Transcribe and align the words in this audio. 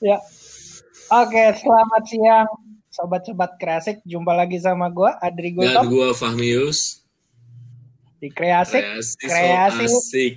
Ya. 0.00 0.16
Oke, 1.12 1.42
selamat 1.54 2.02
siang 2.06 2.48
sobat-sobat 2.88 3.56
kreasik. 3.56 4.00
Jumpa 4.02 4.32
lagi 4.32 4.56
sama 4.56 4.88
gue 4.88 5.10
Adri 5.12 5.52
Dan 5.52 5.56
Gultom 5.58 5.84
gue 5.88 6.08
Fahmius. 6.14 7.02
di 8.16 8.28
Kreasik. 8.28 8.84
Kreasi, 8.84 9.16
Kreasi. 9.18 9.86
so 9.86 9.96
asik. 9.96 10.34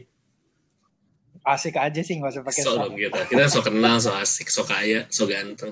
Asik 1.44 1.76
aja 1.76 2.00
sih 2.00 2.16
nggak 2.16 2.32
usah 2.32 2.42
pakai 2.42 2.64
So 2.64 2.70
so. 2.70 2.80
dong 2.80 2.96
kita. 2.96 3.20
Kita 3.28 3.44
so 3.46 3.60
kenal, 3.60 4.00
so 4.00 4.16
asik, 4.16 4.48
so 4.48 4.64
kaya, 4.64 5.04
so 5.12 5.28
ganteng. 5.28 5.68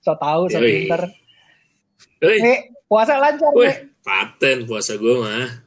So 0.00 0.16
tahu, 0.16 0.48
so 0.48 0.56
Yoi. 0.56 0.88
pinter. 0.88 1.04
Nih, 2.22 2.58
puasa 2.88 3.20
lancar 3.20 3.52
weh, 3.52 3.68
nih. 3.68 3.76
paten 4.00 4.64
puasa 4.64 4.96
gue 4.96 5.14
mah. 5.14 5.60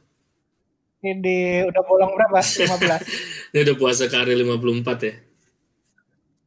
Ini 1.00 1.62
udah 1.62 1.82
bolong 1.86 2.10
berapa? 2.10 2.38
15. 2.42 3.54
Ini 3.54 3.58
udah 3.62 3.76
puasa 3.78 4.10
ke 4.10 4.16
hari 4.18 4.34
54 4.34 4.50
ya. 5.06 5.14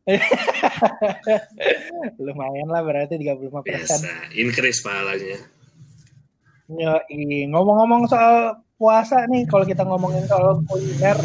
Lumayan 2.24 2.68
lah 2.72 2.82
berarti 2.84 3.20
35 3.20 3.68
persen. 3.68 4.00
Biasa, 4.08 4.32
increase 4.40 4.80
pahalanya. 4.80 5.40
Yoi. 6.72 7.48
Ngomong-ngomong 7.52 8.08
soal 8.08 8.64
puasa 8.80 9.28
nih, 9.28 9.44
kalau 9.48 9.66
kita 9.68 9.84
ngomongin 9.84 10.24
soal 10.28 10.64
kuliner, 10.68 11.18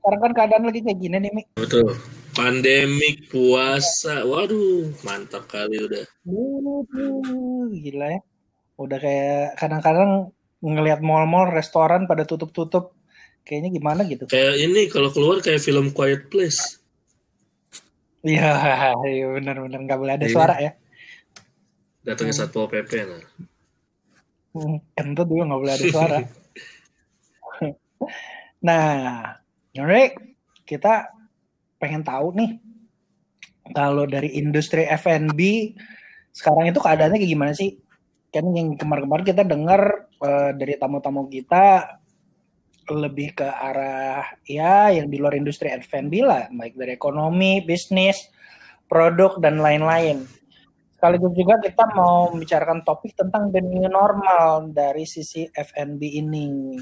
sekarang 0.00 0.20
kan 0.20 0.32
keadaan 0.32 0.64
lagi 0.70 0.80
kayak 0.86 0.98
gini 0.98 1.16
nih, 1.18 1.30
Mi. 1.34 1.42
Betul. 1.58 1.98
Pandemik 2.30 3.26
puasa, 3.26 4.22
waduh, 4.22 4.86
mantap 5.02 5.50
kali 5.50 5.82
udah. 5.82 6.06
Wuh, 6.24 7.66
gila 7.74 8.06
ya. 8.06 8.20
Udah 8.78 8.98
kayak 9.02 9.58
kadang-kadang 9.58 10.30
ngelihat 10.62 11.02
mall-mall, 11.02 11.50
restoran 11.50 12.06
pada 12.06 12.22
tutup-tutup. 12.22 12.94
Kayaknya 13.50 13.70
gimana 13.74 14.06
gitu. 14.06 14.30
Kayak 14.30 14.62
ini 14.62 14.86
kalau 14.86 15.10
keluar 15.10 15.42
kayak 15.42 15.58
film 15.58 15.90
Quiet 15.90 16.30
Place. 16.30 16.78
Iya, 18.22 18.54
iya 19.10 19.26
benar-benar 19.26 19.90
nggak 19.90 19.98
boleh 19.98 20.14
ada 20.14 20.26
Iya. 20.30 20.34
suara 20.38 20.54
ya. 20.62 20.72
Datangnya 22.06 22.34
Satpol 22.38 22.70
PP 22.70 22.90
nah. 23.10 23.18
Hmm, 24.54 24.78
Kentut 24.94 25.26
juga 25.26 25.50
nggak 25.50 25.60
boleh 25.66 25.74
ada 25.74 25.86
suara. 25.90 26.18
nah, 28.70 28.86
Rick, 29.74 30.14
kita 30.62 31.10
pengen 31.82 32.06
tahu 32.06 32.30
nih 32.38 32.50
kalau 33.74 34.06
dari 34.06 34.30
industri 34.38 34.86
F&B 34.86 35.74
sekarang 36.30 36.70
itu 36.70 36.78
keadaannya 36.78 37.18
kayak 37.18 37.34
gimana 37.34 37.50
sih? 37.50 37.82
Kan 38.30 38.54
yang 38.54 38.78
kemarin-kemarin 38.78 39.26
kita 39.26 39.42
dengar 39.42 40.06
eh, 40.22 40.54
dari 40.54 40.78
tamu-tamu 40.78 41.26
kita 41.26 41.98
lebih 42.94 43.38
ke 43.38 43.46
arah 43.46 44.26
ya 44.42 44.90
yang 44.90 45.06
di 45.06 45.16
luar 45.22 45.38
industri 45.38 45.70
F&B 45.70 46.26
lah, 46.26 46.50
baik 46.50 46.74
dari 46.74 46.94
ekonomi, 46.98 47.62
bisnis, 47.62 48.18
produk 48.90 49.38
dan 49.38 49.62
lain-lain. 49.62 50.26
Sekaligus 50.98 51.32
juga 51.32 51.56
kita 51.62 51.88
mau 51.96 52.28
membicarakan 52.34 52.84
topik 52.84 53.16
tentang 53.16 53.48
the 53.54 53.62
new 53.64 53.88
normal 53.88 54.68
dari 54.68 55.08
sisi 55.08 55.48
F&B 55.48 56.02
ini. 56.20 56.76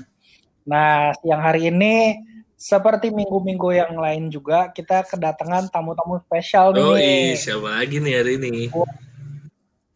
Nah, 0.67 1.15
siang 1.23 1.41
hari 1.45 1.71
ini 1.71 2.19
seperti 2.59 3.15
minggu-minggu 3.15 3.71
yang 3.71 3.95
lain 3.95 4.35
juga 4.35 4.75
kita 4.75 5.07
kedatangan 5.07 5.71
tamu-tamu 5.71 6.19
spesial 6.27 6.75
Oh 6.75 6.99
nih. 6.99 7.39
siapa 7.39 7.79
lagi 7.79 8.03
nih 8.03 8.15
hari 8.19 8.35
ini? 8.43 8.67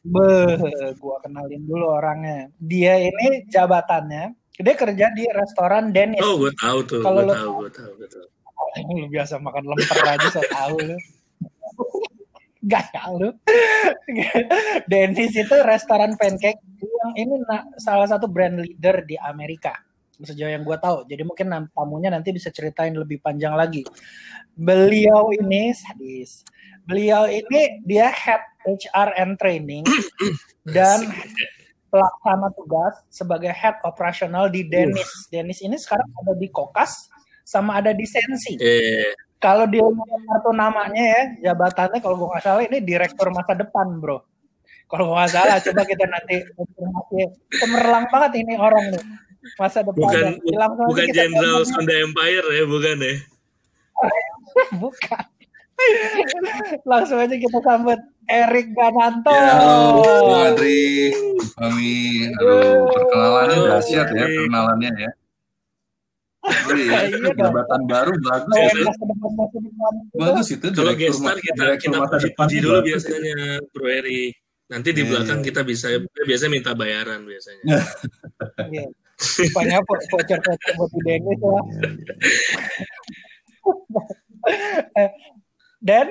Beh, 0.07 0.59
gua 1.03 1.19
kenalin 1.23 1.63
dulu 1.67 1.91
orangnya. 1.91 2.51
Dia 2.63 3.03
ini 3.03 3.47
jabatannya, 3.51 4.35
dia 4.58 4.75
kerja 4.77 5.06
di 5.12 5.25
restoran 5.31 5.89
Dennis. 5.91 6.20
Oh 6.20 6.36
gue 6.36 6.53
tahu 6.56 6.78
tuh, 6.84 7.00
Kalau 7.00 7.25
gue 7.25 7.28
lu- 7.28 7.37
tahu, 7.37 7.53
gue 7.65 7.72
tahu, 7.72 7.91
gue 7.97 8.09
tahu. 8.09 8.27
Lu 8.97 9.06
biasa 9.09 9.37
makan 9.37 9.65
lemper 9.69 10.00
aja 10.03 10.28
so 10.28 10.41
tahu 10.49 10.77
lu. 10.81 10.97
Gaya 12.62 13.03
lu. 13.10 13.28
Dennis 14.87 15.34
itu 15.34 15.56
restoran 15.66 16.15
pancake 16.15 16.60
yang 16.78 17.12
ini 17.19 17.34
salah 17.77 18.06
satu 18.06 18.31
brand 18.31 18.62
leader 18.62 19.03
di 19.03 19.19
Amerika. 19.19 19.75
Sejauh 20.22 20.54
yang 20.54 20.62
gue 20.62 20.78
tahu. 20.78 21.03
Jadi 21.04 21.27
mungkin 21.27 21.50
tamunya 21.75 22.15
nanti 22.15 22.31
bisa 22.31 22.54
ceritain 22.54 22.94
lebih 22.94 23.19
panjang 23.19 23.59
lagi. 23.59 23.82
Beliau 24.54 25.34
ini 25.34 25.75
sadis. 25.75 26.47
Beliau 26.87 27.27
ini 27.27 27.82
dia 27.82 28.10
head 28.10 28.43
HR 28.62 29.10
and 29.19 29.34
training 29.34 29.82
dan 30.77 31.10
pelaksana 31.92 32.48
tugas 32.56 32.97
sebagai 33.12 33.53
head 33.53 33.76
operasional 33.84 34.48
di 34.48 34.64
Dennis. 34.64 35.28
Dennis 35.28 35.60
ini 35.60 35.76
sekarang 35.76 36.08
ada 36.25 36.32
di 36.32 36.48
Kokas 36.48 37.12
sama 37.44 37.84
ada 37.84 37.92
di 37.92 38.08
Sensi. 38.08 38.56
Eh, 38.56 39.12
Kalau 39.36 39.69
dia 39.69 39.82
kartu 39.82 40.54
namanya 40.54 41.03
ya, 41.03 41.53
jabatannya 41.53 41.98
kalau 42.00 42.14
gue 42.16 42.28
nggak 42.30 42.44
salah 42.47 42.62
ini 42.62 42.78
direktur 42.80 43.28
masa 43.34 43.53
depan, 43.58 43.98
bro. 44.00 44.22
Kalau 44.88 45.12
gue 45.12 45.16
nggak 45.19 45.32
salah, 45.34 45.56
coba 45.60 45.82
kita 45.82 46.04
nanti 46.08 46.36
konfirmasi. 46.54 47.20
Cemerlang 47.60 48.06
banget 48.09 48.32
ini 48.41 48.54
orang 48.56 48.94
nih. 48.94 49.04
Masa 49.59 49.82
depan. 49.82 49.98
bukan 49.98 50.22
aja 50.38 50.82
bukan 50.86 51.06
Jenderal. 51.10 51.66
Sunda 51.66 51.94
Empire 51.98 52.47
ya, 52.54 52.64
bukan 52.64 52.97
ya? 53.03 53.14
Bukan. 54.82 55.24
Langsung 56.86 57.19
aja 57.19 57.34
kita 57.34 57.59
sambut 57.64 57.98
Erik 58.32 58.72
Gananto. 58.72 59.28
Ya, 59.28 59.44
halo, 59.53 60.00
Bung 60.25 60.32
Adri, 60.43 61.12
kami, 61.53 61.93
aduh, 62.32 62.88
perkenalannya 62.88 63.56
dahsyat 63.69 64.09
ya, 64.09 64.25
perkenalannya 64.25 64.91
ya. 64.97 65.10
Oh 66.42 66.75
iya, 66.75 66.98
Iya 67.12 67.31
jabatan 67.37 67.81
baru 67.84 68.12
bagus 68.19 68.50
Kayak 68.50 68.72
ya. 68.72 68.82
itu. 68.82 68.91
Bagus 70.16 70.47
itu 70.50 70.66
Kalau 70.72 70.94
gestar 70.97 71.37
kita 71.38 71.65
kita 71.76 71.97
tuh 72.09 72.59
dulu 72.59 72.78
ya. 72.81 72.84
biasanya, 72.88 73.37
Bro 73.71 73.87
Eri. 73.87 74.22
Nanti 74.66 74.88
di 74.91 75.04
Iya, 75.04 75.09
belakang 75.12 75.38
iya. 75.38 75.47
kita 75.47 75.60
bisa 75.62 75.87
biasanya 76.25 76.50
minta 76.50 76.72
bayaran 76.72 77.21
biasanya. 77.22 77.62
Iya. 78.72 78.88
Rupanya 79.22 79.78
vo- 79.84 80.03
voucher-voucher 80.09 80.72
buat 80.75 80.91
di 80.91 81.00
Dennis 81.04 81.38
ya. 81.38 81.60
Eh, 84.97 85.10
Dan 85.82 86.06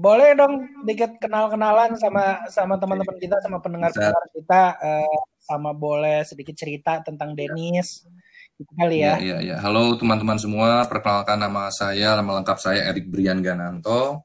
boleh 0.00 0.32
dong 0.32 0.64
dikit 0.88 1.20
kenal-kenalan 1.20 1.92
sama 2.00 2.48
sama 2.48 2.80
teman-teman 2.80 3.20
kita 3.20 3.36
sama 3.44 3.60
pendengar-pendengar 3.60 4.24
kita 4.32 4.62
eh, 4.80 5.18
sama 5.44 5.76
boleh 5.76 6.24
sedikit 6.24 6.56
cerita 6.56 7.04
tentang 7.04 7.36
Dennis 7.36 8.08
gitu 8.56 8.72
kali 8.76 9.04
ya. 9.04 9.16
iya, 9.16 9.38
iya. 9.40 9.56
Halo 9.60 9.96
teman-teman 9.96 10.36
semua, 10.36 10.84
perkenalkan 10.84 11.40
nama 11.40 11.72
saya, 11.72 12.12
nama 12.16 12.40
lengkap 12.40 12.58
saya 12.60 12.92
Erik 12.92 13.08
Brian 13.08 13.40
Gananto. 13.40 14.24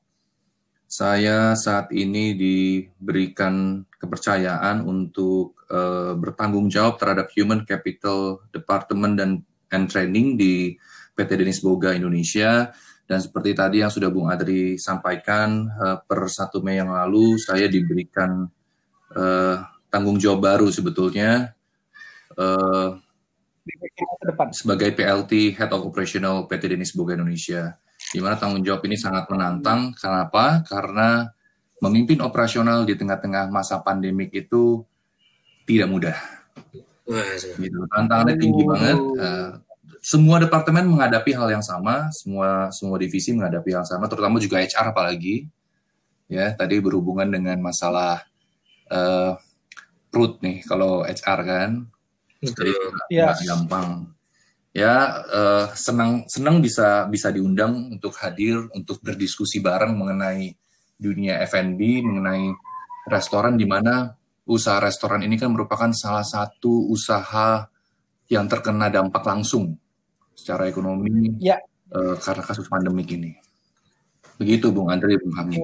Saya 0.92 1.56
saat 1.56 1.92
ini 1.96 2.36
diberikan 2.36 3.84
kepercayaan 3.96 4.84
untuk 4.84 5.60
eh, 5.72 6.14
bertanggung 6.20 6.68
jawab 6.68 7.00
terhadap 7.00 7.32
Human 7.36 7.64
Capital 7.64 8.44
Department 8.52 9.14
dan 9.16 9.32
and 9.72 9.92
Training 9.92 10.40
di 10.40 10.76
PT 11.16 11.40
Denis 11.40 11.64
Boga 11.64 11.96
Indonesia. 11.96 12.72
Dan 13.06 13.22
seperti 13.22 13.54
tadi 13.54 13.86
yang 13.86 13.94
sudah 13.94 14.10
Bung 14.10 14.34
Adri 14.34 14.82
sampaikan, 14.82 15.70
eh, 15.70 15.98
per 16.02 16.26
1 16.26 16.58
Mei 16.66 16.82
yang 16.82 16.90
lalu 16.90 17.38
saya 17.38 17.70
diberikan 17.70 18.50
eh, 19.16 19.58
tanggung 19.88 20.20
jawab 20.20 20.44
baru 20.44 20.68
sebetulnya. 20.74 21.56
Depan. 24.26 24.52
sebagai 24.54 24.92
PLT 24.94 25.56
Head 25.56 25.72
of 25.72 25.88
Operational 25.88 26.50
PT 26.50 26.76
Denis 26.76 26.92
Boga 26.92 27.16
Indonesia. 27.16 27.78
Di 28.12 28.20
mana 28.20 28.36
tanggung 28.36 28.66
jawab 28.66 28.84
ini 28.86 28.98
sangat 29.00 29.30
menantang. 29.32 29.96
Kenapa? 29.96 30.66
Karena 30.68 31.26
memimpin 31.80 32.20
operasional 32.22 32.84
di 32.84 32.98
tengah-tengah 32.98 33.48
masa 33.50 33.80
pandemik 33.82 34.34
itu 34.36 34.84
tidak 35.66 35.88
mudah. 35.90 36.18
Wah, 37.06 37.22
Gitu. 37.38 37.78
Tantangannya 37.94 38.36
tinggi 38.38 38.64
banget. 38.66 38.98
Semua 40.06 40.38
departemen 40.38 40.86
menghadapi 40.86 41.34
hal 41.34 41.50
yang 41.50 41.66
sama, 41.66 42.14
semua 42.14 42.70
semua 42.70 43.02
divisi 43.02 43.34
menghadapi 43.34 43.74
hal 43.74 43.82
yang 43.82 43.90
sama, 43.90 44.06
terutama 44.06 44.38
juga 44.38 44.62
HR 44.62 44.94
apalagi. 44.94 45.50
Ya, 46.30 46.54
tadi 46.54 46.78
berhubungan 46.78 47.26
dengan 47.26 47.58
masalah 47.58 48.22
eh, 48.94 49.34
root 50.14 50.46
nih 50.46 50.62
kalau 50.70 51.02
HR 51.02 51.40
kan. 51.42 51.72
Jadi 52.38 52.74
nggak 53.10 53.50
gampang. 53.50 54.14
Ya 54.78 55.26
eh, 55.26 55.66
senang 55.74 56.30
senang 56.30 56.62
bisa 56.62 57.10
bisa 57.10 57.34
diundang 57.34 57.98
untuk 57.98 58.14
hadir 58.22 58.62
untuk 58.78 59.02
berdiskusi 59.02 59.58
bareng 59.58 59.98
mengenai 59.98 60.54
dunia 61.02 61.42
F&B, 61.50 62.06
mengenai 62.06 62.54
restoran 63.10 63.58
di 63.58 63.66
mana 63.66 64.14
usaha 64.46 64.78
restoran 64.78 65.26
ini 65.26 65.34
kan 65.42 65.50
merupakan 65.50 65.90
salah 65.98 66.22
satu 66.22 66.94
usaha 66.94 67.66
yang 68.30 68.46
terkena 68.46 68.94
dampak 68.94 69.26
langsung 69.26 69.82
secara 70.36 70.68
ekonomi 70.68 71.40
Ya. 71.40 71.58
eh, 71.90 72.16
karena 72.20 72.44
kasus 72.44 72.68
pandemik 72.68 73.08
ini. 73.10 73.34
Begitu 74.36 74.70
Bung 74.76 74.92
Andre, 74.92 75.16
Bung 75.18 75.32
Hamid. 75.40 75.64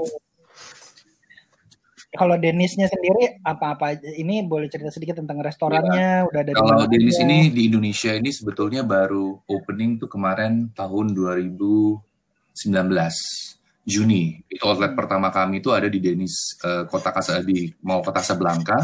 Kalau 2.12 2.36
Dennisnya 2.36 2.92
sendiri 2.92 3.40
apa-apa? 3.40 3.96
Ini 3.96 4.44
boleh 4.44 4.68
cerita 4.68 4.92
sedikit 4.92 5.24
tentang 5.24 5.40
restorannya, 5.40 6.28
udah 6.28 6.40
ada 6.44 6.52
Kalau 6.52 6.84
aja? 6.84 6.92
ini 7.24 7.48
di 7.56 7.72
Indonesia 7.72 8.12
ini 8.12 8.28
sebetulnya 8.36 8.84
baru 8.84 9.40
opening 9.48 9.96
tuh 9.96 10.12
kemarin 10.12 10.76
tahun 10.76 11.16
2019 11.16 12.04
Juni. 13.88 14.44
Itu 14.44 14.64
outlet 14.68 14.92
pertama 14.92 15.32
kami 15.32 15.64
itu 15.64 15.72
ada 15.72 15.88
di 15.88 16.04
Denis 16.04 16.60
uh, 16.68 16.84
Kota 16.84 17.16
Kasa 17.16 17.40
di 17.48 17.72
Mall 17.88 18.04
Kota 18.04 18.20
Casablanca 18.20 18.76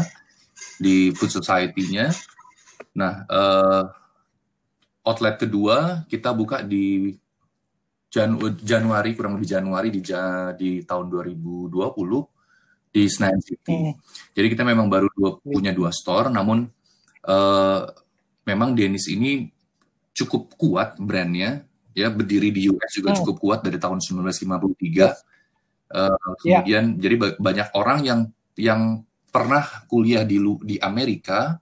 di 0.80 1.12
Food 1.12 1.28
Society-nya. 1.28 2.08
Nah, 2.96 3.28
uh, 3.28 3.82
outlet 5.06 5.36
kedua 5.38 6.06
kita 6.08 6.34
buka 6.34 6.62
di 6.64 7.14
Janu 8.08 8.40
Januari 8.56 9.12
kurang 9.12 9.36
lebih 9.36 9.52
Januari 9.52 9.92
di 9.92 10.00
di 10.56 10.70
tahun 10.80 11.06
2020 11.12 11.76
di 12.88 13.02
Senayan 13.04 13.42
City. 13.44 13.76
Hmm. 13.76 13.94
Jadi 14.32 14.46
kita 14.48 14.64
memang 14.64 14.88
baru 14.88 15.12
dua, 15.12 15.30
punya 15.44 15.76
dua 15.76 15.92
store, 15.92 16.32
namun 16.32 16.64
uh, 17.28 17.82
memang 18.48 18.72
Denis 18.72 19.12
ini 19.12 19.44
cukup 20.16 20.56
kuat 20.56 20.96
brandnya, 20.96 21.62
ya 21.92 22.08
berdiri 22.08 22.48
di 22.48 22.72
US 22.72 22.90
juga 22.96 23.12
hmm. 23.12 23.18
cukup 23.22 23.36
kuat 23.38 23.60
dari 23.60 23.76
tahun 23.76 24.00
1953. 24.00 25.28
Uh, 25.88 26.12
eh, 26.12 26.16
kemudian 26.44 26.84
yeah. 26.92 27.00
jadi 27.00 27.14
banyak 27.40 27.68
orang 27.72 27.98
yang 28.04 28.20
yang 28.56 29.04
pernah 29.28 29.64
kuliah 29.88 30.24
di 30.24 30.40
di 30.64 30.76
Amerika 30.80 31.60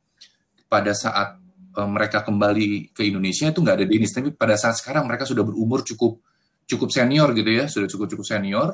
pada 0.67 0.95
saat 0.95 1.39
mereka 1.85 2.25
kembali 2.25 2.97
ke 2.97 3.05
Indonesia 3.05 3.53
itu 3.53 3.61
nggak 3.61 3.77
ada 3.83 3.87
Denis, 3.87 4.17
tapi 4.17 4.33
pada 4.33 4.57
saat 4.57 4.81
sekarang 4.81 5.05
mereka 5.05 5.29
sudah 5.29 5.45
berumur 5.45 5.85
cukup 5.85 6.25
cukup 6.65 6.89
senior 6.89 7.37
gitu 7.37 7.51
ya, 7.53 7.69
sudah 7.69 7.85
cukup 7.85 8.07
cukup 8.17 8.25
senior. 8.25 8.69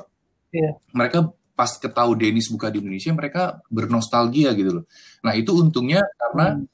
Yeah. 0.55 0.79
Mereka 0.95 1.27
pas 1.53 1.69
ketahui 1.77 2.15
Denis 2.15 2.47
buka 2.47 2.71
di 2.71 2.79
Indonesia, 2.79 3.11
mereka 3.11 3.59
bernostalgia 3.67 4.55
gitu 4.55 4.81
loh. 4.81 4.85
Nah 5.21 5.35
itu 5.35 5.51
untungnya 5.53 6.01
karena 6.15 6.57
hmm. 6.57 6.65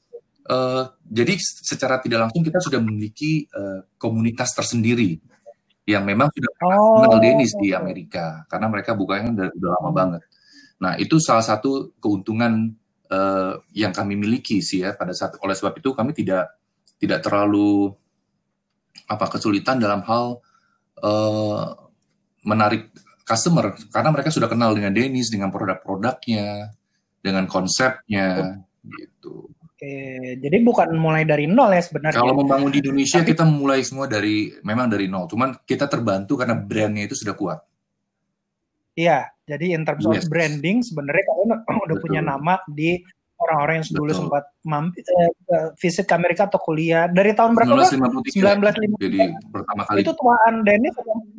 uh, 0.46 0.84
jadi 1.02 1.34
secara 1.40 1.98
tidak 1.98 2.28
langsung 2.28 2.46
kita 2.46 2.62
sudah 2.62 2.78
memiliki 2.78 3.50
uh, 3.50 3.84
komunitas 3.98 4.54
tersendiri 4.54 5.18
yang 5.84 6.06
memang 6.06 6.30
sudah 6.30 6.50
oh. 6.62 7.02
kenal 7.04 7.18
Denis 7.18 7.52
di 7.58 7.74
Amerika 7.74 8.46
karena 8.46 8.66
mereka 8.70 8.94
bukanya 8.94 9.34
udah, 9.34 9.48
udah 9.50 9.70
lama 9.80 9.90
banget. 9.90 10.22
Nah 10.80 10.96
itu 10.96 11.20
salah 11.20 11.44
satu 11.44 11.92
keuntungan 12.00 12.72
uh, 13.10 13.58
yang 13.74 13.92
kami 13.92 14.14
miliki 14.16 14.62
sih 14.62 14.86
ya 14.86 14.94
pada 14.94 15.12
saat 15.12 15.36
oleh 15.42 15.54
sebab 15.54 15.74
itu 15.76 15.90
kami 15.92 16.14
tidak 16.14 16.54
tidak 16.96 17.20
terlalu 17.20 17.90
apa 19.10 19.26
kesulitan 19.26 19.82
dalam 19.82 20.06
hal 20.06 20.38
uh, 21.02 21.64
menarik 22.46 22.94
customer 23.26 23.74
karena 23.90 24.10
mereka 24.10 24.30
sudah 24.32 24.48
kenal 24.50 24.74
dengan 24.74 24.94
Dennis 24.94 25.30
dengan 25.30 25.50
produk-produknya 25.50 26.70
dengan 27.20 27.44
konsepnya 27.46 28.58
gitu. 28.82 29.50
Oke, 29.80 30.36
jadi 30.36 30.56
bukan 30.60 30.92
mulai 31.00 31.24
dari 31.24 31.48
nol 31.48 31.72
ya 31.72 31.80
sebenarnya. 31.80 32.20
Kalau 32.20 32.36
membangun 32.36 32.68
di 32.68 32.84
Indonesia 32.84 33.24
Tapi, 33.24 33.32
kita 33.32 33.44
mulai 33.48 33.80
semua 33.80 34.04
dari 34.04 34.52
memang 34.60 34.92
dari 34.92 35.08
nol, 35.08 35.24
cuman 35.24 35.64
kita 35.64 35.88
terbantu 35.88 36.36
karena 36.36 36.52
brandnya 36.52 37.08
itu 37.08 37.16
sudah 37.16 37.32
kuat. 37.32 37.64
Iya, 38.98 39.30
jadi 39.46 39.78
in 39.78 39.86
terms 39.86 40.06
yes. 40.06 40.26
of 40.26 40.30
branding 40.30 40.82
sebenarnya 40.82 41.24
kalian 41.26 41.48
udah 41.50 41.60
Betul. 41.94 42.02
punya 42.02 42.20
nama 42.22 42.58
di 42.66 42.98
orang-orang 43.40 43.80
yang 43.80 43.86
dulu 43.96 44.12
sempat 44.12 44.44
mampir 44.68 45.00
eh, 45.00 45.72
visit 45.80 46.04
ke 46.04 46.12
Amerika 46.12 46.44
atau 46.44 46.60
kuliah 46.60 47.08
dari 47.08 47.32
tahun 47.32 47.56
berapa? 47.56 47.88
1953. 47.88 49.00
1953. 49.00 49.00
Jadi 49.00 49.20
pertama 49.48 49.82
kali. 49.88 50.04
Itu 50.04 50.12
tuaan 50.12 50.54
Dennis 50.60 50.92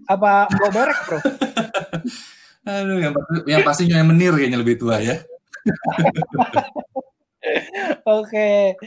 apa 0.09 0.49
Berek, 0.49 0.99
Bro? 1.05 1.19
Aduh, 2.61 3.01
yang, 3.01 3.13
yang 3.49 3.61
pastinya 3.65 3.97
yang 4.01 4.09
menir 4.09 4.33
kayaknya 4.33 4.59
lebih 4.61 4.81
tua 4.81 5.01
ya. 5.01 5.21
Oke. 8.21 8.77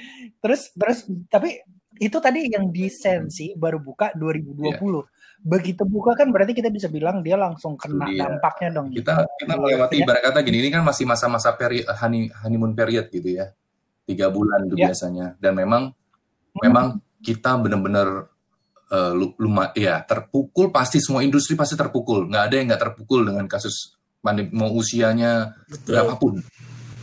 Terus 0.42 0.74
terus 0.74 1.06
tapi 1.30 1.62
itu 2.02 2.18
tadi 2.18 2.50
yang 2.50 2.74
desensi 2.74 3.54
baru 3.54 3.78
buka 3.78 4.10
2020. 4.18 4.74
Yeah 4.74 5.06
begitu 5.44 5.84
buka 5.84 6.16
kan 6.16 6.32
berarti 6.32 6.56
kita 6.56 6.72
bisa 6.72 6.88
bilang 6.88 7.20
dia 7.20 7.36
langsung 7.36 7.76
kena 7.76 8.08
iya. 8.08 8.32
dampaknya 8.32 8.80
dong. 8.80 8.88
Kita 8.88 9.28
kita 9.36 9.54
melewati 9.60 10.00
ya. 10.00 10.08
ibarat 10.08 10.22
kata 10.24 10.40
gini, 10.40 10.56
ini 10.64 10.70
kan 10.72 10.80
masih 10.80 11.04
masa-masa 11.04 11.52
peri 11.52 11.84
honey, 11.84 12.32
honeymoon 12.32 12.72
period 12.72 13.12
gitu 13.12 13.28
ya, 13.36 13.52
tiga 14.08 14.32
bulan 14.32 14.64
itu 14.64 14.80
ya. 14.80 14.88
biasanya. 14.88 15.26
Dan 15.36 15.52
memang 15.60 15.92
hmm. 15.92 16.60
memang 16.64 16.96
kita 17.20 17.60
benar-benar 17.60 18.32
uh, 18.88 19.12
lumayan 19.36 19.76
ya 19.76 20.00
terpukul 20.08 20.72
pasti 20.72 20.96
semua 21.04 21.20
industri 21.20 21.52
pasti 21.60 21.76
terpukul. 21.76 22.24
Nggak 22.32 22.44
ada 22.48 22.54
yang 22.56 22.66
nggak 22.72 22.82
terpukul 22.88 23.20
dengan 23.28 23.44
kasus 23.44 24.00
pandemi 24.24 24.48
mau 24.56 24.72
usianya 24.72 25.52
betul. 25.68 25.92
berapapun. 25.92 26.34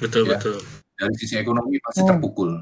Betul 0.01 0.25
ya. 0.25 0.41
betul. 0.41 0.57
Dari 0.97 1.13
sisi 1.13 1.37
ekonomi 1.37 1.77
pasti 1.77 2.01
hmm. 2.01 2.09
terpukul. 2.09 2.57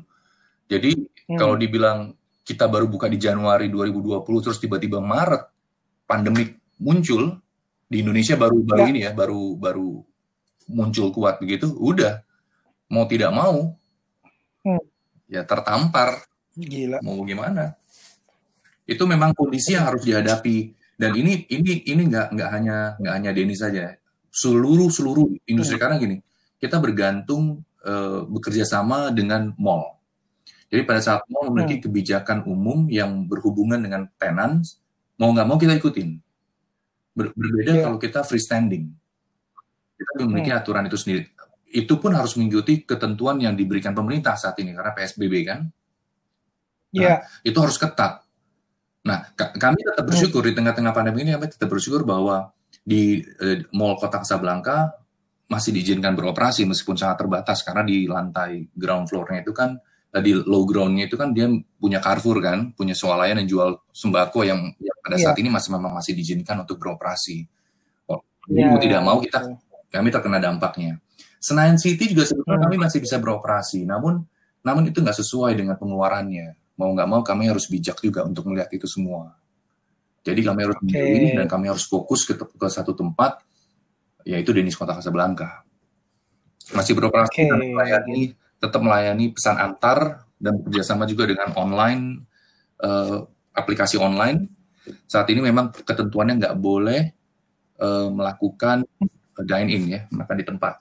Jadi 0.68 0.92
hmm. 0.92 1.40
kalau 1.40 1.56
dibilang 1.56 2.12
kita 2.44 2.68
baru 2.68 2.92
buka 2.92 3.08
di 3.08 3.16
Januari 3.16 3.72
2020 3.72 4.44
terus 4.44 4.60
tiba-tiba 4.60 5.00
Maret 5.00 5.59
pandemik 6.10 6.58
muncul 6.82 7.38
di 7.86 8.02
Indonesia 8.02 8.34
baru 8.34 8.66
baru 8.66 8.82
ya. 8.82 8.90
ini 8.90 9.00
ya 9.06 9.12
baru 9.14 9.54
baru 9.54 10.02
muncul 10.74 11.14
kuat 11.14 11.38
begitu 11.38 11.70
udah 11.70 12.26
mau 12.90 13.06
tidak 13.06 13.30
mau 13.30 13.78
hmm. 14.66 14.82
ya 15.30 15.46
tertampar 15.46 16.26
gila 16.58 16.98
mau 17.06 17.22
gimana 17.22 17.78
itu 18.90 19.06
memang 19.06 19.38
kondisi 19.38 19.78
yang 19.78 19.86
harus 19.86 20.02
dihadapi 20.02 20.74
dan 20.98 21.14
ini 21.14 21.46
ini 21.54 21.86
ini 21.86 22.02
nggak 22.10 22.34
nggak 22.34 22.50
hanya 22.50 22.78
nggak 22.98 23.14
hanya 23.14 23.30
Denny 23.34 23.54
saja 23.54 23.94
seluruh 24.34 24.90
seluruh 24.90 25.30
industri 25.46 25.78
hmm. 25.78 25.84
karena 25.86 25.96
gini 26.02 26.18
kita 26.58 26.82
bergantung 26.82 27.62
uh, 27.86 28.26
bekerja 28.26 28.66
sama 28.66 29.14
dengan 29.14 29.54
mall 29.62 30.02
jadi 30.70 30.86
pada 30.86 31.02
saat 31.02 31.22
mall 31.30 31.54
memiliki 31.54 31.82
hmm. 31.82 31.86
kebijakan 31.86 32.40
umum 32.50 32.90
yang 32.90 33.26
berhubungan 33.30 33.82
dengan 33.82 34.10
tenants 34.18 34.82
mau 35.20 35.30
nggak 35.36 35.48
mau 35.48 35.60
kita 35.60 35.76
ikutin. 35.76 36.10
Ber 37.14 37.36
berbeda 37.36 37.72
yeah. 37.76 37.84
kalau 37.86 37.98
kita 38.00 38.24
freestanding. 38.24 38.90
Kita 40.00 40.24
memiliki 40.24 40.56
hmm. 40.56 40.60
aturan 40.64 40.88
itu 40.88 40.96
sendiri. 40.96 41.28
Itu 41.70 42.00
pun 42.00 42.16
harus 42.16 42.34
mengikuti 42.40 42.88
ketentuan 42.88 43.38
yang 43.44 43.54
diberikan 43.54 43.92
pemerintah 43.92 44.40
saat 44.40 44.58
ini 44.64 44.72
karena 44.72 44.96
PSBB 44.96 45.36
kan. 45.44 45.68
Nah, 46.90 47.02
yeah. 47.04 47.20
itu 47.46 47.60
harus 47.60 47.78
ketat. 47.78 48.26
Nah, 49.06 49.30
kami 49.36 49.80
tetap 49.84 50.08
hmm. 50.08 50.10
bersyukur 50.10 50.42
hmm. 50.42 50.50
di 50.50 50.54
tengah-tengah 50.56 50.94
pandemi 50.96 51.28
ini 51.28 51.36
kami 51.36 51.52
tetap 51.52 51.70
bersyukur 51.70 52.08
bahwa 52.08 52.50
di 52.82 53.22
eh, 53.22 53.68
Mall 53.76 54.00
Kota 54.00 54.24
Casablanca 54.24 54.96
masih 55.50 55.74
diizinkan 55.74 56.14
beroperasi 56.14 56.66
meskipun 56.70 56.94
sangat 56.94 57.26
terbatas 57.26 57.66
karena 57.66 57.82
di 57.82 58.06
lantai 58.06 58.70
ground 58.70 59.10
floor-nya 59.10 59.42
itu 59.42 59.50
kan 59.50 59.82
di 60.10 60.34
low 60.34 60.66
groundnya 60.66 61.06
itu 61.06 61.14
kan 61.14 61.30
dia 61.30 61.46
punya 61.78 62.02
Carrefour 62.02 62.42
kan, 62.42 62.74
punya 62.74 62.98
swalayan 62.98 63.46
yang 63.46 63.50
jual 63.50 63.70
sembako 63.94 64.42
yang, 64.42 64.74
yang 64.82 64.98
pada 65.06 65.22
yeah. 65.22 65.26
saat 65.30 65.38
ini 65.38 65.54
masih 65.54 65.70
memang 65.78 65.94
masih 65.94 66.18
diizinkan 66.18 66.66
untuk 66.66 66.82
beroperasi. 66.82 67.46
Oh, 68.10 68.26
jadi 68.50 68.66
yeah. 68.66 68.70
mau 68.74 68.80
tidak 68.82 69.02
mau 69.06 69.18
kita 69.22 69.40
kami 69.94 70.10
terkena 70.10 70.42
dampaknya. 70.42 70.98
Senayan 71.38 71.78
City 71.78 72.10
juga 72.10 72.26
sebetulnya 72.26 72.58
hmm. 72.58 72.66
kami 72.68 72.76
masih 72.82 73.00
bisa 73.06 73.22
beroperasi, 73.22 73.86
namun 73.86 74.26
namun 74.66 74.90
itu 74.90 74.98
nggak 74.98 75.18
sesuai 75.22 75.54
dengan 75.54 75.78
pengeluarannya. 75.78 76.58
Mau 76.82 76.90
nggak 76.92 77.08
mau 77.08 77.22
kami 77.22 77.46
harus 77.46 77.70
bijak 77.70 78.02
juga 78.02 78.26
untuk 78.26 78.50
melihat 78.50 78.74
itu 78.74 78.90
semua. 78.90 79.38
Jadi 80.26 80.42
kami 80.42 80.60
harus 80.68 80.78
okay. 80.82 80.90
memilih 80.90 81.32
dan 81.44 81.48
kami 81.48 81.72
harus 81.72 81.86
fokus 81.88 82.28
ke, 82.28 82.36
ke 82.36 82.68
satu 82.68 82.92
tempat, 82.92 83.40
yaitu 84.28 84.52
Denis 84.52 84.76
Kota 84.76 84.98
Casablanca. 85.00 85.64
Masih 86.76 86.94
beroperasi 86.98 87.34
okay. 87.34 87.48
dan 87.48 87.62
melayani 87.62 88.36
tetap 88.60 88.84
melayani 88.84 89.32
pesan 89.32 89.56
antar 89.58 90.28
dan 90.36 90.60
bekerjasama 90.60 91.08
juga 91.08 91.28
dengan 91.28 91.56
online 91.56 92.28
uh, 92.84 93.24
aplikasi 93.56 93.96
online. 94.00 94.48
Saat 95.08 95.32
ini 95.32 95.44
memang 95.44 95.72
ketentuannya 95.72 96.40
nggak 96.40 96.56
boleh 96.60 97.02
uh, 97.80 98.08
melakukan 98.12 98.84
dine 99.40 99.70
in 99.72 99.84
ya, 99.88 100.02
makan 100.12 100.36
di 100.40 100.46
tempat. 100.48 100.74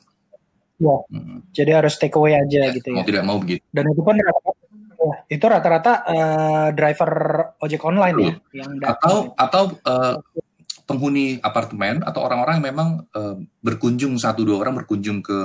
Ya, 0.79 0.95
hmm. 1.11 1.51
jadi 1.51 1.83
harus 1.83 1.99
take 1.99 2.15
away 2.15 2.39
aja 2.39 2.71
ya, 2.71 2.75
gitu 2.75 2.95
ya. 2.95 3.03
Mau 3.03 3.07
tidak 3.07 3.25
mau 3.27 3.39
begitu. 3.43 3.63
Dan 3.75 3.91
itu 3.91 3.99
pun 3.99 4.15
rata-rata, 4.15 4.63
ya, 4.95 5.15
itu 5.27 5.45
rata-rata 5.51 5.93
uh, 6.07 6.69
driver 6.71 7.13
ojek 7.59 7.83
online 7.83 8.17
ya, 8.19 8.35
yang 8.63 8.71
atau 8.87 9.35
atau 9.35 9.63
uh, 9.83 10.23
penghuni 10.89 11.37
apartemen 11.45 12.01
atau 12.01 12.25
orang-orang 12.25 12.65
yang 12.65 12.67
memang 12.73 12.89
uh, 13.13 13.37
berkunjung 13.61 14.17
satu 14.17 14.41
dua 14.41 14.65
orang 14.65 14.81
berkunjung 14.81 15.21
ke 15.21 15.37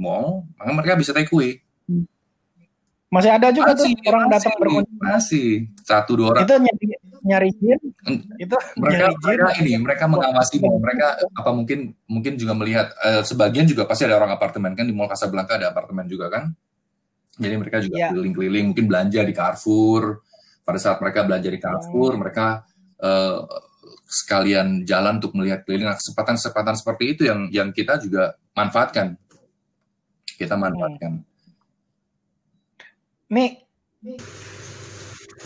mall, 0.00 0.48
maka 0.56 0.70
mereka 0.72 0.96
bisa 0.96 1.12
take 1.12 1.28
away. 1.28 1.60
Masih 3.12 3.28
ada 3.28 3.52
juga 3.52 3.76
masih, 3.76 3.92
tuh 3.92 4.08
orang 4.08 4.24
masih, 4.24 4.32
datang 4.32 4.54
berkunjung. 4.56 4.98
Masih 5.04 5.48
satu 5.84 6.12
dua 6.16 6.26
orang. 6.32 6.48
Itu 6.48 6.54
nyari 6.56 6.86
nyari 7.20 7.50
jin. 7.60 7.80
Itu 8.40 8.56
mereka, 8.80 9.12
nyari 9.12 9.16
mereka 9.20 9.52
ini 9.60 9.72
mereka 9.76 10.04
mengawasi 10.08 10.56
mall. 10.64 10.80
Mereka 10.80 11.06
apa 11.28 11.50
mungkin 11.52 11.78
mungkin 12.08 12.32
juga 12.40 12.56
melihat 12.56 12.96
uh, 13.04 13.20
sebagian 13.20 13.68
juga 13.68 13.84
pasti 13.84 14.08
ada 14.08 14.16
orang 14.16 14.32
apartemen 14.32 14.72
kan 14.72 14.88
di 14.88 14.96
Mall 14.96 15.12
Casablanca 15.12 15.60
ada 15.60 15.76
apartemen 15.76 16.08
juga 16.08 16.32
kan. 16.32 16.48
Jadi 17.36 17.54
mereka 17.60 17.84
juga 17.84 17.96
iya. 18.00 18.08
keliling-keliling 18.08 18.72
mungkin 18.72 18.86
belanja 18.88 19.20
di 19.28 19.34
Carrefour. 19.36 20.24
Pada 20.64 20.78
saat 20.80 21.04
mereka 21.04 21.28
belanja 21.28 21.48
di 21.52 21.60
Carrefour, 21.60 22.16
hmm. 22.16 22.20
mereka 22.20 22.46
uh, 23.00 23.44
sekalian 24.10 24.82
jalan 24.82 25.22
untuk 25.22 25.38
melihat 25.38 25.62
keliling. 25.62 25.86
Nah, 25.86 25.96
kesempatan-kesempatan 26.02 26.74
seperti 26.74 27.04
itu 27.14 27.22
yang 27.30 27.46
yang 27.54 27.68
kita 27.70 28.02
juga 28.02 28.34
manfaatkan. 28.58 29.14
Kita 30.34 30.58
manfaatkan. 30.58 31.22
Mi. 33.30 33.54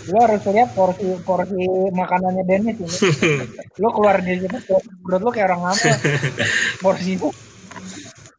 Lu 0.04 0.16
harus 0.21 0.40
lihat 0.49 0.73
porsi 0.73 1.04
porsi 1.21 1.61
makanannya 1.92 2.44
Dennis 2.44 2.76
ini. 2.85 2.97
lu 3.80 3.88
keluar 3.92 4.21
dari 4.21 4.40
situ 4.40 4.56
perut 5.04 5.21
lu 5.21 5.30
kayak 5.30 5.52
orang 5.52 5.61
ngamuk. 5.68 5.97
Porsi 6.80 7.21
itu 7.21 7.28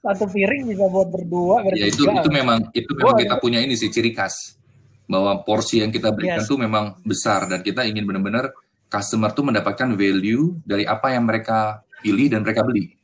satu 0.05 0.25
piring 0.29 0.69
bisa 0.69 0.85
buat 0.85 1.09
berdua 1.09 1.65
Ya 1.73 1.89
itu 1.89 2.05
itu 2.05 2.29
memang 2.29 2.69
itu 2.73 2.91
memang 2.93 3.17
kita 3.17 3.35
punya 3.41 3.61
ini 3.61 3.77
sih 3.77 3.93
ciri 3.93 4.09
khas. 4.13 4.57
Bahwa 5.05 5.45
porsi 5.45 5.85
yang 5.85 5.93
kita 5.93 6.09
berikan 6.09 6.41
yes. 6.41 6.49
tuh 6.49 6.57
memang 6.57 6.97
besar. 7.05 7.45
Dan 7.45 7.61
kita 7.61 7.85
ingin 7.85 8.09
benar-benar 8.09 8.49
customer 8.95 9.35
tuh 9.35 9.43
mendapatkan 9.51 9.91
value 9.91 10.55
dari 10.63 10.87
apa 10.87 11.11
yang 11.11 11.27
mereka 11.27 11.83
pilih 11.99 12.31
dan 12.31 12.47
mereka 12.47 12.63
beli. 12.63 12.95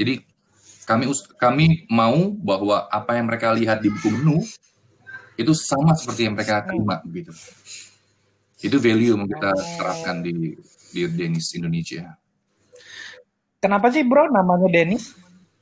Jadi 0.00 0.24
kami 0.88 1.04
kami 1.36 1.64
mau 1.92 2.32
bahwa 2.32 2.88
apa 2.88 3.20
yang 3.20 3.28
mereka 3.28 3.52
lihat 3.52 3.84
di 3.84 3.92
buku 3.92 4.08
menu 4.08 4.40
itu 5.36 5.52
sama 5.52 5.92
seperti 5.92 6.24
yang 6.24 6.34
mereka 6.38 6.64
terima 6.64 7.04
hmm. 7.04 7.12
gitu. 7.12 7.32
Itu 8.64 8.76
value 8.80 9.12
yang 9.12 9.28
kita 9.28 9.52
terapkan 9.76 10.24
di 10.24 10.56
di 10.94 11.00
Denis 11.12 11.52
Indonesia. 11.52 12.16
Kenapa 13.60 13.92
sih 13.92 14.04
bro 14.04 14.32
namanya 14.32 14.68
Denis? 14.72 15.12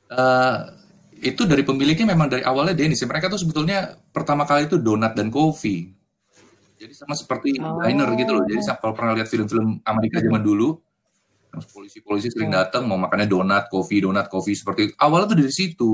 Uh, 0.07 0.71
itu 1.23 1.47
dari 1.47 1.63
pemiliknya 1.63 2.15
memang 2.15 2.31
dari 2.31 2.43
awalnya 2.43 2.75
Denis. 2.75 3.03
Mereka 3.03 3.31
tuh 3.31 3.39
sebetulnya 3.39 3.95
pertama 4.11 4.47
kali 4.47 4.67
itu 4.67 4.79
donat 4.79 5.15
dan 5.15 5.31
kopi. 5.31 5.91
Jadi 6.83 6.93
sama 6.99 7.15
seperti 7.15 7.55
oh. 7.63 7.79
diner 7.79 8.11
gitu 8.19 8.31
loh. 8.35 8.43
Jadi 8.43 8.59
kalau 8.75 8.91
pernah 8.91 9.15
lihat 9.15 9.31
film-film 9.31 9.79
Amerika 9.87 10.19
zaman 10.19 10.43
dulu, 10.43 10.83
polisi-polisi 11.71 12.27
sering 12.27 12.51
oh. 12.51 12.59
datang 12.59 12.83
mau 12.83 12.99
makannya 12.99 13.27
donat, 13.31 13.71
kopi, 13.71 14.03
donat, 14.03 14.27
kopi 14.27 14.51
seperti 14.51 14.91
itu. 14.91 14.93
Awalnya 14.99 15.31
tuh 15.31 15.37
dari 15.39 15.53
situ. 15.55 15.89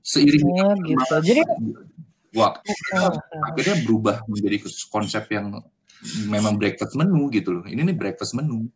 Seiring 0.00 0.48
oh, 0.56 0.74
gitu. 0.88 1.14
Jadi 1.20 1.42
waktu 2.32 2.72
oh. 2.96 3.12
akhirnya 3.52 3.76
berubah 3.84 4.16
menjadi 4.24 4.56
konsep 4.88 5.28
yang 5.28 5.60
memang 6.32 6.56
breakfast 6.56 6.96
menu 6.96 7.28
gitu 7.28 7.60
loh. 7.60 7.64
Ini 7.68 7.84
nih 7.84 7.96
breakfast 7.96 8.32
menu. 8.32 8.72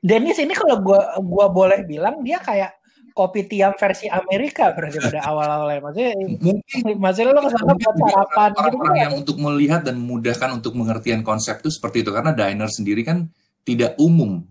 Dennis 0.00 0.40
ini 0.40 0.56
kalau 0.56 0.80
gua 0.80 1.20
gua 1.20 1.52
boleh 1.52 1.84
bilang 1.84 2.24
dia 2.24 2.40
kayak 2.40 2.78
kopi 3.16 3.48
tiam 3.48 3.72
versi 3.72 4.12
Amerika 4.12 4.76
berarti 4.76 5.00
pada 5.00 5.24
awal-awalnya. 5.24 5.80
Maksudnya 5.80 6.12
mungkin 6.36 6.80
masih 7.00 7.32
lo 7.32 7.40
ke 7.40 7.48
sana 7.48 7.72
buat 7.72 7.96
sarapan 7.96 8.50
gitu 8.52 8.76
orang 8.76 8.98
yang 9.00 9.14
untuk 9.16 9.36
melihat 9.40 9.80
dan 9.80 9.96
memudahkan 9.96 10.60
untuk 10.60 10.76
mengertian 10.76 11.24
konsep 11.24 11.64
itu 11.64 11.72
seperti 11.72 12.04
itu 12.04 12.12
karena 12.12 12.36
diner 12.36 12.68
sendiri 12.68 13.00
kan 13.08 13.32
tidak 13.64 13.96
umum. 13.96 14.44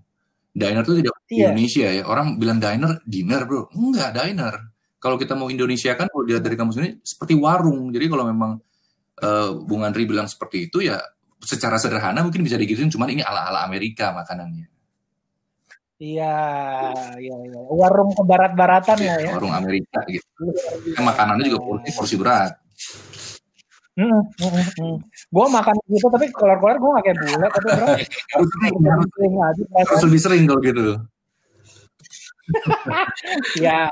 Diner 0.50 0.82
itu 0.82 1.06
tidak 1.06 1.14
iya. 1.30 1.54
Indonesia 1.54 1.88
ya. 1.94 2.04
Orang 2.10 2.42
bilang 2.42 2.58
diner, 2.58 2.98
dinner 3.06 3.46
bro. 3.46 3.70
Enggak, 3.78 4.18
diner. 4.18 4.56
Kalau 4.98 5.22
kita 5.22 5.38
mau 5.38 5.54
Indonesia 5.54 5.94
kan 5.94 6.10
kalau 6.10 6.26
dilihat 6.26 6.42
dari 6.42 6.58
kamus 6.58 6.82
ini 6.82 6.98
seperti 7.06 7.38
warung. 7.38 7.94
Jadi 7.94 8.10
kalau 8.10 8.26
memang 8.26 8.58
uh, 9.22 9.50
Bung 9.62 9.86
Andri 9.86 10.10
bilang 10.10 10.26
seperti 10.26 10.74
itu 10.74 10.82
ya 10.82 10.98
secara 11.38 11.78
sederhana 11.78 12.26
mungkin 12.26 12.42
bisa 12.42 12.58
digituin 12.58 12.90
cuman 12.90 13.14
ini 13.14 13.22
ala-ala 13.22 13.62
Amerika 13.62 14.10
makanannya. 14.10 14.75
Iya, 15.96 16.36
iya, 17.24 17.36
iya. 17.40 17.60
Warung 17.72 18.12
ke 18.12 18.24
barat-baratan 18.28 18.98
ya, 19.00 19.16
ya. 19.24 19.32
Warung 19.40 19.56
Amerika 19.56 20.04
gitu. 20.12 20.52
Kan 20.92 21.04
makanannya 21.08 21.48
juga 21.48 21.62
porsi, 21.64 21.90
porsi 21.96 22.16
berat. 22.20 22.52
Hmm, 23.96 24.12
hmm, 24.12 24.64
hmm. 24.76 24.96
Gue 25.32 25.46
makan 25.48 25.76
gitu 25.88 26.12
tapi 26.12 26.28
keluar-keluar 26.36 26.76
gue 26.76 26.90
gak 27.00 27.04
kayak 27.08 27.18
bule 27.24 27.48
tapi 27.48 27.68
bro 27.80 27.88
harus 27.96 28.50
sering, 28.52 28.76
harus, 29.40 29.60
harus 29.88 30.04
lebih 30.04 30.20
sering 30.20 30.44
kalau 30.44 30.60
gitu. 30.60 30.84
ya. 33.64 33.88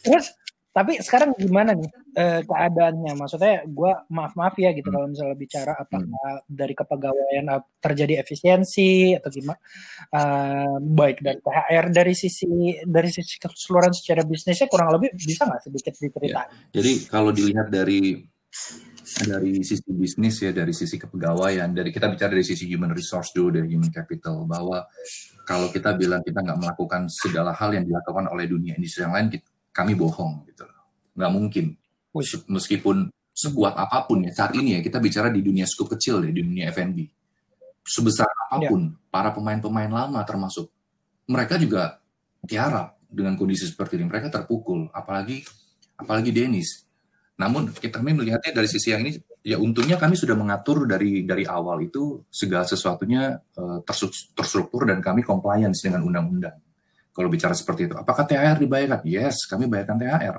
Terus 0.00 0.32
tapi 0.72 1.04
sekarang 1.04 1.36
gimana 1.36 1.76
nih 1.76 1.92
eh, 2.16 2.40
keadaannya? 2.48 3.12
Maksudnya 3.12 3.68
gue 3.68 3.92
maaf 4.08 4.32
maaf 4.32 4.56
ya 4.56 4.72
gitu 4.72 4.88
hmm. 4.88 4.96
kalau 4.96 5.06
misalnya 5.12 5.36
bicara 5.36 5.72
apakah 5.76 6.08
hmm. 6.08 6.48
dari 6.48 6.72
kepegawaian 6.72 7.46
terjadi 7.76 8.24
efisiensi 8.24 9.12
atau 9.12 9.28
gimana? 9.28 9.60
Uh, 10.08 10.80
baik 10.80 11.20
dari 11.20 11.38
THR 11.44 11.86
dari 11.92 12.14
sisi 12.16 12.48
dari 12.88 13.12
sisi 13.12 13.36
keseluruhan 13.36 13.92
secara 13.92 14.24
bisnisnya 14.24 14.66
kurang 14.72 14.96
lebih 14.96 15.12
bisa 15.12 15.44
nggak 15.44 15.60
sedikit 15.60 15.92
diceritain? 15.92 16.48
Ya. 16.48 16.80
Jadi 16.80 16.92
kalau 17.04 17.30
dilihat 17.36 17.68
dari 17.68 18.24
dari 19.02 19.60
sisi 19.60 19.92
bisnis 19.92 20.40
ya 20.40 20.56
dari 20.56 20.72
sisi 20.72 20.96
kepegawaian 20.96 21.68
dari 21.76 21.92
kita 21.92 22.08
bicara 22.08 22.32
dari 22.32 22.46
sisi 22.48 22.64
human 22.64 22.96
resource 22.96 23.36
dulu 23.36 23.60
dari 23.60 23.68
human 23.68 23.92
capital 23.92 24.48
bahwa 24.48 24.88
kalau 25.44 25.68
kita 25.68 25.92
bilang 25.98 26.24
kita 26.24 26.40
nggak 26.40 26.58
melakukan 26.58 27.12
segala 27.12 27.52
hal 27.52 27.74
yang 27.74 27.84
dilakukan 27.84 28.30
oleh 28.30 28.46
dunia 28.46 28.78
industri 28.78 29.04
yang 29.04 29.12
lain 29.12 29.28
kita, 29.28 29.51
kami 29.72 29.96
bohong 29.96 30.46
gitu 30.46 30.68
loh. 30.68 30.84
Nggak 31.16 31.32
mungkin. 31.32 31.64
Meskipun 32.48 33.08
sekuat 33.32 33.74
apa 33.74 34.04
pun 34.04 34.28
ya 34.28 34.32
saat 34.36 34.52
ini 34.52 34.76
ya 34.76 34.80
kita 34.84 35.00
bicara 35.00 35.32
di 35.32 35.40
dunia 35.40 35.64
skup 35.64 35.96
kecil 35.96 36.20
ya 36.20 36.30
di 36.30 36.44
dunia 36.44 36.68
F&B. 36.70 37.08
Sebesar 37.82 38.28
apa 38.28 38.56
pun 38.68 38.92
ya. 38.92 39.10
para 39.10 39.32
pemain-pemain 39.32 39.90
lama 39.90 40.20
termasuk 40.22 40.68
mereka 41.26 41.56
juga 41.56 41.98
tiarap 42.44 43.00
dengan 43.08 43.34
kondisi 43.34 43.66
seperti 43.66 43.98
ini. 43.98 44.06
Mereka 44.06 44.28
terpukul, 44.32 44.92
apalagi 44.92 45.42
apalagi 45.96 46.30
Dennis. 46.30 46.84
Namun 47.40 47.72
kita 47.72 47.98
kami 47.98 48.14
melihatnya 48.16 48.52
dari 48.54 48.68
sisi 48.68 48.92
yang 48.92 49.02
ini 49.02 49.18
ya 49.42 49.58
untungnya 49.58 49.98
kami 49.98 50.14
sudah 50.14 50.38
mengatur 50.38 50.86
dari 50.86 51.26
dari 51.26 51.42
awal 51.42 51.82
itu 51.82 52.22
segala 52.30 52.62
sesuatunya 52.62 53.34
uh, 53.58 53.82
terstruktur 54.36 54.86
dan 54.86 55.02
kami 55.02 55.26
compliance 55.26 55.82
dengan 55.82 56.06
undang-undang. 56.06 56.54
Kalau 57.12 57.28
bicara 57.28 57.52
seperti 57.52 57.92
itu, 57.92 57.94
apakah 57.94 58.24
THR 58.24 58.56
dibayarkan? 58.56 59.04
Yes, 59.04 59.44
kami 59.44 59.68
bayarkan 59.68 60.00
THR. 60.00 60.36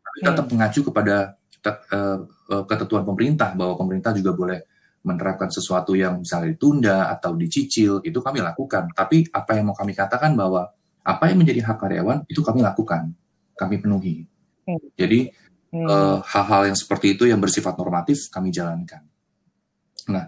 Tapi 0.00 0.18
tetap 0.24 0.44
hmm. 0.48 0.52
mengacu 0.56 0.80
kepada 0.80 1.36
uh, 1.60 2.18
ketentuan 2.64 3.04
pemerintah 3.04 3.52
bahwa 3.52 3.76
pemerintah 3.76 4.16
juga 4.16 4.32
boleh 4.32 4.58
menerapkan 5.04 5.52
sesuatu 5.52 5.92
yang 5.92 6.24
misalnya 6.24 6.56
ditunda 6.56 7.12
atau 7.12 7.36
dicicil, 7.36 8.00
itu 8.00 8.18
kami 8.24 8.40
lakukan. 8.40 8.90
Tapi 8.96 9.28
apa 9.28 9.60
yang 9.60 9.70
mau 9.70 9.76
kami 9.76 9.92
katakan 9.92 10.32
bahwa 10.32 10.72
apa 11.04 11.24
yang 11.30 11.38
menjadi 11.44 11.62
hak 11.68 11.78
karyawan 11.84 12.24
itu 12.26 12.40
kami 12.40 12.64
lakukan, 12.64 13.12
kami 13.60 13.76
penuhi. 13.76 14.24
Hmm. 14.64 14.82
Jadi 14.96 15.30
hal 15.76 16.24
hal-hal 16.24 16.72
yang 16.72 16.78
seperti 16.78 17.12
itu 17.12 17.28
yang 17.28 17.38
bersifat 17.38 17.76
normatif 17.76 18.32
kami 18.32 18.48
jalankan. 18.48 19.04
Nah, 20.08 20.24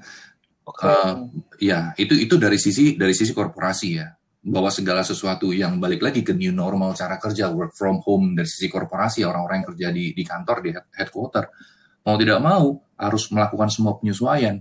okay. 0.69 0.85
uh, 0.85 1.15
ya 1.57 1.97
itu 1.97 2.13
itu 2.13 2.37
dari 2.37 2.61
sisi 2.61 2.95
dari 3.01 3.17
sisi 3.17 3.33
korporasi 3.33 3.89
ya 3.97 4.18
bahwa 4.49 4.73
segala 4.73 5.05
sesuatu 5.05 5.53
yang 5.53 5.77
balik 5.77 6.01
lagi 6.01 6.25
ke 6.25 6.33
new 6.33 6.51
normal 6.51 6.97
cara 6.97 7.21
kerja 7.21 7.53
work 7.53 7.77
from 7.77 8.01
home 8.01 8.33
dari 8.33 8.49
sisi 8.49 8.73
korporasi 8.73 9.21
orang-orang 9.23 9.61
yang 9.61 9.69
kerja 9.75 9.89
di 9.93 10.05
di 10.17 10.25
kantor 10.25 10.57
di 10.65 10.71
headquarter. 10.73 11.45
Mau 12.09 12.17
tidak 12.17 12.41
mau 12.41 12.81
harus 12.97 13.29
melakukan 13.29 13.69
semua 13.69 14.01
penyesuaian. 14.01 14.57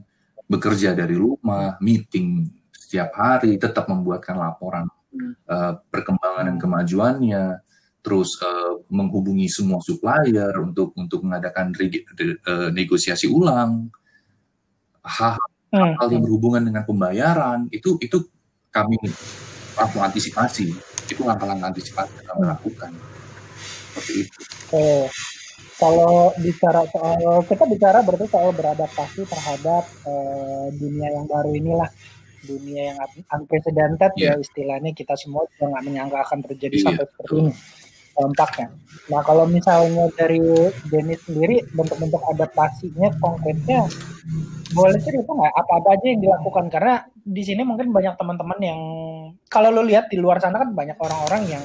Bekerja 0.48 0.92
dari 0.92 1.16
rumah 1.16 1.80
meeting 1.80 2.48
setiap 2.72 3.16
hari 3.16 3.56
tetap 3.56 3.88
membuatkan 3.88 4.36
laporan 4.36 4.88
uh, 5.48 5.74
perkembangan 5.88 6.52
dan 6.52 6.58
kemajuannya. 6.60 7.44
Terus 8.04 8.40
uh, 8.44 8.84
menghubungi 8.92 9.48
semua 9.48 9.80
supplier 9.80 10.52
untuk 10.60 10.96
untuk 11.00 11.24
mengadakan 11.24 11.72
uh, 11.72 12.70
negosiasi 12.76 13.32
ulang. 13.32 13.88
Hal-hal 15.04 15.40
hmm. 15.72 16.12
yang 16.12 16.24
berhubungan 16.24 16.64
dengan 16.68 16.84
pembayaran 16.84 17.72
itu 17.72 17.96
itu 18.04 18.28
kami 18.72 19.00
langsung 19.78 20.02
antisipasi. 20.04 20.74
Itu 21.08 21.24
langkah-langkah 21.24 21.72
antisipasi 21.72 22.12
yang 22.20 22.28
kami 22.28 22.44
lakukan 22.50 22.92
seperti 23.94 24.14
itu. 24.28 24.40
Oh, 24.76 25.06
kalau 25.78 26.34
bicara 26.42 26.82
soal 26.90 27.46
kita 27.46 27.64
bicara 27.70 28.02
berarti 28.02 28.26
soal 28.28 28.50
beradaptasi 28.52 29.22
terhadap 29.30 29.84
uh, 30.04 30.68
dunia 30.74 31.08
yang 31.14 31.26
baru 31.30 31.54
inilah. 31.54 31.92
Dunia 32.38 32.94
yang 32.94 32.98
unprecedented 33.34 34.14
yeah. 34.16 34.38
ya 34.38 34.42
istilahnya. 34.42 34.94
Kita 34.94 35.18
semua 35.18 35.48
juga 35.52 35.74
nggak 35.74 35.84
menyangka 35.84 36.18
akan 36.22 36.40
terjadi 36.46 36.76
yeah, 36.80 36.86
sampai 36.86 37.06
seperti 37.10 37.34
ini 37.38 37.54
dampaknya. 38.18 38.68
Nah 39.14 39.22
kalau 39.24 39.46
misalnya 39.46 40.10
dari 40.18 40.42
Dennis 40.90 41.22
sendiri 41.24 41.64
bentuk-bentuk 41.72 42.20
adaptasinya 42.34 43.14
konkretnya 43.22 43.86
boleh 44.74 45.00
cerita 45.00 45.32
nggak 45.32 45.54
apa-apa 45.54 45.96
aja 45.96 46.06
yang 46.12 46.22
dilakukan 46.26 46.66
karena 46.68 47.06
di 47.24 47.44
sini 47.46 47.64
mungkin 47.64 47.94
banyak 47.94 48.20
teman-teman 48.20 48.60
yang 48.60 48.80
kalau 49.48 49.72
lo 49.72 49.86
lihat 49.86 50.12
di 50.12 50.20
luar 50.20 50.44
sana 50.44 50.60
kan 50.60 50.76
banyak 50.76 50.98
orang-orang 51.00 51.44
yang 51.48 51.64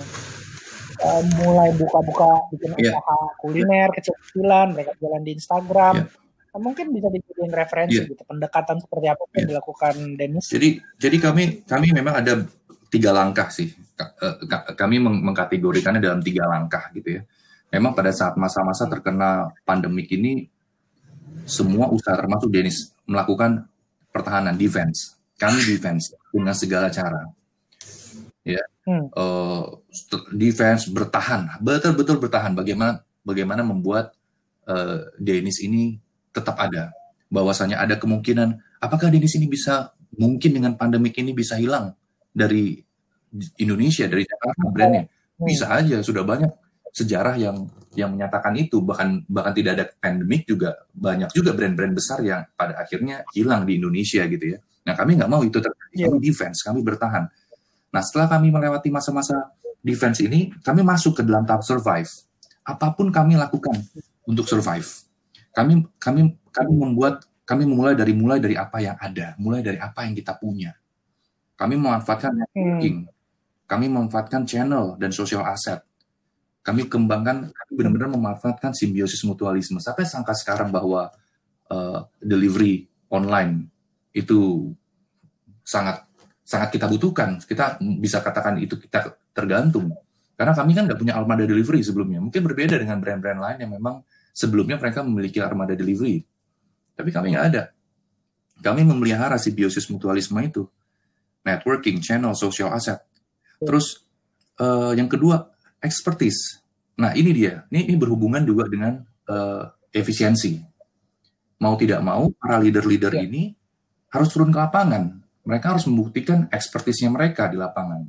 uh, 1.03 1.23
mulai 1.43 1.75
buka-buka 1.75 2.47
bikin 2.55 2.79
yeah. 2.79 2.95
usaha 2.95 3.19
kuliner 3.43 3.89
kecil-kecilan 3.91 4.77
mereka 4.77 4.93
jalan 5.03 5.23
di 5.27 5.33
Instagram 5.35 5.97
yeah. 6.07 6.21
Nah, 6.53 6.61
mungkin 6.61 6.93
bisa 6.93 7.09
dijadiin 7.09 7.49
referensi 7.49 7.97
yeah. 7.97 8.13
gitu 8.13 8.23
pendekatan 8.29 8.77
seperti 8.77 9.09
apa 9.09 9.25
yang 9.25 9.37
yeah. 9.41 9.51
dilakukan 9.57 9.95
Dennis. 10.21 10.53
Jadi 10.53 10.85
jadi 11.01 11.17
kami 11.17 11.65
kami 11.65 11.97
memang 11.97 12.21
ada 12.21 12.45
tiga 12.93 13.09
langkah 13.09 13.49
sih. 13.49 13.73
Eh, 14.23 14.37
kami 14.75 15.03
mengkategorikannya 15.03 16.03
dalam 16.03 16.21
tiga 16.21 16.49
langkah 16.49 16.91
gitu 16.95 17.21
ya. 17.21 17.23
Memang 17.73 17.97
pada 17.97 18.13
saat 18.13 18.37
masa-masa 18.37 18.85
terkena 18.85 19.49
pandemik 19.65 20.13
ini, 20.13 20.49
semua 21.49 21.89
usaha 21.89 22.13
termasuk 22.13 22.53
Denis 22.53 22.93
melakukan 23.09 23.65
pertahanan 24.13 24.55
defense. 24.55 25.17
Kami 25.41 25.59
defense 25.65 26.13
dengan 26.31 26.53
segala 26.53 26.93
cara. 26.93 27.33
Ya, 28.43 28.61
hmm. 28.85 29.15
uh, 29.15 29.81
defense 30.35 30.91
bertahan, 30.91 31.63
betul-betul 31.65 32.21
bertahan. 32.21 32.53
Bagaimana 32.53 33.01
bagaimana 33.25 33.63
membuat 33.65 34.13
uh, 34.69 35.09
Denis 35.17 35.63
ini 35.65 35.97
tetap 36.35 36.61
ada. 36.61 36.93
Bahwasanya 37.33 37.81
ada 37.81 37.97
kemungkinan 37.97 38.61
apakah 38.85 39.09
di 39.09 39.25
sini 39.25 39.49
bisa 39.49 39.97
mungkin 40.21 40.53
dengan 40.53 40.77
pandemik 40.77 41.17
ini 41.17 41.33
bisa 41.33 41.57
hilang 41.57 41.97
dari 42.37 42.85
Indonesia 43.61 44.05
dari 44.07 44.29
Jakarta 44.29 44.63
brandnya 44.69 45.05
hmm. 45.09 45.47
bisa 45.49 45.67
aja 45.73 45.97
sudah 46.05 46.23
banyak 46.23 46.53
sejarah 46.93 47.41
yang 47.41 47.57
yang 47.97 48.13
menyatakan 48.13 48.53
itu 48.57 48.85
bahkan 48.85 49.25
bahkan 49.29 49.53
tidak 49.57 49.73
ada 49.81 49.85
pandemik 49.97 50.45
juga 50.45 50.85
banyak 50.93 51.33
juga 51.33 51.57
brand-brand 51.57 51.97
besar 51.97 52.21
yang 52.21 52.45
pada 52.53 52.77
akhirnya 52.81 53.25
hilang 53.33 53.65
di 53.65 53.81
Indonesia 53.81 54.25
gitu 54.29 54.57
ya. 54.57 54.59
Nah 54.85 54.93
kami 54.93 55.17
nggak 55.17 55.31
mau 55.31 55.41
itu 55.41 55.57
terjadi. 55.57 55.97
Yeah. 55.97 56.09
Kami 56.13 56.19
defense, 56.21 56.59
kami 56.65 56.81
bertahan. 56.85 57.25
Nah 57.93 58.03
setelah 58.05 58.29
kami 58.29 58.53
melewati 58.53 58.89
masa-masa 58.93 59.57
defense 59.81 60.21
ini, 60.25 60.53
kami 60.61 60.85
masuk 60.85 61.21
ke 61.21 61.23
dalam 61.25 61.49
tahap 61.49 61.65
survive. 61.65 62.09
Apa 62.65 62.93
pun 62.93 63.09
kami 63.09 63.37
lakukan 63.37 63.77
untuk 64.29 64.45
survive. 64.49 64.87
Kami 65.53 65.85
kami 66.01 66.33
kami 66.53 66.73
membuat 66.73 67.25
kami 67.45 67.69
memulai 67.69 67.93
dari 67.93 68.13
mulai 68.17 68.39
dari 68.41 68.57
apa 68.57 68.81
yang 68.81 68.97
ada, 68.97 69.37
mulai 69.37 69.61
dari 69.61 69.77
apa 69.77 70.05
yang 70.09 70.17
kita 70.17 70.37
punya. 70.41 70.73
Kami 71.57 71.77
memanfaatkan 71.77 72.33
networking, 72.33 73.05
hmm. 73.05 73.22
Kami 73.73 73.89
memanfaatkan 73.89 74.45
channel 74.45 75.01
dan 75.01 75.17
social 75.17 75.41
asset. 75.49 75.81
Kami 76.61 76.93
kembangkan, 76.93 77.49
kami 77.49 77.73
benar-benar 77.73 78.13
memanfaatkan 78.13 78.77
simbiosis 78.77 79.25
mutualisme. 79.25 79.81
Sampai 79.81 80.05
sangka 80.05 80.37
sekarang 80.37 80.69
bahwa 80.69 81.09
uh, 81.73 82.05
delivery 82.21 82.85
online 83.09 83.73
itu 84.13 84.69
sangat 85.65 86.05
sangat 86.45 86.69
kita 86.77 86.85
butuhkan. 86.85 87.41
Kita 87.41 87.81
bisa 87.97 88.21
katakan 88.21 88.61
itu 88.61 88.77
kita 88.77 89.17
tergantung. 89.33 89.89
Karena 90.37 90.53
kami 90.53 90.77
kan 90.77 90.85
nggak 90.85 91.01
punya 91.01 91.17
armada 91.17 91.49
delivery 91.49 91.81
sebelumnya. 91.81 92.21
Mungkin 92.21 92.45
berbeda 92.45 92.77
dengan 92.77 93.01
brand-brand 93.01 93.41
lain 93.41 93.59
yang 93.65 93.73
memang 93.73 94.05
sebelumnya 94.37 94.77
mereka 94.77 95.01
memiliki 95.01 95.41
armada 95.41 95.73
delivery. 95.73 96.21
Tapi 96.93 97.09
kami 97.09 97.33
nggak 97.33 97.47
ada. 97.57 97.73
Kami 98.61 98.85
memelihara 98.85 99.41
simbiosis 99.41 99.89
mutualisme 99.89 100.37
itu. 100.45 100.69
Networking, 101.43 102.05
channel, 102.05 102.37
social 102.37 102.69
asset. 102.71 103.01
Terus 103.63 104.03
uh, 104.59 104.93
yang 104.95 105.07
kedua, 105.07 105.51
expertise. 105.79 106.63
Nah 106.99 107.15
ini 107.15 107.31
dia, 107.35 107.65
ini, 107.73 107.91
ini 107.91 107.97
berhubungan 107.97 108.43
juga 108.43 108.67
dengan 108.69 109.03
uh, 109.31 109.65
efisiensi. 109.95 110.59
Mau 111.63 111.75
tidak 111.79 112.03
mau, 112.03 112.31
para 112.35 112.59
leader-leader 112.59 113.15
ya. 113.15 113.23
ini 113.23 113.55
harus 114.11 114.29
turun 114.35 114.51
ke 114.51 114.59
lapangan. 114.59 115.23
Mereka 115.43 115.75
harus 115.75 115.87
membuktikan 115.87 116.47
ekspertisnya 116.51 117.11
mereka 117.11 117.51
di 117.51 117.59
lapangan. 117.59 118.07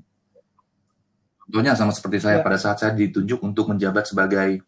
Contohnya 1.44 1.78
sama 1.78 1.94
seperti 1.94 2.24
saya 2.24 2.42
ya. 2.42 2.44
pada 2.46 2.58
saat 2.58 2.82
saya 2.82 2.92
ditunjuk 2.98 3.42
untuk 3.46 3.70
menjabat 3.70 4.10
sebagai 4.10 4.64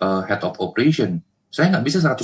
uh, 0.00 0.22
head 0.28 0.40
of 0.44 0.56
operation. 0.60 1.20
Saya 1.52 1.72
nggak 1.72 1.84
bisa 1.84 2.00
100% 2.00 2.16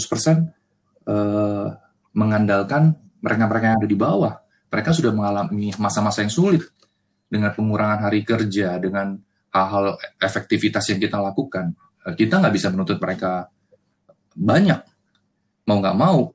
uh, 1.08 1.68
mengandalkan 2.16 2.96
mereka-mereka 3.20 3.64
yang 3.72 3.78
ada 3.80 3.88
di 3.88 3.98
bawah. 3.98 4.34
Mereka 4.68 4.92
sudah 4.92 5.12
mengalami 5.12 5.72
masa-masa 5.80 6.20
yang 6.20 6.32
sulit 6.32 6.64
dengan 7.28 7.52
pengurangan 7.52 8.08
hari 8.08 8.24
kerja, 8.24 8.80
dengan 8.80 9.20
hal-hal 9.52 10.00
efektivitas 10.20 10.88
yang 10.92 11.00
kita 11.00 11.20
lakukan. 11.20 11.76
Uh, 12.02 12.16
kita 12.16 12.40
nggak 12.40 12.54
bisa 12.56 12.72
menuntut 12.72 12.98
mereka 12.98 13.52
banyak. 14.32 14.80
Mau 15.68 15.78
nggak 15.78 15.96
mau, 15.96 16.32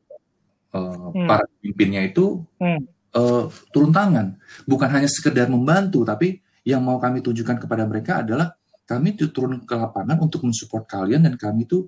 uh, 0.78 1.10
hmm. 1.14 1.28
para 1.28 1.44
pemimpinnya 1.60 2.02
itu 2.06 2.42
hmm. 2.62 2.82
uh, 3.18 3.50
turun 3.74 3.92
tangan. 3.94 4.38
Bukan 4.70 4.90
hanya 4.90 5.10
sekedar 5.10 5.50
membantu, 5.50 6.06
tapi 6.06 6.42
yang 6.64 6.86
mau 6.86 7.02
kami 7.02 7.20
tunjukkan 7.20 7.60
kepada 7.60 7.84
mereka 7.84 8.24
adalah 8.24 8.56
kami 8.84 9.16
turun 9.16 9.64
ke 9.64 9.76
lapangan 9.76 10.20
untuk 10.20 10.44
mensupport 10.44 10.84
kalian 10.86 11.24
dan 11.24 11.36
kami 11.40 11.64
itu 11.64 11.88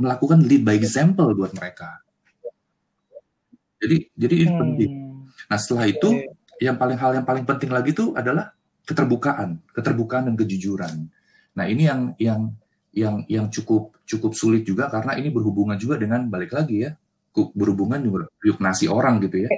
melakukan 0.00 0.40
lead 0.40 0.64
by 0.64 0.76
example 0.76 1.28
buat 1.36 1.52
mereka. 1.52 2.00
Jadi 3.80 4.12
jadi 4.16 4.34
ini 4.44 4.50
hmm. 4.52 4.60
penting. 4.60 4.92
Nah 5.48 5.58
setelah 5.60 5.86
itu 5.88 6.08
yang 6.60 6.76
paling 6.76 6.98
hal 7.00 7.16
yang 7.16 7.26
paling 7.26 7.48
penting 7.48 7.72
lagi 7.72 7.96
itu 7.96 8.12
adalah 8.12 8.52
keterbukaan, 8.84 9.64
keterbukaan 9.72 10.28
dan 10.28 10.34
kejujuran. 10.36 11.08
Nah 11.56 11.64
ini 11.66 11.88
yang 11.88 12.00
yang 12.20 12.40
yang 12.92 13.16
yang 13.26 13.46
cukup 13.48 13.96
cukup 14.04 14.36
sulit 14.36 14.62
juga 14.66 14.92
karena 14.92 15.16
ini 15.16 15.32
berhubungan 15.32 15.78
juga 15.80 15.96
dengan 15.96 16.26
balik 16.28 16.52
lagi 16.52 16.84
ya 16.84 16.90
berhubungan 17.30 18.02
juga 18.02 18.26
yuk 18.42 18.58
nasi 18.60 18.90
orang 18.90 19.22
gitu 19.24 19.46
ya. 19.46 19.50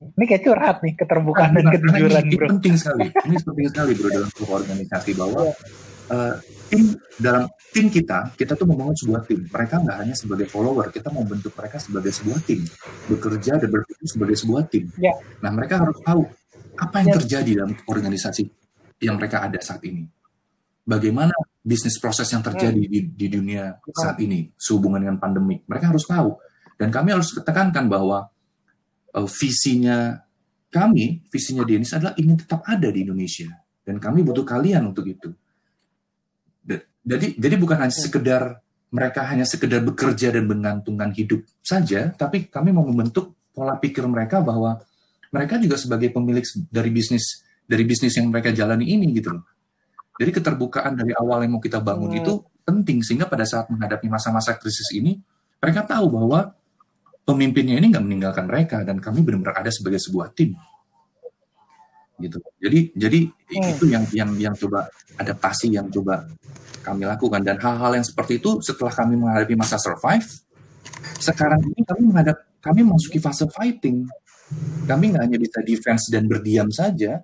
Ini 0.00 0.24
kayak 0.24 0.42
curhat 0.48 0.76
nih 0.80 0.96
keterbukaan 0.96 1.52
nah, 1.52 1.60
dan 1.60 1.64
kejujuran 1.76 2.24
ini, 2.24 2.32
bro. 2.32 2.46
Ini 2.48 2.52
penting 2.56 2.74
sekali. 2.80 3.06
Ini 3.12 3.36
penting 3.44 3.66
sekali 3.68 3.92
bro 3.92 4.08
dalam 4.08 4.30
organisasi 4.32 5.10
bahwa 5.12 5.42
uh, 6.10 6.34
tim 6.68 6.98
dalam 7.16 7.46
tim 7.70 7.86
kita, 7.86 8.34
kita 8.34 8.58
tuh 8.58 8.66
membangun 8.66 8.98
sebuah 8.98 9.22
tim. 9.24 9.46
Mereka 9.46 9.74
nggak 9.80 9.96
hanya 10.02 10.14
sebagai 10.18 10.50
follower, 10.50 10.90
kita 10.90 11.08
mau 11.14 11.22
bentuk 11.22 11.54
mereka 11.54 11.78
sebagai 11.78 12.10
sebuah 12.10 12.40
tim, 12.42 12.66
bekerja 13.06 13.62
dan 13.62 13.68
berpikir 13.70 14.06
sebagai 14.10 14.36
sebuah 14.36 14.62
tim. 14.66 14.90
Ya. 14.98 15.14
Nah, 15.40 15.54
mereka 15.54 15.80
harus 15.80 15.98
tahu 16.02 16.26
apa 16.76 16.96
yang 17.06 17.10
ya. 17.14 17.16
terjadi 17.22 17.50
dalam 17.62 17.72
organisasi 17.86 18.44
yang 19.00 19.16
mereka 19.16 19.46
ada 19.46 19.58
saat 19.62 19.80
ini. 19.86 20.04
Bagaimana 20.82 21.32
bisnis 21.62 22.00
proses 22.02 22.26
yang 22.32 22.42
terjadi 22.42 22.82
hmm. 22.82 22.90
di, 22.90 23.00
di 23.14 23.26
dunia 23.30 23.78
saat 23.94 24.18
ini 24.18 24.50
sehubungan 24.58 24.98
dengan 24.98 25.18
pandemi. 25.22 25.62
Mereka 25.62 25.94
harus 25.94 26.08
tahu. 26.08 26.34
Dan 26.74 26.88
kami 26.88 27.12
harus 27.12 27.36
tekankan 27.36 27.86
bahwa 27.86 28.24
uh, 29.12 29.28
visinya 29.28 30.16
kami, 30.72 31.20
visinya 31.28 31.62
Denis 31.68 31.92
adalah 31.92 32.16
ingin 32.16 32.40
tetap 32.40 32.64
ada 32.64 32.88
di 32.88 33.04
Indonesia. 33.04 33.52
Dan 33.84 34.00
kami 34.00 34.24
butuh 34.24 34.42
kalian 34.42 34.88
untuk 34.88 35.04
itu 35.04 35.28
jadi 37.00 37.36
jadi 37.36 37.54
bukan 37.56 37.76
hanya 37.86 37.94
sekedar 37.94 38.60
mereka 38.90 39.22
hanya 39.30 39.46
sekedar 39.46 39.80
bekerja 39.86 40.34
dan 40.34 40.50
mengantungkan 40.50 41.14
hidup 41.14 41.46
saja, 41.62 42.10
tapi 42.10 42.50
kami 42.50 42.74
mau 42.74 42.82
membentuk 42.82 43.38
pola 43.54 43.78
pikir 43.78 44.02
mereka 44.10 44.42
bahwa 44.42 44.82
mereka 45.30 45.62
juga 45.62 45.78
sebagai 45.78 46.10
pemilik 46.10 46.42
dari 46.66 46.90
bisnis 46.90 47.46
dari 47.62 47.86
bisnis 47.86 48.18
yang 48.18 48.34
mereka 48.34 48.50
jalani 48.50 48.90
ini 48.90 49.14
gitu 49.14 49.30
loh. 49.30 49.46
Jadi 50.18 50.30
keterbukaan 50.36 50.98
dari 50.98 51.14
awal 51.14 51.46
yang 51.46 51.56
mau 51.56 51.62
kita 51.62 51.78
bangun 51.78 52.10
hmm. 52.12 52.20
itu 52.20 52.32
penting 52.66 52.98
sehingga 53.00 53.30
pada 53.30 53.46
saat 53.46 53.70
menghadapi 53.70 54.10
masa-masa 54.10 54.58
krisis 54.58 54.90
ini 54.92 55.16
mereka 55.62 55.86
tahu 55.86 56.10
bahwa 56.10 56.50
pemimpinnya 57.22 57.78
ini 57.78 57.94
nggak 57.94 58.04
meninggalkan 58.04 58.44
mereka 58.50 58.82
dan 58.82 58.98
kami 58.98 59.22
benar-benar 59.22 59.62
ada 59.62 59.70
sebagai 59.70 60.02
sebuah 60.02 60.34
tim 60.34 60.58
gitu. 62.20 62.42
Jadi 62.58 62.78
jadi 62.98 63.20
hmm. 63.22 63.70
itu 63.78 63.84
yang 63.86 64.04
yang 64.12 64.30
yang 64.50 64.54
coba 64.58 64.90
adaptasi 65.14 65.72
yang 65.78 65.88
coba 65.88 66.26
kami 66.90 67.06
lakukan. 67.06 67.40
Dan 67.46 67.56
hal-hal 67.62 67.96
yang 67.96 68.06
seperti 68.06 68.42
itu 68.42 68.58
setelah 68.60 68.90
kami 68.90 69.14
menghadapi 69.14 69.54
masa 69.54 69.78
survive 69.78 70.26
sekarang 71.20 71.60
ini 71.64 71.82
kami 71.84 72.02
menghadap 72.08 72.36
kami 72.60 72.80
memasuki 72.84 73.20
fase 73.20 73.44
fighting. 73.48 74.08
Kami 74.88 75.14
nggak 75.14 75.22
hanya 75.30 75.38
bisa 75.38 75.62
defense 75.62 76.10
dan 76.10 76.26
berdiam 76.26 76.68
saja 76.72 77.22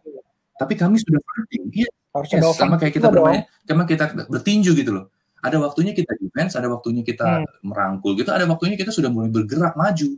tapi 0.56 0.78
kami 0.78 0.96
sudah 1.00 1.20
fighting. 1.20 1.64
Iya 1.72 1.88
yes, 2.32 2.56
sama 2.56 2.80
kayak 2.80 2.94
kita 2.96 3.08
bermain 3.12 3.44
sama 3.66 3.84
kita 3.84 4.12
bertinju 4.30 4.72
gitu 4.72 4.90
loh. 4.94 5.12
Ada 5.44 5.60
waktunya 5.60 5.92
kita 5.92 6.16
defense 6.16 6.56
ada 6.56 6.68
waktunya 6.72 7.02
kita 7.04 7.44
hmm. 7.44 7.66
merangkul 7.66 8.16
gitu 8.16 8.32
ada 8.32 8.48
waktunya 8.48 8.78
kita 8.78 8.94
sudah 8.94 9.12
mulai 9.12 9.28
bergerak 9.28 9.76
maju. 9.76 10.16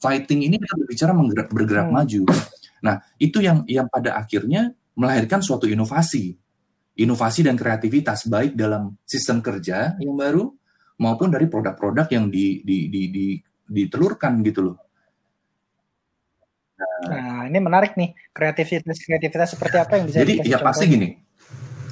Fighting 0.00 0.48
ini 0.48 0.56
kita 0.56 0.74
berbicara 0.80 1.12
bergerak, 1.12 1.48
bergerak 1.52 1.86
hmm. 1.88 1.94
maju. 1.96 2.20
Nah 2.80 2.96
itu 3.20 3.38
yang 3.44 3.64
yang 3.68 3.86
pada 3.92 4.16
akhirnya 4.16 4.72
melahirkan 4.96 5.40
suatu 5.44 5.68
inovasi 5.68 6.36
inovasi 7.00 7.40
dan 7.48 7.56
kreativitas 7.56 8.28
baik 8.28 8.52
dalam 8.52 8.92
sistem 9.08 9.40
kerja 9.40 9.96
yang 9.96 10.14
baru 10.14 10.52
maupun 11.00 11.32
dari 11.32 11.48
produk-produk 11.48 12.06
yang 12.12 12.28
di, 12.28 12.60
di, 12.60 12.92
di, 12.92 13.02
di, 13.08 13.26
ditelurkan 13.64 14.44
gitu 14.44 14.60
loh. 14.70 14.76
Nah, 16.80 17.00
nah, 17.08 17.40
ini 17.48 17.58
menarik 17.60 17.96
nih 17.96 18.12
kreativitas 18.32 19.00
kreativitas 19.00 19.56
seperti 19.56 19.76
apa 19.80 19.96
yang 19.96 20.04
bisa. 20.08 20.20
Jadi 20.20 20.44
ya 20.44 20.60
pasti 20.60 20.84
gini, 20.88 21.08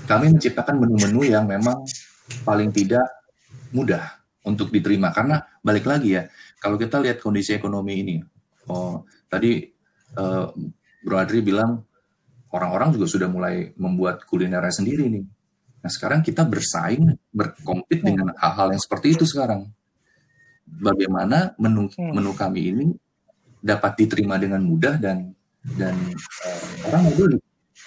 kami 0.05 0.37
menciptakan 0.37 0.77
menu-menu 0.77 1.25
yang 1.25 1.49
memang 1.49 1.85
paling 2.44 2.68
tidak 2.73 3.05
mudah 3.73 4.21
untuk 4.44 4.73
diterima 4.73 5.12
karena 5.12 5.44
balik 5.61 5.85
lagi 5.85 6.16
ya 6.16 6.25
kalau 6.61 6.81
kita 6.81 7.01
lihat 7.01 7.21
kondisi 7.21 7.57
ekonomi 7.57 8.01
ini, 8.01 8.16
oh 8.68 9.05
tadi 9.29 9.64
uh, 10.16 10.53
Bro 11.05 11.16
Adri 11.16 11.40
bilang 11.40 11.88
orang-orang 12.52 12.94
juga 12.96 13.06
sudah 13.08 13.28
mulai 13.28 13.72
membuat 13.76 14.24
kulinernya 14.24 14.72
sendiri 14.72 15.08
nih. 15.08 15.24
Nah 15.78 15.90
sekarang 15.90 16.20
kita 16.24 16.42
bersaing, 16.44 17.14
berkompet 17.30 18.02
dengan 18.02 18.34
hal-hal 18.34 18.74
yang 18.74 18.82
seperti 18.82 19.14
itu 19.14 19.24
sekarang. 19.28 19.68
Bagaimana 20.68 21.56
menu 21.56 21.88
hmm. 21.88 22.12
menu 22.12 22.32
kami 22.37 22.61
ini 22.74 22.87
dapat 23.58 24.04
diterima 24.04 24.37
dengan 24.37 24.61
mudah 24.62 25.00
dan 25.00 25.32
dan 25.64 25.94
uh, 26.44 26.88
orang 26.88 27.00
mau 27.08 27.14
beli. 27.14 27.38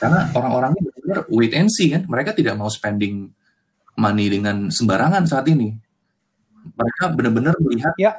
Karena 0.02 0.34
orang-orang 0.34 0.71
ini 0.82 0.89
benar 0.97 1.19
wait 1.30 1.54
and 1.54 1.69
see 1.69 1.93
kan, 1.93 2.10
mereka 2.10 2.34
tidak 2.34 2.58
mau 2.58 2.69
spending 2.74 3.30
money 4.02 4.34
dengan 4.34 4.74
sembarangan 4.74 5.30
saat 5.30 5.45
ini. 5.52 5.69
Mereka 6.62 7.13
benar-benar 7.13 7.54
melihat 7.62 7.93
ya 8.02 8.12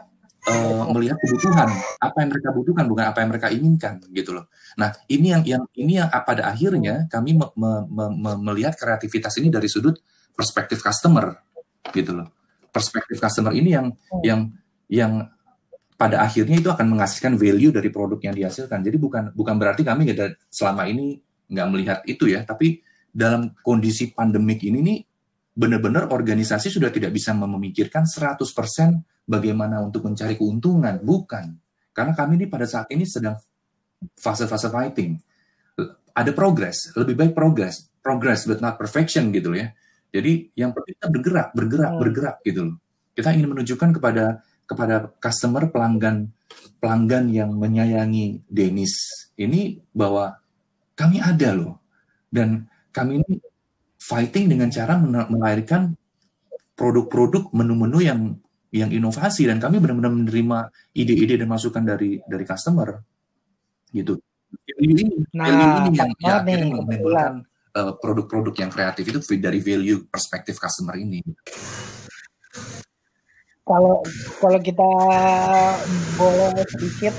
uh, 0.49 0.85
melihat 0.91 1.19
kebutuhan 1.23 1.69
apa 2.03 2.17
yang 2.23 2.31
mereka 2.35 2.49
butuhkan 2.51 2.85
bukan 2.91 3.05
apa 3.07 3.19
yang 3.23 3.31
mereka 3.31 3.49
inginkan 3.53 4.03
gitu 4.11 4.35
loh. 4.35 4.51
Nah 4.79 4.91
ini 5.07 5.31
yang 5.31 5.43
yang 5.47 5.63
ini 5.79 6.03
yang 6.03 6.09
pada 6.11 6.51
akhirnya 6.51 7.07
kami 7.07 7.39
me, 7.39 7.47
me, 7.55 7.71
me, 8.11 8.33
melihat 8.51 8.75
kreativitas 8.75 9.39
ini 9.39 9.53
dari 9.53 9.71
sudut 9.71 9.99
perspektif 10.35 10.83
customer 10.83 11.31
gitu 11.93 12.15
loh. 12.17 12.29
perspektif 12.73 13.21
customer 13.21 13.53
ini 13.53 13.77
yang 13.77 13.93
hmm. 13.93 14.23
yang 14.25 14.41
yang 14.89 15.13
pada 15.93 16.25
akhirnya 16.25 16.57
itu 16.57 16.73
akan 16.73 16.89
menghasilkan 16.89 17.37
value 17.37 17.71
dari 17.71 17.93
produk 17.93 18.19
yang 18.19 18.35
dihasilkan. 18.35 18.81
Jadi 18.81 18.97
bukan 18.97 19.25
bukan 19.37 19.55
berarti 19.61 19.85
kami 19.85 20.09
selama 20.49 20.89
ini 20.89 21.21
nggak 21.53 21.67
melihat 21.69 21.99
itu 22.09 22.33
ya, 22.33 22.43
tapi 22.49 22.81
dalam 23.13 23.53
kondisi 23.61 24.11
pandemik 24.11 24.65
ini 24.65 24.81
nih 24.81 24.99
benar-benar 25.53 26.09
organisasi 26.09 26.73
sudah 26.73 26.89
tidak 26.89 27.13
bisa 27.13 27.37
memikirkan 27.37 28.09
100% 28.09 28.41
bagaimana 29.27 29.81
untuk 29.83 30.07
mencari 30.07 30.37
keuntungan, 30.37 30.99
bukan. 31.03 31.57
Karena 31.93 32.13
kami 32.17 32.41
ini 32.41 32.47
pada 32.49 32.65
saat 32.65 32.89
ini 32.91 33.05
sedang 33.05 33.37
fase-fase 34.19 34.69
fighting. 34.73 35.21
Ada 36.13 36.37
progress, 36.37 36.93
lebih 36.93 37.17
baik 37.17 37.33
progress, 37.33 37.89
progress 38.05 38.45
but 38.45 38.61
not 38.61 38.77
perfection 38.77 39.33
gitu 39.33 39.57
ya. 39.57 39.73
Jadi 40.13 40.53
yang 40.59 40.77
penting 40.77 40.95
kita 41.01 41.09
bergerak, 41.09 41.49
bergerak, 41.57 41.93
hmm. 41.97 42.01
bergerak 42.05 42.37
gitu 42.45 42.61
loh. 42.69 42.77
Kita 43.17 43.33
ingin 43.33 43.49
menunjukkan 43.49 43.91
kepada 43.97 44.45
kepada 44.69 45.09
customer 45.21 45.69
pelanggan 45.69 46.33
pelanggan 46.81 47.29
yang 47.33 47.51
menyayangi 47.57 48.45
Denis 48.49 49.29
ini 49.37 49.81
bahwa 49.93 50.37
kami 50.97 51.21
ada 51.21 51.57
loh 51.57 51.81
dan 52.29 52.69
kami 52.93 53.21
ini 53.25 53.41
fighting 54.01 54.53
dengan 54.53 54.69
cara 54.69 54.97
melahirkan 55.29 55.97
produk-produk 56.77 57.53
menu-menu 57.53 57.99
yang 58.01 58.21
yang 58.73 58.89
inovasi 58.89 59.45
dan 59.45 59.61
kami 59.61 59.79
benar-benar 59.79 60.13
menerima 60.13 60.59
ide-ide 60.97 61.37
dan 61.37 61.49
masukan 61.53 61.85
dari 61.85 62.17
dari 62.25 62.45
customer 62.49 62.97
gitu. 63.93 64.17
Ini, 64.81 65.29
nah, 65.37 65.49
ini 65.49 65.65
yang 65.97 66.13
ya, 66.17 66.41
akhirnya 66.41 66.45
menimbulkan 66.45 67.33
uh, 67.77 67.93
produk-produk 68.01 68.55
yang 68.65 68.71
kreatif 68.73 69.05
itu 69.05 69.21
dari 69.37 69.61
value 69.61 70.09
perspektif 70.09 70.57
customer 70.57 70.97
ini. 70.97 71.21
Kalau 73.63 74.01
kalau 74.41 74.59
kita 74.59 74.91
boleh 76.17 76.65
sedikit 76.73 77.15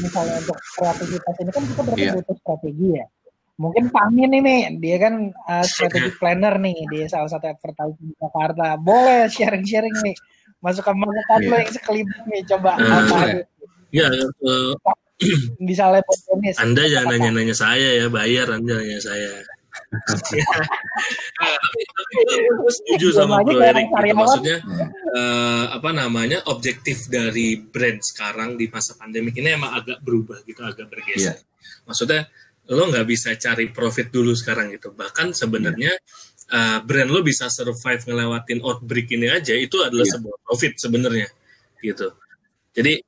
misalnya 0.00 0.40
untuk 0.40 0.58
kreativitas 0.80 1.34
ini 1.40 1.50
kan 1.52 1.62
kita 1.64 1.80
berarti 1.84 2.04
yeah. 2.04 2.14
butuh 2.18 2.36
strategi 2.40 2.88
ya 2.98 3.06
mungkin 3.54 3.86
Pak 3.90 4.10
Amin 4.10 4.34
ini 4.34 4.66
dia 4.82 4.96
kan 4.98 5.30
uh, 5.30 5.64
strategic 5.66 6.18
planner 6.20 6.58
nih 6.58 6.78
di 6.90 6.98
salah 7.06 7.30
satu 7.30 7.46
advertising 7.46 8.10
di 8.10 8.14
Jakarta. 8.18 8.74
Boleh 8.78 9.30
sharing-sharing 9.30 9.94
nih 10.02 10.16
masukan-masukan 10.64 11.38
yeah. 11.44 11.50
lo 11.52 11.56
yang 11.60 11.70
sekelibet 11.70 12.20
nih 12.24 12.42
coba 12.48 12.70
uh, 12.80 12.98
apa 13.04 13.44
Ya, 13.94 14.10
uh, 14.10 14.74
misalnya 15.62 16.02
tenis. 16.02 16.58
Anda 16.58 16.82
jangan 16.90 17.14
nanya-nanya 17.14 17.54
saya 17.54 18.02
ya, 18.02 18.10
bayar 18.10 18.50
Anda 18.50 18.82
nanya 18.82 18.98
saya. 18.98 19.46
Tapi, 19.74 20.38
tapi 21.38 21.80
setuju 22.66 23.14
sama 23.14 23.42
Bro 23.46 23.62
Erik 23.62 23.90
gitu. 23.90 24.14
maksudnya 24.14 24.58
uh, 25.14 25.70
apa 25.70 25.90
namanya 25.94 26.42
objektif 26.50 27.10
dari 27.10 27.58
brand 27.58 27.98
sekarang 28.02 28.54
di 28.54 28.70
masa 28.70 28.94
pandemi 28.94 29.34
ini 29.34 29.54
emang 29.54 29.74
agak 29.74 29.98
berubah 30.02 30.46
gitu 30.46 30.62
agak 30.62 30.90
bergeser 30.90 31.34
yeah. 31.34 31.86
maksudnya 31.90 32.30
lo 32.70 32.86
nggak 32.88 33.04
bisa 33.04 33.36
cari 33.36 33.68
profit 33.68 34.08
dulu 34.08 34.32
sekarang 34.32 34.72
gitu. 34.72 34.96
Bahkan 34.96 35.36
sebenarnya 35.36 35.92
yeah. 35.92 36.33
Uh, 36.50 36.78
brand 36.84 37.08
lo 37.08 37.20
bisa 37.24 37.48
survive 37.48 38.02
ngelewatin 38.04 38.60
outbreak 38.60 39.08
ini 39.14 39.30
aja 39.30 39.54
itu 39.56 39.80
adalah 39.80 40.04
yeah. 40.04 40.14
sebuah 40.18 40.36
profit 40.44 40.72
sebenarnya 40.76 41.28
gitu. 41.80 42.08
Jadi 42.74 43.00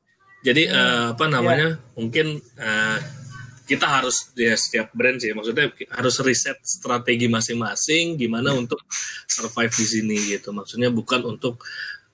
jadi 0.47 0.63
uh, 0.71 1.07
apa 1.19 1.27
namanya 1.27 1.77
yeah. 1.77 1.95
mungkin 1.99 2.39
uh, 2.61 2.99
kita 3.67 3.83
harus 3.83 4.31
ya 4.39 4.55
setiap 4.55 4.95
brand 4.95 5.19
sih 5.19 5.35
maksudnya 5.35 5.75
harus 5.91 6.23
riset 6.23 6.63
strategi 6.63 7.27
masing-masing 7.27 8.15
gimana 8.15 8.55
untuk 8.55 8.79
survive 9.27 9.75
di 9.75 9.87
sini 9.87 10.19
gitu. 10.39 10.55
Maksudnya 10.55 10.95
bukan 10.95 11.27
untuk 11.27 11.67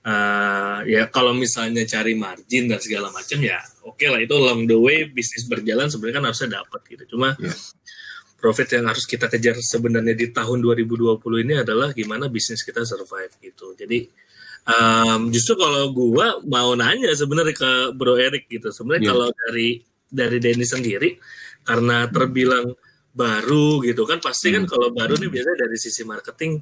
uh, 0.07 0.79
ya 0.85 1.07
kalau 1.09 1.31
misalnya 1.33 1.83
cari 1.87 2.13
margin 2.15 2.67
dan 2.67 2.79
segala 2.79 3.09
macam 3.09 3.39
ya 3.39 3.59
oke 3.83 3.97
okay 3.97 4.07
lah 4.11 4.19
itu 4.19 4.35
along 4.35 4.67
the 4.67 4.77
way 4.77 5.07
bisnis 5.07 5.47
berjalan 5.47 5.87
sebenarnya 5.87 6.19
kan 6.19 6.25
harusnya 6.29 6.49
dapat 6.61 6.81
gitu 6.87 7.03
cuma 7.15 7.35
yeah. 7.39 7.55
Profit 8.43 8.75
yang 8.75 8.91
harus 8.91 9.07
kita 9.07 9.31
kejar 9.31 9.55
sebenarnya 9.63 10.11
di 10.11 10.27
tahun 10.35 10.59
2020 10.59 11.15
ini 11.47 11.63
adalah 11.63 11.95
gimana 11.95 12.27
bisnis 12.27 12.59
kita 12.59 12.83
survive 12.83 13.31
gitu 13.39 13.71
jadi 13.79 14.03
um, 14.67 15.31
justru 15.31 15.55
kalau 15.55 15.95
gua 15.95 16.43
mau 16.43 16.75
nanya 16.75 17.15
sebenarnya 17.15 17.55
ke 17.55 17.71
Bro 17.95 18.19
Erik 18.19 18.51
gitu 18.51 18.67
sebenarnya 18.75 19.07
yeah. 19.07 19.11
kalau 19.15 19.27
dari 19.31 19.69
dari 20.11 20.37
Denny 20.43 20.67
sendiri 20.67 21.15
karena 21.63 22.11
terbilang 22.11 22.75
baru 23.15 23.79
gitu 23.87 24.03
kan 24.03 24.19
pasti 24.19 24.51
kan 24.51 24.67
hmm. 24.67 24.71
kalau 24.75 24.91
baru 24.91 25.15
nih 25.15 25.31
biasanya 25.31 25.57
dari 25.63 25.77
sisi 25.79 26.03
marketing 26.03 26.59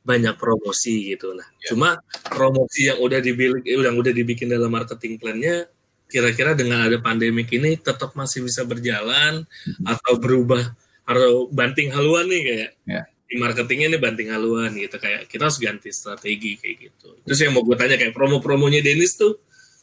banyak 0.00 0.32
promosi 0.40 1.12
gitu. 1.12 1.36
Nah, 1.36 1.44
yeah. 1.44 1.68
cuma 1.70 1.88
promosi 2.24 2.88
yang 2.88 2.98
udah 3.04 3.20
dibikin 3.20 3.84
yang 3.84 3.94
udah 4.00 4.10
dibikin 4.10 4.48
dalam 4.48 4.72
marketing 4.72 5.20
plan-nya 5.20 5.68
kira-kira 6.10 6.58
dengan 6.58 6.90
ada 6.90 6.98
pandemik 6.98 7.46
ini 7.54 7.78
tetap 7.78 8.18
masih 8.18 8.42
bisa 8.42 8.66
berjalan 8.66 9.46
atau 9.86 10.18
berubah 10.18 10.66
atau 11.06 11.48
banting 11.50 11.90
haluan 11.92 12.26
nih 12.28 12.42
kayak 12.42 12.70
yeah. 12.86 13.04
di 13.26 13.36
marketingnya 13.38 13.96
nih 13.96 14.00
banting 14.00 14.28
haluan 14.30 14.70
gitu 14.74 14.96
kayak 15.00 15.26
kita 15.26 15.48
harus 15.48 15.58
ganti 15.58 15.90
strategi 15.90 16.58
kayak 16.58 16.76
gitu. 16.90 17.18
Terus 17.26 17.38
yang 17.42 17.52
mau 17.56 17.62
gue 17.62 17.76
tanya 17.78 17.96
kayak 17.98 18.14
promo-promonya 18.14 18.80
Dennis 18.82 19.16
tuh 19.16 19.40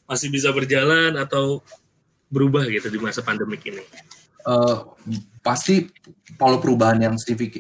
masih 0.08 0.32
bisa 0.32 0.50
berjalan 0.56 1.16
atau 1.20 1.62
berubah 2.32 2.68
gitu 2.68 2.88
di 2.92 3.00
masa 3.00 3.24
pandemik 3.24 3.64
ini? 3.68 3.84
Uh, 4.48 4.96
pasti 5.44 5.92
kalau 6.40 6.60
perubahan 6.60 7.00
yang 7.00 7.16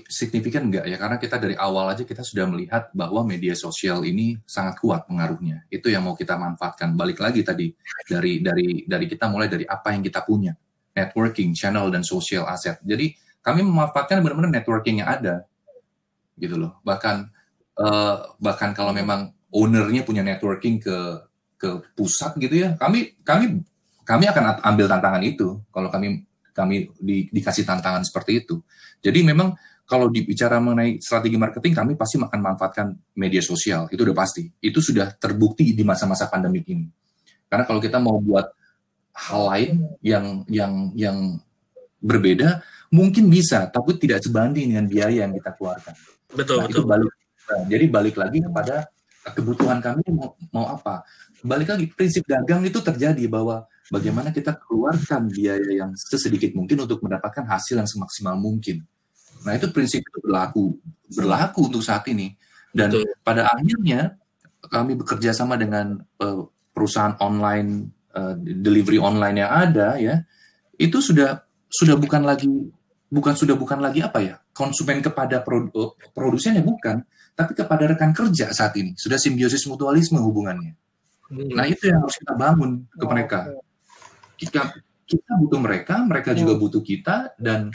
signifikan 0.07 0.67
enggak 0.67 0.87
ya 0.87 0.99
karena 0.99 1.15
kita 1.19 1.35
dari 1.35 1.55
awal 1.55 1.91
aja 1.91 2.03
kita 2.03 2.19
sudah 2.19 2.47
melihat 2.47 2.91
bahwa 2.91 3.23
media 3.23 3.55
sosial 3.55 4.03
ini 4.03 4.39
sangat 4.43 4.79
kuat 4.79 5.03
pengaruhnya 5.07 5.67
itu 5.67 5.87
yang 5.91 6.03
mau 6.03 6.15
kita 6.15 6.35
manfaatkan 6.35 6.95
balik 6.95 7.23
lagi 7.23 7.47
tadi 7.47 7.71
dari 8.07 8.43
dari 8.43 8.83
dari 8.83 9.05
kita 9.07 9.31
mulai 9.31 9.47
dari 9.47 9.63
apa 9.63 9.95
yang 9.95 10.03
kita 10.03 10.23
punya 10.23 10.55
networking 10.95 11.51
channel 11.55 11.87
dan 11.87 12.03
social 12.03 12.43
asset 12.47 12.79
jadi 12.83 13.11
kami 13.47 13.63
memanfaatkan 13.63 14.19
benar-benar 14.19 14.51
networking 14.51 14.99
yang 14.99 15.07
ada 15.07 15.47
gitu 16.35 16.59
loh 16.59 16.83
bahkan 16.83 17.31
uh, 17.79 18.35
bahkan 18.43 18.75
kalau 18.75 18.91
memang 18.91 19.31
ownernya 19.55 20.03
punya 20.03 20.19
networking 20.19 20.83
ke 20.83 21.23
ke 21.55 21.69
pusat 21.95 22.35
gitu 22.35 22.67
ya 22.67 22.75
kami 22.75 23.15
kami 23.23 23.63
kami 24.03 24.23
akan 24.27 24.59
ambil 24.63 24.91
tantangan 24.91 25.23
itu 25.23 25.63
kalau 25.71 25.87
kami 25.87 26.27
kami 26.57 26.89
di, 26.97 27.29
dikasih 27.29 27.69
tantangan 27.69 28.01
seperti 28.01 28.41
itu. 28.41 28.57
Jadi 28.97 29.21
memang 29.21 29.53
kalau 29.85 30.09
dibicara 30.09 30.57
mengenai 30.57 30.97
strategi 30.97 31.37
marketing, 31.37 31.77
kami 31.77 31.93
pasti 31.93 32.17
akan 32.17 32.41
manfaatkan 32.41 32.97
media 33.13 33.45
sosial. 33.45 33.85
Itu 33.93 34.01
udah 34.01 34.17
pasti. 34.17 34.49
Itu 34.57 34.81
sudah 34.81 35.13
terbukti 35.13 35.77
di 35.77 35.85
masa-masa 35.85 36.25
pandemi 36.25 36.65
ini. 36.65 36.89
Karena 37.45 37.63
kalau 37.69 37.77
kita 37.77 38.01
mau 38.01 38.17
buat 38.17 38.49
hal 39.13 39.41
lain 39.53 39.73
yang 40.01 40.25
yang 40.49 40.73
yang 40.97 41.17
berbeda, 42.01 42.65
mungkin 42.93 43.27
bisa, 43.27 43.67
tapi 43.67 43.99
tidak 43.99 44.23
sebanding 44.23 44.71
dengan 44.73 44.85
biaya 44.87 45.27
yang 45.27 45.33
kita 45.35 45.55
keluarkan. 45.55 45.93
Betul, 46.31 46.61
nah, 46.61 46.65
betul. 46.67 46.83
Itu 46.83 46.89
balik. 46.89 47.11
Nah, 47.47 47.61
jadi 47.71 47.85
balik 47.87 48.15
lagi 48.19 48.39
kepada 48.43 48.75
kebutuhan 49.31 49.79
kami 49.79 50.03
mau, 50.11 50.35
mau 50.51 50.65
apa. 50.71 51.03
Balik 51.43 51.75
lagi 51.75 51.85
prinsip 51.91 52.23
dagang 52.27 52.63
itu 52.63 52.79
terjadi 52.79 53.23
bahwa 53.27 53.63
bagaimana 53.87 54.35
kita 54.35 54.55
keluarkan 54.59 55.31
biaya 55.31 55.71
yang 55.71 55.91
sesedikit 55.95 56.51
mungkin 56.55 56.83
untuk 56.83 56.99
mendapatkan 57.03 57.47
hasil 57.47 57.79
yang 57.79 57.87
semaksimal 57.87 58.35
mungkin. 58.35 58.83
Nah 59.47 59.55
itu 59.55 59.71
prinsip 59.71 60.03
itu 60.03 60.19
berlaku 60.19 60.75
berlaku 61.07 61.71
untuk 61.71 61.83
saat 61.83 62.03
ini 62.11 62.35
dan 62.75 62.91
Betul. 62.91 63.07
pada 63.23 63.47
akhirnya 63.47 64.19
kami 64.67 64.99
bekerja 64.99 65.31
sama 65.31 65.55
dengan 65.55 66.03
uh, 66.19 66.43
perusahaan 66.75 67.15
online 67.23 67.87
uh, 68.11 68.35
delivery 68.37 68.99
online 68.99 69.39
yang 69.39 69.51
ada 69.51 69.95
ya 69.95 70.19
itu 70.75 70.99
sudah 70.99 71.47
sudah 71.71 71.95
bukan 71.95 72.27
lagi 72.27 72.51
bukan 73.07 73.33
sudah 73.33 73.55
bukan 73.55 73.79
lagi 73.79 74.03
apa 74.03 74.19
ya 74.19 74.35
konsumen 74.51 74.99
kepada 74.99 75.39
produ 75.39 75.95
produsennya 76.11 76.63
bukan 76.63 77.03
tapi 77.37 77.55
kepada 77.55 77.87
rekan 77.87 78.11
kerja 78.11 78.51
saat 78.51 78.75
ini 78.75 78.97
sudah 78.97 79.15
simbiosis 79.15 79.63
mutualisme 79.69 80.19
hubungannya. 80.19 80.75
Hmm. 81.27 81.51
Nah 81.53 81.67
itu 81.67 81.91
yang 81.91 82.03
harus 82.03 82.17
kita 82.19 82.33
bangun 82.35 82.87
ke 82.91 83.05
mereka 83.05 83.39
kita 84.37 84.61
kita 85.07 85.31
butuh 85.39 85.59
mereka, 85.59 86.03
mereka 86.05 86.31
juga 86.37 86.53
hmm. 86.55 86.61
butuh 86.61 86.83
kita 86.85 87.33
dan 87.41 87.73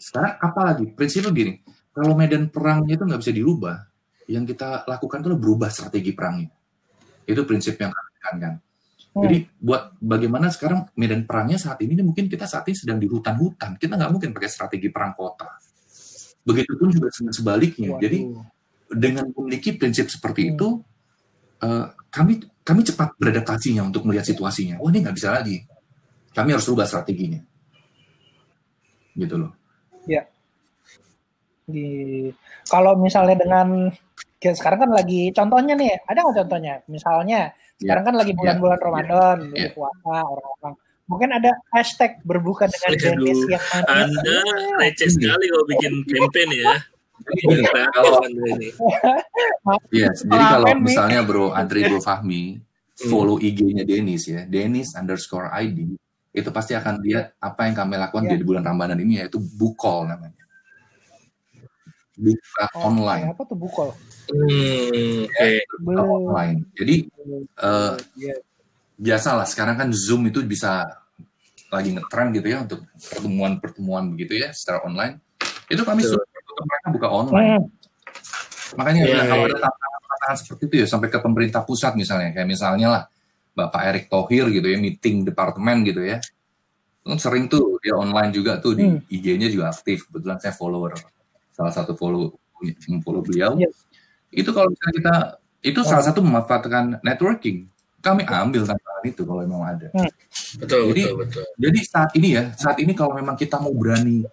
sekarang 0.00 0.34
apalagi 0.40 0.84
prinsipnya 0.96 1.30
gini, 1.30 1.52
kalau 1.92 2.16
medan 2.16 2.48
perangnya 2.48 2.96
itu 2.98 3.04
nggak 3.06 3.20
bisa 3.20 3.32
dirubah, 3.36 3.76
yang 4.26 4.44
kita 4.48 4.88
lakukan 4.88 5.20
itu 5.22 5.36
berubah 5.36 5.68
strategi 5.68 6.10
perangnya. 6.16 6.50
Itu 7.28 7.44
prinsip 7.44 7.76
yang 7.78 7.92
kami 7.92 8.10
tekankan. 8.18 8.54
Hmm. 9.10 9.26
Jadi 9.26 9.36
buat 9.58 9.98
bagaimana 9.98 10.54
sekarang 10.54 10.86
medan 10.94 11.26
perangnya 11.26 11.58
saat 11.58 11.82
ini 11.82 11.98
mungkin 11.98 12.30
kita 12.30 12.46
saat 12.46 12.62
ini 12.70 12.76
sedang 12.78 12.98
di 13.02 13.10
hutan-hutan, 13.10 13.74
kita 13.74 13.98
nggak 13.98 14.10
mungkin 14.10 14.30
pakai 14.30 14.50
strategi 14.50 14.88
perang 14.88 15.14
kota. 15.18 15.50
Begitupun 16.46 16.88
juga 16.94 17.10
sebaliknya. 17.10 17.98
Waduh. 17.98 18.02
Jadi 18.06 18.18
dengan 18.90 19.26
memiliki 19.34 19.74
prinsip 19.74 20.06
seperti 20.08 20.46
hmm. 20.46 20.50
itu, 20.54 20.68
uh, 21.66 21.86
kami 22.10 22.42
kami 22.62 22.80
cepat 22.86 23.18
beradaptasinya 23.18 23.82
untuk 23.82 24.06
melihat 24.06 24.30
situasinya. 24.30 24.78
Wah 24.78 24.90
ini 24.94 25.02
nggak 25.02 25.16
bisa 25.18 25.34
lagi 25.34 25.66
kami 26.34 26.54
harus 26.54 26.66
rubah 26.70 26.86
strateginya. 26.86 27.42
Gitu 29.14 29.34
loh. 29.34 29.52
Ya. 30.06 30.26
Di 31.66 32.30
kalau 32.70 32.98
misalnya 32.98 33.36
dengan 33.42 33.90
sekarang 34.40 34.88
kan 34.88 34.90
lagi 34.96 35.28
contohnya 35.36 35.76
nih, 35.76 36.00
ada 36.08 36.18
nggak 36.24 36.36
contohnya? 36.44 36.74
Misalnya 36.88 37.52
sekarang 37.76 38.04
kan 38.08 38.14
lagi 38.16 38.32
bulan-bulan 38.32 38.78
yeah. 38.80 38.86
Ramadan, 38.88 39.38
yeah. 39.52 39.60
yeah. 39.68 39.72
puasa 39.76 40.14
orang-orang. 40.24 40.74
Mungkin 41.10 41.30
ada 41.34 41.50
hashtag 41.74 42.22
berbuka 42.22 42.70
dengan 42.70 42.92
Dennis 42.94 43.40
yang 43.50 43.64
manis. 43.74 44.14
Anda 44.14 44.36
receh 44.78 45.10
sekali 45.10 45.44
kalau 45.50 45.66
bikin 45.66 45.92
campaign 46.14 46.48
ya. 46.54 46.74
Jadi 47.20 47.56
kalau 47.92 48.16
yes, 49.92 50.24
jadi 50.24 50.44
kalau 50.56 50.66
misalnya 50.80 51.20
Bro 51.20 51.52
Andri 51.52 51.84
Bro 51.84 52.00
Fahmi 52.00 52.56
hmm. 52.56 53.10
follow 53.12 53.36
IG-nya 53.36 53.84
Dennis 53.84 54.24
ya, 54.24 54.48
Dennis 54.48 54.96
underscore 54.96 55.52
ID, 55.52 56.00
itu 56.32 56.48
pasti 56.54 56.72
akan 56.72 57.02
lihat 57.04 57.36
apa 57.42 57.68
yang 57.68 57.74
kami 57.76 58.00
lakukan 58.00 58.24
yeah. 58.30 58.38
di 58.40 58.46
bulan 58.46 58.64
Ramadan 58.64 59.02
ini 59.02 59.20
yaitu 59.20 59.36
bukol 59.36 60.08
namanya. 60.08 60.40
Buka 62.20 62.64
oh, 62.76 62.88
online. 62.88 63.32
Apa 63.32 63.42
tuh 63.44 63.58
bukol? 63.58 63.90
Hmm, 64.30 65.26
okay. 65.26 65.62
ya, 65.66 66.02
online. 66.02 66.58
Jadi 66.78 66.96
uh, 67.60 67.94
yeah. 68.16 68.38
biasalah 68.96 69.46
sekarang 69.46 69.76
kan 69.76 69.88
Zoom 69.90 70.30
itu 70.30 70.40
bisa 70.46 70.86
lagi 71.70 71.94
ngetren 71.94 72.34
gitu 72.34 72.46
ya 72.50 72.66
untuk 72.66 72.82
pertemuan-pertemuan 72.98 74.10
begitu 74.14 74.42
ya 74.42 74.50
secara 74.50 74.82
online. 74.86 75.22
Itu 75.70 75.86
kami 75.86 76.02
sudah 76.02 76.26
mereka 76.66 76.88
buka 76.90 77.08
online. 77.10 77.48
Hmm. 77.62 77.64
Makanya 78.78 79.02
yeah, 79.06 79.26
kalau 79.26 79.44
yeah. 79.46 79.58
ada 79.58 79.70
tantangan 79.70 80.36
seperti 80.38 80.62
itu 80.66 80.74
ya 80.82 80.86
sampai 80.86 81.08
ke 81.10 81.18
pemerintah 81.18 81.62
pusat 81.62 81.92
misalnya 81.94 82.30
kayak 82.34 82.48
misalnya 82.48 82.88
lah 82.90 83.02
Bapak 83.54 83.82
Erick 83.90 84.06
Thohir 84.06 84.46
gitu 84.50 84.66
ya 84.66 84.78
meeting 84.78 85.26
departemen 85.26 85.82
gitu 85.86 86.02
ya. 86.06 86.18
Kan 87.02 87.18
sering 87.18 87.50
tuh 87.50 87.80
dia 87.82 87.96
online 87.96 88.30
juga 88.30 88.62
tuh 88.62 88.78
di 88.78 88.86
hmm. 88.86 89.10
IG-nya 89.10 89.48
juga 89.50 89.74
aktif. 89.74 90.06
Kebetulan 90.10 90.38
saya 90.38 90.54
follower 90.54 90.94
salah 91.50 91.72
satu 91.74 91.98
follow 91.98 92.34
follow 93.02 93.22
beliau. 93.24 93.58
Yeah. 93.58 93.72
Itu 94.30 94.50
kalau 94.54 94.70
misalnya 94.70 94.94
kita 94.96 95.14
itu 95.60 95.80
oh. 95.82 95.86
salah 95.86 96.04
satu 96.06 96.24
memanfaatkan 96.24 97.04
networking. 97.04 97.68
Kami 98.00 98.24
ambil 98.24 98.64
tantangan 98.64 99.04
itu 99.04 99.22
kalau 99.28 99.44
memang 99.44 99.76
ada. 99.76 99.88
Hmm. 99.92 100.08
Betul, 100.56 100.96
jadi, 100.96 101.02
betul, 101.04 101.16
betul. 101.20 101.44
Jadi 101.60 101.78
saat 101.84 102.10
ini 102.16 102.28
ya, 102.32 102.44
saat 102.56 102.80
ini 102.80 102.96
kalau 102.96 103.12
memang 103.12 103.36
kita 103.36 103.60
mau 103.60 103.76
berani 103.76 104.24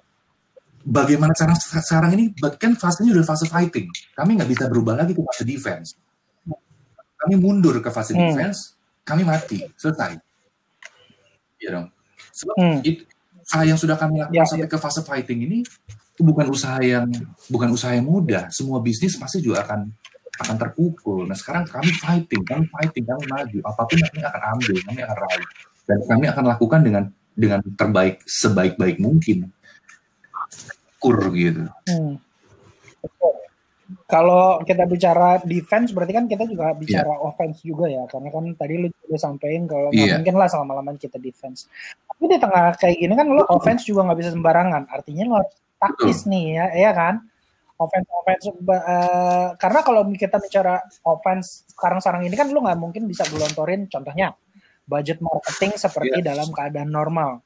bagaimana 0.87 1.35
cara 1.35 1.51
sekarang 1.59 2.15
ini 2.15 2.31
kan 2.55 2.79
fasenya 2.79 3.11
udah 3.11 3.25
fase 3.27 3.51
fighting. 3.51 3.91
Kami 4.15 4.39
nggak 4.39 4.47
bisa 4.47 4.63
berubah 4.71 4.95
lagi 5.03 5.11
ke 5.11 5.19
fase 5.19 5.43
defense. 5.43 5.99
Kami 7.17 7.35
mundur 7.35 7.75
ke 7.83 7.91
fase 7.91 8.15
hmm. 8.15 8.21
defense, 8.23 8.79
kami 9.03 9.27
mati, 9.27 9.67
selesai. 9.75 10.15
Ya 11.59 11.69
dong. 11.75 11.91
Sebab 12.31 12.55
hmm. 12.55 12.79
itu, 12.87 13.03
yang 13.67 13.79
sudah 13.79 13.99
kami 13.99 14.23
lakukan 14.23 14.37
ya, 14.37 14.47
sampai 14.47 14.67
ya. 14.67 14.71
ke 14.71 14.77
fase 14.79 15.01
fighting 15.03 15.43
ini 15.43 15.59
itu 16.17 16.25
bukan 16.25 16.49
usaha 16.49 16.81
yang 16.81 17.05
bukan 17.45 17.69
usaha 17.69 17.93
yang 17.93 18.09
mudah. 18.09 18.49
Semua 18.49 18.81
bisnis 18.81 19.13
pasti 19.21 19.37
juga 19.37 19.61
akan 19.61 19.85
akan 20.41 20.55
terpukul. 20.57 21.29
Nah 21.29 21.37
sekarang 21.37 21.69
kami 21.69 21.93
fighting, 21.93 22.41
kami 22.41 22.65
fighting, 22.73 23.05
kami 23.05 23.21
maju. 23.29 23.57
Apa 23.69 23.85
pun 23.85 24.01
kami 24.01 24.21
akan 24.25 24.41
ambil, 24.57 24.77
kami 24.81 24.99
akan 25.05 25.17
raih. 25.29 25.47
Dan 25.85 25.99
kami 26.09 26.25
akan 26.25 26.43
lakukan 26.49 26.81
dengan 26.81 27.03
dengan 27.37 27.61
terbaik 27.77 28.25
sebaik-baik 28.25 28.97
mungkin 28.97 29.53
kur 30.97 31.21
gitu. 31.37 31.69
Hmm. 31.85 32.17
Kalau 34.09 34.65
kita 34.65 34.89
bicara 34.89 35.37
defense 35.45 35.93
berarti 35.93 36.17
kan 36.17 36.25
kita 36.25 36.49
juga 36.49 36.73
bicara 36.73 37.13
yeah. 37.13 37.23
offense 37.23 37.61
juga 37.61 37.85
ya 37.87 38.03
karena 38.09 38.33
kan 38.33 38.43
tadi 38.57 38.73
lu 38.81 38.87
udah 38.89 39.19
sampein 39.21 39.69
kalau 39.69 39.93
yeah. 39.93 40.17
mungkin 40.17 40.35
lah 40.35 40.49
selama 40.49 40.81
lama 40.81 40.97
kita 40.97 41.21
defense. 41.21 41.69
Tapi 42.09 42.25
di 42.25 42.41
tengah 42.41 42.73
kayak 42.73 42.97
gini 42.97 43.13
kan 43.13 43.29
lo 43.29 43.45
offense 43.53 43.85
juga 43.85 44.09
nggak 44.09 44.19
bisa 44.19 44.31
sembarangan. 44.33 44.89
Artinya 44.89 45.23
lo 45.29 45.39
taktis 45.77 46.25
Betul. 46.25 46.31
nih 46.33 46.45
ya, 46.57 46.65
ya 46.73 46.91
kan? 46.93 47.15
Offense 47.77 48.09
offense 48.09 48.45
uh, 48.49 49.53
karena 49.61 49.79
kalau 49.85 50.01
kita 50.09 50.41
bicara 50.41 50.81
offense 51.05 51.69
sekarang 51.77 52.01
sekarang 52.01 52.21
ini 52.25 52.33
kan 52.33 52.49
lo 52.49 52.65
nggak 52.65 52.81
mungkin 52.81 53.05
bisa 53.05 53.21
gelontorin 53.29 53.85
contohnya 53.85 54.33
budget 54.89 55.21
marketing 55.21 55.77
seperti 55.77 56.17
yeah. 56.23 56.33
dalam 56.33 56.49
keadaan 56.49 56.89
normal. 56.89 57.45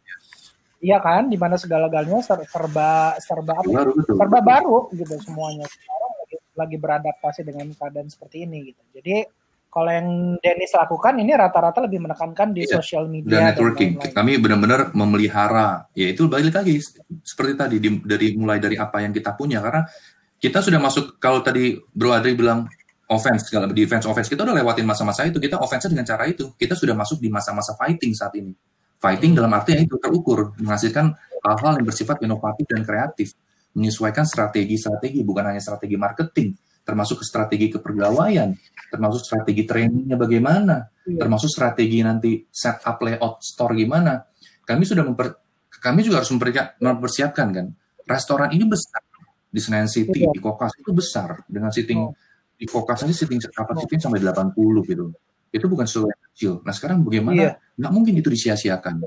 Iya 0.82 0.98
kan, 0.98 1.30
di 1.30 1.38
mana 1.38 1.62
segala-galanya 1.62 2.26
serba 2.26 3.14
serba 3.22 3.54
apa? 3.54 3.92
Serba 4.02 4.40
baru 4.42 4.90
gitu 4.96 5.14
semuanya. 5.22 5.70
Sekarang 5.70 6.12
lagi, 6.18 6.36
lagi 6.58 6.78
beradaptasi 6.82 7.42
dengan 7.46 7.70
keadaan 7.78 8.10
seperti 8.10 8.50
ini 8.50 8.74
gitu. 8.74 8.82
Jadi 8.98 9.41
kalau 9.72 9.88
yang 9.88 10.36
Dennis 10.44 10.76
lakukan 10.76 11.16
ini 11.16 11.32
rata-rata 11.32 11.80
lebih 11.88 12.04
menekankan 12.04 12.52
di 12.52 12.68
iya, 12.68 12.76
sosial 12.76 13.08
media 13.08 13.40
dan 13.40 13.56
networking. 13.56 13.96
Dan 14.04 14.12
Kami 14.12 14.36
benar-benar 14.36 14.92
memelihara, 14.92 15.88
yaitu 15.96 16.28
balik 16.28 16.52
lagi 16.52 16.84
seperti 17.24 17.56
tadi 17.56 17.76
di, 17.80 17.90
dari 18.04 18.36
mulai 18.36 18.60
dari 18.60 18.76
apa 18.76 19.00
yang 19.00 19.16
kita 19.16 19.32
punya. 19.32 19.64
Karena 19.64 19.88
kita 20.36 20.60
sudah 20.60 20.76
masuk 20.76 21.16
kalau 21.24 21.40
tadi 21.40 21.80
Bro 21.88 22.12
Adri 22.12 22.36
bilang 22.36 22.68
offense 23.08 23.48
kalau 23.48 23.72
defense 23.72 24.04
offense 24.04 24.28
kita 24.28 24.44
udah 24.44 24.60
lewatin 24.60 24.84
masa-masa 24.84 25.24
itu. 25.24 25.40
Kita 25.40 25.56
offense 25.64 25.88
dengan 25.88 26.04
cara 26.04 26.28
itu. 26.28 26.52
Kita 26.60 26.76
sudah 26.76 26.92
masuk 26.92 27.24
di 27.24 27.32
masa-masa 27.32 27.72
fighting 27.80 28.12
saat 28.12 28.36
ini. 28.36 28.52
Fighting 29.00 29.40
dalam 29.40 29.56
arti 29.56 29.72
yang 29.72 29.88
itu 29.88 29.96
terukur, 30.04 30.52
menghasilkan 30.60 31.16
hal-hal 31.48 31.80
yang 31.80 31.88
bersifat 31.88 32.20
inovatif 32.22 32.68
dan 32.68 32.84
kreatif, 32.84 33.34
menyesuaikan 33.72 34.28
strategi-strategi, 34.28 35.24
bukan 35.24 35.48
hanya 35.48 35.64
strategi 35.64 35.96
marketing, 35.96 36.54
termasuk 36.86 37.24
ke 37.24 37.26
strategi 37.26 37.72
kepegawaian, 37.74 38.54
termasuk 38.92 39.24
strategi 39.24 39.64
trainingnya 39.64 40.20
bagaimana, 40.20 40.84
iya. 41.08 41.24
termasuk 41.24 41.48
strategi 41.48 42.04
nanti 42.04 42.44
setup 42.52 43.00
layout 43.00 43.40
store 43.40 43.80
gimana. 43.80 44.20
Kami 44.68 44.84
sudah 44.84 45.08
memper, 45.08 45.40
kami 45.80 46.04
juga 46.04 46.20
harus 46.20 46.32
mempersiapkan 46.36 47.48
kan. 47.56 47.68
Restoran 48.04 48.52
ini 48.52 48.68
besar 48.68 49.00
di 49.48 49.60
Senayan 49.64 49.88
City, 49.88 50.28
iya. 50.28 50.32
di 50.36 50.40
Kokas 50.44 50.76
itu 50.76 50.92
besar 50.92 51.40
dengan 51.48 51.72
sitting 51.72 52.00
oh. 52.04 52.12
di 52.60 52.68
Kokas 52.68 53.08
ini 53.08 53.16
sitting 53.16 53.40
capacity 53.40 53.96
oh. 53.96 54.02
sampai 54.12 54.20
80 54.20 54.92
gitu 54.92 55.16
itu 55.52 55.66
bukan 55.68 55.84
sesuatu 55.84 56.08
yang 56.08 56.22
kecil. 56.32 56.54
Nah 56.64 56.74
sekarang 56.74 57.04
bagaimana? 57.04 57.36
Iya. 57.36 57.52
Nggak 57.76 57.92
mungkin 57.92 58.14
itu 58.16 58.30
disia-siakan, 58.32 59.04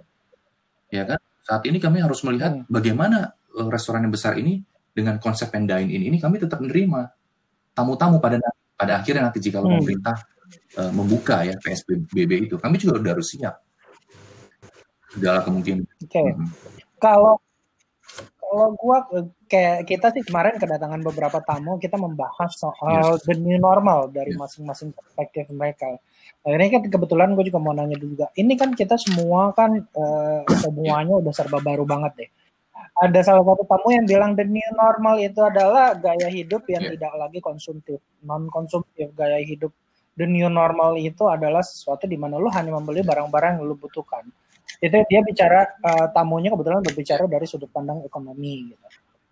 ya 0.93 1.03
kan? 1.09 1.19
Saat 1.45 1.65
ini 1.69 1.81
kami 1.81 2.05
harus 2.05 2.21
melihat 2.25 2.53
hmm. 2.53 2.69
bagaimana 2.69 3.33
uh, 3.57 3.69
restoran 3.73 4.05
yang 4.05 4.13
besar 4.13 4.37
ini 4.37 4.61
dengan 4.95 5.19
konsep 5.19 5.51
yang 5.51 5.67
dine 5.67 5.91
in 5.91 6.07
ini 6.07 6.23
kami 6.23 6.39
tetap 6.39 6.63
menerima 6.63 7.11
tamu-tamu 7.75 8.23
pada 8.23 8.39
pada 8.85 9.01
akhirnya 9.01 9.33
nanti 9.33 9.41
jika 9.41 9.65
hmm. 9.65 9.81
pemerintah 9.81 10.17
uh, 10.77 10.93
membuka 10.93 11.41
ya 11.49 11.57
PSBB 11.57 12.53
itu, 12.53 12.61
kami 12.61 12.77
juga 12.77 13.01
udah 13.01 13.11
harus 13.17 13.33
siap 13.33 13.57
segala 15.09 15.41
kemungkinan. 15.41 15.89
Oke. 15.89 16.13
Okay. 16.13 16.29
Hmm. 16.37 16.53
Kalau 17.01 17.41
kalau 18.45 18.71
gua 18.79 19.03
kayak 19.51 19.83
kita 19.89 20.15
sih 20.15 20.23
kemarin 20.23 20.55
kedatangan 20.63 21.03
beberapa 21.03 21.43
tamu 21.43 21.75
kita 21.83 21.99
membahas 21.99 22.55
soal 22.55 23.19
yes. 23.19 23.27
the 23.27 23.35
new 23.35 23.59
normal 23.59 24.07
dari 24.13 24.31
masing-masing 24.37 24.95
perspektif 24.95 25.51
mereka. 25.51 25.91
Nah, 26.45 26.55
ini 26.55 26.71
kan 26.71 26.85
kebetulan 26.87 27.33
gue 27.33 27.49
juga 27.49 27.57
mau 27.57 27.73
nanya 27.73 27.97
juga. 27.97 28.29
Ini 28.37 28.53
kan 28.55 28.77
kita 28.77 29.01
semua 29.01 29.51
kan 29.57 29.81
uh, 29.81 30.45
semuanya 30.61 31.19
udah 31.19 31.33
serba 31.33 31.59
baru 31.59 31.89
banget 31.89 32.13
deh. 32.21 32.31
Ada 32.95 33.21
salah 33.27 33.43
satu 33.43 33.67
tamu 33.67 33.91
yang 33.91 34.07
bilang 34.07 34.39
the 34.39 34.47
new 34.47 34.71
normal 34.79 35.19
itu 35.19 35.43
adalah 35.43 35.99
gaya 35.99 36.31
hidup 36.31 36.63
yang 36.71 36.87
yeah. 36.87 36.93
tidak 36.95 37.13
lagi 37.19 37.39
konsumtif, 37.43 37.99
non 38.23 38.47
konsumtif 38.53 39.11
gaya 39.19 39.43
hidup. 39.43 39.75
The 40.15 40.31
new 40.31 40.47
normal 40.47 40.95
itu 40.95 41.27
adalah 41.27 41.67
sesuatu 41.67 42.07
di 42.07 42.15
mana 42.15 42.39
lu 42.39 42.47
hanya 42.55 42.71
membeli 42.71 43.03
barang-barang 43.03 43.59
yang 43.59 43.67
lu 43.67 43.75
butuhkan 43.75 44.23
itu 44.85 44.97
dia 45.09 45.21
bicara 45.25 45.65
uh, 45.81 46.07
tamunya 46.13 46.53
kebetulan 46.53 46.85
berbicara 46.85 47.25
dari 47.25 47.47
sudut 47.49 47.73
pandang 47.73 48.05
ekonomi 48.05 48.75
gitu. 48.75 48.87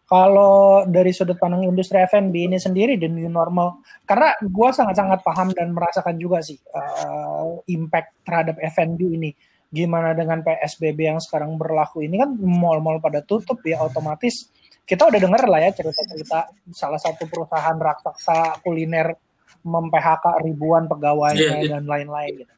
Kalau 0.08 0.84
dari 0.84 1.08
sudut 1.08 1.40
pandang 1.40 1.64
industri 1.64 1.96
F&B 2.04 2.36
ini 2.36 2.60
sendiri 2.60 3.00
the 3.00 3.08
new 3.08 3.32
normal, 3.32 3.80
karena 4.04 4.36
gue 4.44 4.68
sangat-sangat 4.68 5.24
paham 5.24 5.48
dan 5.56 5.72
merasakan 5.72 6.20
juga 6.20 6.44
sih 6.44 6.60
uh, 6.76 7.64
impact 7.72 8.20
terhadap 8.20 8.60
F&B 8.60 9.00
ini. 9.08 9.32
Gimana 9.72 10.12
dengan 10.12 10.44
PSBB 10.44 11.16
yang 11.16 11.20
sekarang 11.20 11.56
berlaku 11.56 12.04
ini 12.04 12.20
kan 12.20 12.36
mall-mall 12.36 13.00
pada 13.00 13.24
tutup 13.24 13.64
ya 13.64 13.80
otomatis 13.80 14.52
kita 14.82 15.08
udah 15.08 15.20
denger 15.22 15.42
lah 15.46 15.60
ya 15.62 15.70
cerita-cerita 15.72 16.38
salah 16.74 17.00
satu 17.00 17.24
perusahaan 17.30 17.78
raksasa 17.78 18.60
kuliner 18.60 19.14
mem-PHK 19.62 20.42
ribuan 20.42 20.90
pegawainya 20.90 21.40
yeah, 21.40 21.56
yeah. 21.62 21.70
dan 21.78 21.86
lain-lain 21.86 22.44
gitu. 22.44 22.52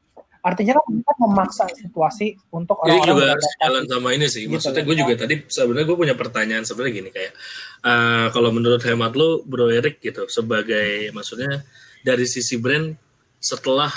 Artinya 0.44 0.76
kan 0.76 0.84
kita 0.92 1.12
memaksa 1.24 1.64
situasi 1.72 2.36
untuk 2.52 2.76
orang-orang 2.84 3.00
ini 3.00 3.40
juga 3.40 3.56
jalan 3.64 3.84
sama 3.88 4.08
ini 4.12 4.26
sih. 4.28 4.44
gitu 4.44 4.52
maksudnya 4.60 4.84
gue 4.84 4.96
juga 5.00 5.14
tadi 5.16 5.34
sebenarnya 5.48 5.86
gue 5.88 5.98
punya 6.04 6.14
pertanyaan 6.20 6.64
sebenarnya 6.68 6.94
gini 7.00 7.10
kayak 7.16 7.32
uh, 7.80 8.28
kalau 8.28 8.52
menurut 8.52 8.84
hemat 8.84 9.16
lo 9.16 9.40
Bro 9.40 9.72
Erik 9.72 10.04
gitu 10.04 10.28
sebagai 10.28 11.08
maksudnya 11.16 11.64
dari 12.04 12.28
sisi 12.28 12.60
brand 12.60 12.92
setelah 13.40 13.88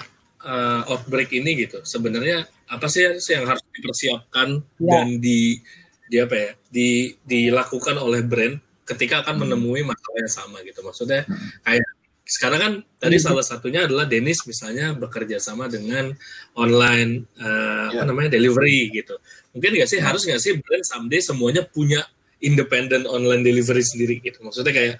uh, 0.48 0.82
outbreak 0.88 1.36
ini 1.36 1.68
gitu 1.68 1.84
sebenarnya 1.84 2.48
apa 2.72 2.88
sih 2.88 3.04
yang 3.36 3.46
harus 3.46 3.64
dipersiapkan 3.76 4.64
ya. 4.80 4.88
dan 4.88 5.08
di 5.20 5.60
di 6.08 6.18
apa 6.24 6.36
ya 6.36 6.52
di 6.72 7.12
dilakukan 7.28 8.00
oleh 8.00 8.24
brand 8.24 8.56
ketika 8.88 9.28
akan 9.28 9.36
hmm. 9.36 9.42
menemui 9.44 9.82
masalah 9.84 10.20
yang 10.24 10.32
sama 10.32 10.58
gitu 10.64 10.80
maksudnya 10.80 11.28
hmm. 11.28 11.68
kayak 11.68 11.88
sekarang 12.28 12.60
kan 12.60 12.74
tadi 13.00 13.16
hmm. 13.20 13.24
salah 13.24 13.46
satunya 13.46 13.88
adalah 13.88 14.04
Dennis 14.04 14.44
misalnya 14.44 14.92
bekerja 14.92 15.40
sama 15.40 15.72
dengan 15.72 16.12
online 16.60 17.24
uh, 17.40 17.88
yeah. 17.88 18.04
apa 18.04 18.04
ya. 18.04 18.08
namanya 18.12 18.30
delivery 18.36 18.92
gitu. 18.92 19.16
Mungkin 19.56 19.80
nggak 19.80 19.88
sih 19.88 20.04
yeah. 20.04 20.12
harus 20.12 20.28
nggak 20.28 20.42
sih 20.44 20.60
brand 20.60 20.84
someday 20.84 21.24
semuanya 21.24 21.64
punya 21.64 22.04
independent 22.44 23.08
online 23.08 23.48
delivery 23.48 23.80
sendiri 23.80 24.20
gitu. 24.20 24.44
Maksudnya 24.44 24.76
kayak 24.76 25.00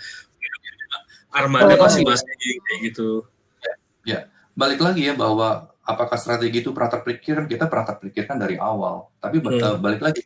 armada 1.36 1.76
oh, 1.76 1.84
masing-masing 1.84 2.32
kayak 2.64 2.80
gitu. 2.96 3.28
Ya, 3.60 3.74
ya, 4.08 4.20
balik 4.58 4.82
lagi 4.82 5.06
ya 5.06 5.14
bahwa 5.14 5.70
apakah 5.86 6.18
strategi 6.18 6.66
itu 6.66 6.74
pernah 6.74 6.92
terpikir? 6.98 7.46
Kita 7.46 7.70
pernah 7.70 7.94
terpikirkan 7.94 8.42
dari 8.42 8.58
awal. 8.58 9.14
Tapi 9.22 9.38
hmm. 9.38 9.78
balik 9.78 10.02
lagi, 10.02 10.26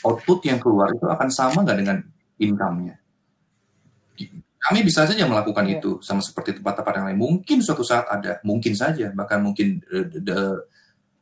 output 0.00 0.48
yang 0.48 0.58
keluar 0.58 0.90
itu 0.90 1.04
akan 1.04 1.28
sama 1.28 1.60
nggak 1.62 1.78
dengan 1.78 1.98
income-nya? 2.40 2.96
Kami 4.66 4.82
bisa 4.82 5.06
saja 5.06 5.22
melakukan 5.30 5.62
yeah. 5.68 5.78
itu 5.78 6.02
sama 6.02 6.18
seperti 6.24 6.58
tempat-tempat 6.58 6.92
yang 6.98 7.06
lain. 7.12 7.20
Mungkin 7.22 7.62
suatu 7.62 7.86
saat 7.86 8.10
ada, 8.10 8.42
mungkin 8.42 8.74
saja, 8.74 9.14
bahkan 9.14 9.38
mungkin 9.38 9.78
uh, 9.92 10.06
the, 10.10 10.38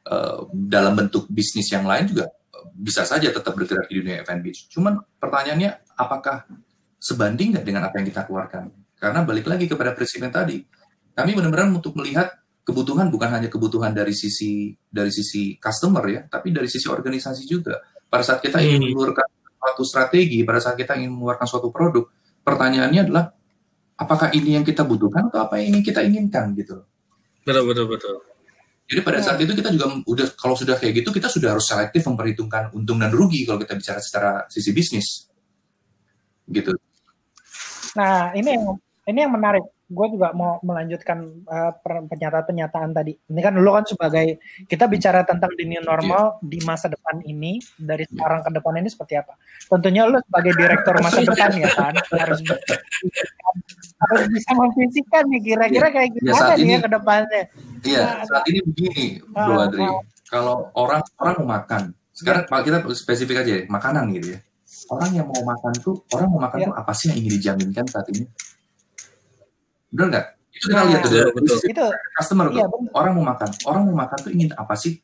uh, 0.09 0.49
dalam 0.49 0.97
bentuk 0.97 1.29
bisnis 1.29 1.69
yang 1.69 1.85
lain 1.85 2.09
juga 2.09 2.33
bisa 2.73 3.05
saja 3.05 3.29
tetap 3.29 3.53
bergerak 3.53 3.85
di 3.93 4.01
dunia 4.01 4.25
F&B. 4.25 4.73
Cuman 4.73 4.97
pertanyaannya, 5.21 5.93
apakah 5.93 6.49
sebanding 6.97 7.53
nggak 7.59 7.67
dengan 7.69 7.85
apa 7.85 8.01
yang 8.01 8.09
kita 8.09 8.25
keluarkan? 8.25 8.73
Karena 8.97 9.21
balik 9.29 9.45
lagi 9.45 9.69
kepada 9.69 9.93
presiden 9.93 10.33
tadi, 10.33 10.65
kami 11.13 11.37
benar-benar 11.37 11.69
untuk 11.69 11.93
melihat 12.01 12.33
kebutuhan 12.65 13.13
bukan 13.13 13.29
hanya 13.29 13.49
kebutuhan 13.53 13.93
dari 13.93 14.17
sisi 14.17 14.73
dari 14.89 15.13
sisi 15.13 15.61
customer 15.61 16.05
ya, 16.09 16.21
tapi 16.27 16.51
dari 16.51 16.67
sisi 16.67 16.89
organisasi 16.89 17.45
juga. 17.45 17.79
Pada 18.09 18.25
saat 18.25 18.41
kita 18.41 18.59
ingin 18.65 18.81
hmm. 18.81 18.89
mengeluarkan 18.97 19.29
suatu 19.61 19.83
strategi, 19.85 20.41
pada 20.43 20.61
saat 20.65 20.77
kita 20.81 20.97
ingin 20.97 21.13
mengeluarkan 21.13 21.47
suatu 21.47 21.69
produk, 21.69 22.09
pertanyaannya 22.41 23.01
adalah 23.05 23.25
apakah 24.01 24.33
ini 24.33 24.57
yang 24.57 24.65
kita 24.65 24.83
butuhkan 24.83 25.29
atau 25.29 25.45
apa 25.45 25.61
yang 25.61 25.77
ingin 25.77 25.85
kita 25.85 26.01
inginkan 26.03 26.57
gitu. 26.57 26.83
Betul 27.45 27.65
betul 27.69 27.87
betul. 27.87 28.17
Jadi 28.85 29.01
pada 29.01 29.19
saat 29.25 29.41
itu 29.41 29.53
kita 29.57 29.73
juga 29.73 29.97
udah 30.05 30.27
kalau 30.37 30.53
sudah 30.57 30.77
kayak 30.77 31.05
gitu 31.05 31.09
kita 31.09 31.29
sudah 31.33 31.57
harus 31.57 31.65
selektif 31.65 32.05
memperhitungkan 32.05 32.73
untung 32.77 33.01
dan 33.01 33.09
rugi 33.09 33.49
kalau 33.49 33.57
kita 33.61 33.77
bicara 33.77 34.01
secara 34.01 34.45
sisi 34.53 34.77
bisnis. 34.77 35.29
Gitu. 36.45 36.73
Nah, 37.97 38.37
ini 38.37 38.49
yang 38.53 38.65
ini 39.09 39.19
yang 39.25 39.33
menarik 39.33 39.65
gue 39.95 40.07
juga 40.19 40.35
mau 40.35 40.59
melanjutkan 40.67 41.47
uh, 41.47 41.73
pernyataan-pernyataan 41.81 42.91
tadi. 42.91 43.15
Ini 43.15 43.41
kan 43.41 43.55
lo 43.55 43.71
kan 43.79 43.87
sebagai 43.87 44.43
kita 44.67 44.91
bicara 44.91 45.23
tentang 45.23 45.55
the 45.55 45.63
new 45.63 45.79
normal 45.81 46.43
yeah. 46.43 46.51
di 46.51 46.59
masa 46.67 46.91
depan 46.91 47.23
ini 47.23 47.63
dari 47.79 48.03
sekarang 48.11 48.43
ke 48.43 48.51
depan 48.51 48.83
ini 48.83 48.91
seperti 48.91 49.15
apa? 49.23 49.39
Tentunya 49.71 50.11
lo 50.11 50.19
sebagai 50.27 50.53
direktur 50.59 50.95
masa 50.99 51.23
depan 51.23 51.51
ya 51.55 51.71
kan 51.71 51.95
harus 52.19 52.43
harus 54.03 54.25
bisa 54.29 54.51
memfisikkan 54.53 55.23
nih 55.31 55.41
kira-kira 55.55 55.87
kayak 55.95 56.11
ya, 56.11 56.19
gimana 56.19 56.53
ya, 56.53 56.57
nih 56.59 56.75
ya 56.75 56.79
ke 56.83 56.91
depannya. 56.91 57.43
Iya, 57.85 58.03
nah, 58.03 58.25
saat 58.27 58.45
ini 58.51 58.61
begini, 58.65 59.07
Bro 59.29 59.55
uh, 59.55 59.65
Adri. 59.69 59.85
Uh, 59.85 60.01
kalau 60.27 60.57
orang 60.75 61.01
orang 61.21 61.35
mau 61.45 61.49
makan, 61.61 61.83
sekarang 62.17 62.43
yeah. 62.49 62.63
kita 62.65 62.79
spesifik 62.97 63.45
aja 63.45 63.53
ya, 63.61 63.63
makanan 63.71 64.11
gitu 64.17 64.35
ya. 64.35 64.41
Orang 64.91 65.17
yang 65.17 65.29
mau 65.29 65.41
makan 65.41 65.73
tuh, 65.81 65.97
orang 66.13 66.29
mau 66.33 66.41
makan 66.43 66.59
yeah. 66.65 66.69
tuh 66.73 66.77
apa 66.81 66.93
sih 66.97 67.07
yang 67.13 67.19
ingin 67.23 67.33
dijaminkan 67.39 67.85
saat 67.89 68.09
ini? 68.11 68.25
Benar 69.95 70.07
nggak? 70.11 70.27
Itu 70.55 70.65
kita 70.71 70.79
nah, 70.79 70.87
lihat 70.87 71.01
tuh 71.03 71.11
dari 71.11 71.31
betul. 71.35 71.59
Itu, 71.67 71.87
customer 72.15 72.47
iya, 72.55 72.65
tuh. 72.67 72.79
Orang 72.95 73.13
mau 73.19 73.25
makan. 73.31 73.49
Orang 73.67 73.83
mau 73.91 73.97
makan 74.07 74.19
tuh 74.23 74.31
ingin 74.35 74.51
apa 74.55 74.75
sih? 74.79 74.99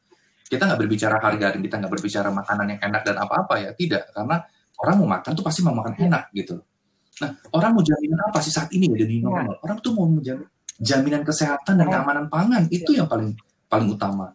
Kita 0.47 0.67
nggak 0.67 0.81
berbicara 0.83 1.17
harga 1.23 1.47
dan 1.55 1.61
kita 1.63 1.75
nggak 1.79 1.93
berbicara 1.95 2.29
makanan 2.31 2.67
yang 2.75 2.81
enak 2.91 3.03
dan 3.07 3.17
apa-apa 3.19 3.55
ya. 3.59 3.71
Tidak. 3.75 4.15
Karena 4.15 4.43
orang 4.83 4.95
mau 5.03 5.09
makan 5.15 5.31
tuh 5.35 5.45
pasti 5.47 5.61
mau 5.63 5.75
makan 5.75 5.95
enak 5.95 6.35
gitu. 6.35 6.59
Nah, 7.23 7.31
orang 7.55 7.71
mau 7.77 7.83
jaminan 7.83 8.21
apa 8.31 8.39
sih 8.43 8.51
saat 8.51 8.71
ini 8.75 8.91
ya 8.91 8.97
dari 9.07 9.17
normal? 9.23 9.59
Nah. 9.59 9.59
Orang 9.63 9.79
tuh 9.83 9.93
mau 9.95 10.07
jaminan 10.79 11.23
kesehatan 11.23 11.75
dan 11.79 11.87
nah. 11.87 11.93
keamanan 11.99 12.27
pangan. 12.27 12.63
Itu 12.71 12.95
yang 12.95 13.07
paling 13.07 13.35
paling 13.71 13.89
utama. 13.91 14.31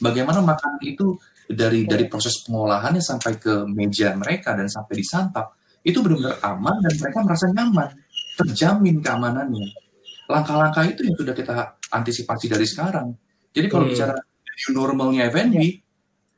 Bagaimana 0.00 0.40
makanan 0.40 0.80
itu 0.84 1.16
dari 1.44 1.84
dari 1.84 2.08
proses 2.08 2.40
pengolahannya 2.44 3.04
sampai 3.04 3.36
ke 3.36 3.68
meja 3.68 4.16
mereka 4.16 4.56
dan 4.56 4.70
sampai 4.70 4.96
disantap 4.96 5.56
itu 5.80 5.98
benar-benar 6.04 6.36
aman 6.44 6.76
dan 6.84 6.92
mereka 6.94 7.18
merasa 7.24 7.46
nyaman, 7.50 7.88
terjamin 8.36 9.00
keamanannya 9.00 9.89
langkah-langkah 10.30 10.86
itu 10.86 11.02
yang 11.02 11.16
sudah 11.18 11.34
kita 11.34 11.54
antisipasi 11.90 12.46
dari 12.46 12.66
sekarang. 12.66 13.10
Jadi 13.50 13.66
kalau 13.66 13.84
hmm. 13.84 13.92
bicara 13.92 14.14
new 14.14 14.70
normalnya 14.76 15.26
F&B, 15.32 15.56
ya. 15.58 15.68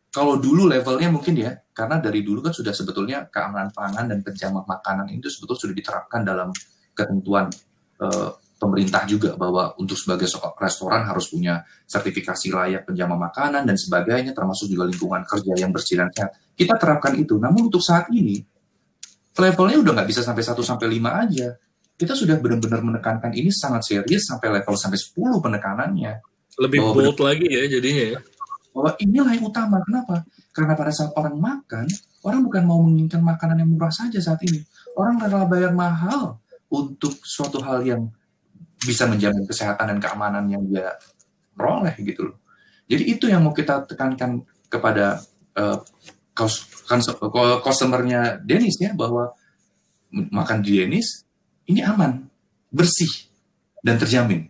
kalau 0.09 0.40
dulu 0.40 0.64
levelnya 0.64 1.12
mungkin 1.12 1.35
ya, 1.37 1.52
karena 1.76 2.00
dari 2.00 2.24
dulu 2.24 2.40
kan 2.40 2.52
sudah 2.57 2.72
sebetulnya 2.72 3.28
keamanan 3.28 3.68
pangan 3.74 4.09
dan 4.09 4.24
penjamak 4.24 4.64
makanan 4.64 5.12
itu 5.12 5.28
sebetulnya 5.28 5.61
sudah 5.68 5.74
diterapkan 5.76 6.20
dalam 6.24 6.48
ketentuan 6.96 7.52
uh, 8.00 8.31
pemerintah 8.62 9.02
juga 9.11 9.35
bahwa 9.35 9.74
untuk 9.76 9.98
sebagai 9.98 10.31
restoran 10.57 11.02
harus 11.02 11.26
punya 11.26 11.66
sertifikasi 11.83 12.46
layak 12.55 12.87
penjamak 12.87 13.18
makanan 13.33 13.66
dan 13.66 13.74
sebagainya, 13.74 14.31
termasuk 14.31 14.70
juga 14.70 14.87
lingkungan 14.87 15.26
kerja 15.26 15.52
yang 15.59 15.74
bersih 15.74 15.98
dan 15.98 16.09
sehat. 16.14 16.31
Kita 16.55 16.78
terapkan 16.78 17.18
itu. 17.18 17.42
Namun 17.42 17.68
untuk 17.68 17.83
saat 17.83 18.07
ini 18.14 18.38
levelnya 19.35 19.83
udah 19.83 19.92
nggak 19.98 20.09
bisa 20.09 20.22
sampai 20.22 20.44
1 20.44 20.55
sampai 20.61 20.87
5 20.92 21.22
aja 21.26 21.48
kita 22.03 22.19
sudah 22.19 22.35
benar-benar 22.43 22.83
menekankan 22.83 23.31
ini 23.31 23.55
sangat 23.55 23.87
serius 23.87 24.27
sampai 24.27 24.59
level 24.59 24.75
sampai 24.75 24.99
10 24.99 25.38
penekanannya. 25.38 26.19
Lebih 26.59 26.83
bahwa 26.83 26.95
bold 26.99 27.19
lagi 27.23 27.47
ya 27.47 27.62
jadinya 27.71 28.19
ya. 28.19 28.21
Bahwa 28.75 28.91
inilah 28.99 29.31
yang 29.38 29.47
utama. 29.47 29.79
Kenapa? 29.87 30.27
Karena 30.51 30.75
pada 30.75 30.91
saat 30.91 31.15
orang 31.15 31.38
makan, 31.38 31.87
orang 32.27 32.41
bukan 32.43 32.62
mau 32.67 32.83
menginginkan 32.83 33.23
makanan 33.23 33.62
yang 33.62 33.71
murah 33.71 33.95
saja 33.95 34.19
saat 34.19 34.43
ini. 34.43 34.59
Orang 34.99 35.23
rela 35.23 35.47
bayar 35.47 35.71
mahal 35.71 36.43
untuk 36.75 37.23
suatu 37.23 37.62
hal 37.62 37.87
yang 37.87 38.11
bisa 38.83 39.07
menjamin 39.07 39.47
kesehatan 39.47 39.95
dan 39.95 39.99
keamanan 40.03 40.45
yang 40.51 40.67
dia 40.67 40.99
peroleh 41.55 41.95
gitu 42.03 42.35
loh. 42.35 42.43
Jadi 42.91 43.15
itu 43.15 43.31
yang 43.31 43.47
mau 43.47 43.55
kita 43.55 43.87
tekankan 43.87 44.43
kepada 44.67 45.23
uh, 45.55 45.79
customer-nya 47.62 48.43
Dennis 48.43 48.83
ya 48.83 48.91
bahwa 48.91 49.31
makan 50.11 50.59
di 50.67 50.83
Dennis 50.83 51.23
ini 51.68 51.81
aman, 51.85 52.27
bersih, 52.72 53.29
dan 53.83 53.98
terjamin. 53.98 54.48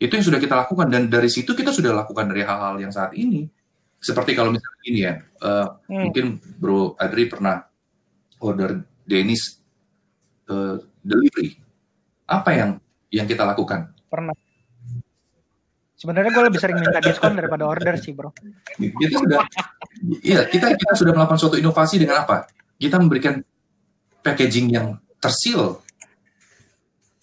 Itu 0.00 0.12
yang 0.18 0.26
sudah 0.26 0.40
kita 0.42 0.54
lakukan 0.58 0.90
dan 0.90 1.08
dari 1.08 1.30
situ 1.30 1.54
kita 1.56 1.70
sudah 1.70 1.94
lakukan 1.94 2.28
dari 2.28 2.42
hal-hal 2.44 2.76
yang 2.76 2.92
saat 2.92 3.14
ini. 3.16 3.46
Seperti 4.04 4.36
kalau 4.36 4.52
misalnya 4.52 4.84
ini 4.84 5.00
ya, 5.00 5.14
uh, 5.40 5.80
hmm. 5.88 6.02
mungkin 6.04 6.26
Bro 6.60 7.00
Adri 7.00 7.24
pernah 7.24 7.64
order 8.44 8.84
Dennis 9.00 9.64
uh, 10.52 10.76
delivery. 11.00 11.56
Apa 12.28 12.50
yang 12.52 12.70
yang 13.08 13.24
kita 13.24 13.48
lakukan? 13.48 13.96
Pernah. 14.12 14.36
Sebenarnya 15.96 16.36
gue 16.36 16.44
lebih 16.52 16.60
sering 16.60 16.76
minta 16.84 17.00
diskon 17.00 17.32
daripada 17.32 17.64
order 17.64 17.96
sih, 17.96 18.12
bro. 18.12 18.28
Kita 18.76 19.16
sudah, 19.24 19.40
iya 20.20 20.44
kita 20.44 20.76
kita 20.76 20.92
sudah 20.92 21.16
melakukan 21.16 21.40
suatu 21.40 21.56
inovasi 21.56 21.96
dengan 21.96 22.28
apa? 22.28 22.44
Kita 22.76 23.00
memberikan 23.00 23.40
packaging 24.20 24.68
yang 24.68 25.00
tersil 25.16 25.80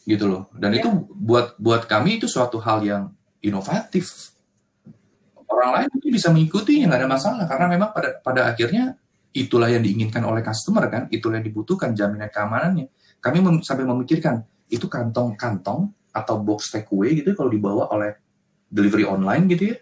gitu 0.05 0.25
loh. 0.27 0.49
Dan 0.55 0.75
ya. 0.75 0.83
itu 0.83 0.89
buat 1.11 1.57
buat 1.61 1.85
kami 1.85 2.21
itu 2.21 2.27
suatu 2.29 2.57
hal 2.61 2.81
yang 2.81 3.03
inovatif. 3.41 4.33
Orang 5.45 5.77
lain 5.77 5.87
mungkin 5.91 6.11
bisa 6.11 6.27
mengikuti 6.31 6.81
nggak 6.81 6.99
ada 7.05 7.09
masalah. 7.09 7.45
Karena 7.45 7.65
memang 7.69 7.89
pada 7.93 8.17
pada 8.21 8.41
akhirnya 8.49 8.97
itulah 9.31 9.71
yang 9.71 9.83
diinginkan 9.83 10.23
oleh 10.27 10.43
customer 10.43 10.91
kan 10.91 11.07
itulah 11.07 11.39
yang 11.39 11.47
dibutuhkan 11.47 11.93
jaminan 11.95 12.27
keamanannya. 12.27 12.87
Kami 13.21 13.37
mem 13.39 13.55
sampai 13.61 13.85
memikirkan 13.85 14.41
itu 14.71 14.87
kantong-kantong 14.87 15.91
atau 16.11 16.35
box 16.43 16.75
takeaway 16.75 17.15
gitu 17.23 17.31
kalau 17.35 17.47
dibawa 17.47 17.87
oleh 17.95 18.19
delivery 18.67 19.07
online 19.07 19.47
gitu 19.47 19.71
ya 19.71 19.77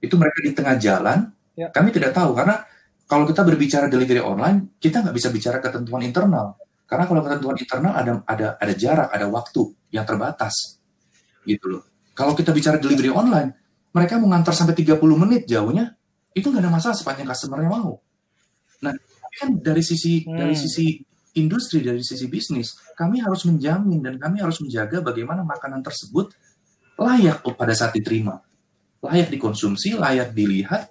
itu 0.00 0.14
mereka 0.16 0.38
di 0.44 0.52
tengah 0.52 0.76
jalan 0.76 1.18
ya. 1.56 1.68
kami 1.72 1.90
tidak 1.92 2.12
tahu. 2.12 2.36
Karena 2.36 2.62
kalau 3.08 3.24
kita 3.24 3.42
berbicara 3.42 3.86
delivery 3.88 4.20
online 4.20 4.76
kita 4.80 5.02
nggak 5.02 5.16
bisa 5.16 5.28
bicara 5.32 5.58
ketentuan 5.58 6.04
internal 6.04 6.56
karena 6.86 7.04
kalau 7.10 7.20
ketentuan 7.26 7.56
internal 7.58 7.92
ada 7.98 8.12
ada 8.24 8.46
ada 8.62 8.72
jarak, 8.78 9.10
ada 9.10 9.26
waktu 9.26 9.74
yang 9.90 10.06
terbatas. 10.06 10.78
Gitu 11.42 11.66
loh. 11.66 11.82
Kalau 12.14 12.32
kita 12.32 12.54
bicara 12.54 12.78
delivery 12.78 13.10
online, 13.10 13.52
mereka 13.90 14.16
mau 14.22 14.30
ngantar 14.30 14.54
sampai 14.54 14.72
30 14.72 14.98
menit 15.18 15.44
jauhnya, 15.50 15.98
itu 16.32 16.46
nggak 16.46 16.62
ada 16.62 16.72
masalah 16.72 16.96
sepanjang 16.96 17.28
customer-nya 17.28 17.70
mau. 17.70 17.98
Nah, 18.86 18.94
kan 19.36 19.48
dari 19.60 19.82
sisi 19.82 20.24
hmm. 20.24 20.36
dari 20.38 20.54
sisi 20.54 20.96
industri, 21.36 21.84
dari 21.84 22.00
sisi 22.00 22.24
bisnis, 22.30 22.72
kami 22.96 23.20
harus 23.20 23.44
menjamin 23.44 24.00
dan 24.00 24.16
kami 24.16 24.40
harus 24.40 24.62
menjaga 24.64 25.04
bagaimana 25.04 25.44
makanan 25.44 25.84
tersebut 25.84 26.32
layak 26.96 27.44
pada 27.56 27.76
saat 27.76 27.92
diterima, 27.92 28.40
layak 29.04 29.28
dikonsumsi, 29.28 30.00
layak 30.00 30.32
dilihat, 30.32 30.88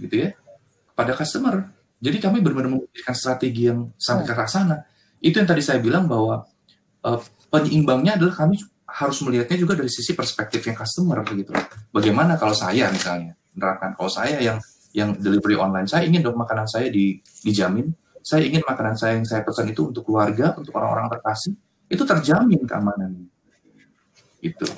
gitu 0.00 0.28
ya, 0.28 0.30
pada 0.96 1.12
customer. 1.12 1.68
Jadi 1.98 2.16
kami 2.22 2.38
benar-benar 2.38 2.78
memikirkan 2.78 3.14
strategi 3.14 3.66
yang 3.66 3.90
sampai 3.98 4.22
ke 4.22 4.32
arah 4.32 4.46
sana. 4.46 4.76
Itu 5.18 5.42
yang 5.42 5.50
tadi 5.50 5.62
saya 5.62 5.82
bilang 5.82 6.06
bahwa 6.06 6.46
uh, 7.02 7.20
penyeimbangnya 7.50 8.14
adalah 8.14 8.46
kami 8.46 8.62
harus 8.88 9.18
melihatnya 9.26 9.58
juga 9.58 9.74
dari 9.74 9.90
sisi 9.90 10.14
perspektif 10.14 10.62
yang 10.62 10.78
customer 10.78 11.20
gitu. 11.26 11.50
Bagaimana 11.90 12.38
kalau 12.38 12.54
saya 12.54 12.88
misalnya 12.88 13.34
menerapkan 13.52 13.98
kalau 13.98 14.08
saya 14.08 14.38
yang 14.38 14.58
yang 14.96 15.12
delivery 15.18 15.58
online 15.58 15.84
saya 15.84 16.08
ingin 16.08 16.24
dong 16.24 16.38
makanan 16.38 16.64
saya 16.70 16.88
di, 16.88 17.18
dijamin. 17.44 17.90
Saya 18.22 18.44
ingin 18.44 18.60
makanan 18.62 18.94
saya 18.94 19.16
yang 19.16 19.24
saya 19.24 19.40
pesan 19.40 19.72
itu 19.72 19.88
untuk 19.88 20.04
keluarga, 20.04 20.52
untuk 20.52 20.76
orang-orang 20.76 21.08
terkasih, 21.08 21.56
itu 21.88 22.02
terjamin 22.04 22.60
keamanannya. 22.68 23.24
Itu. 24.44 24.68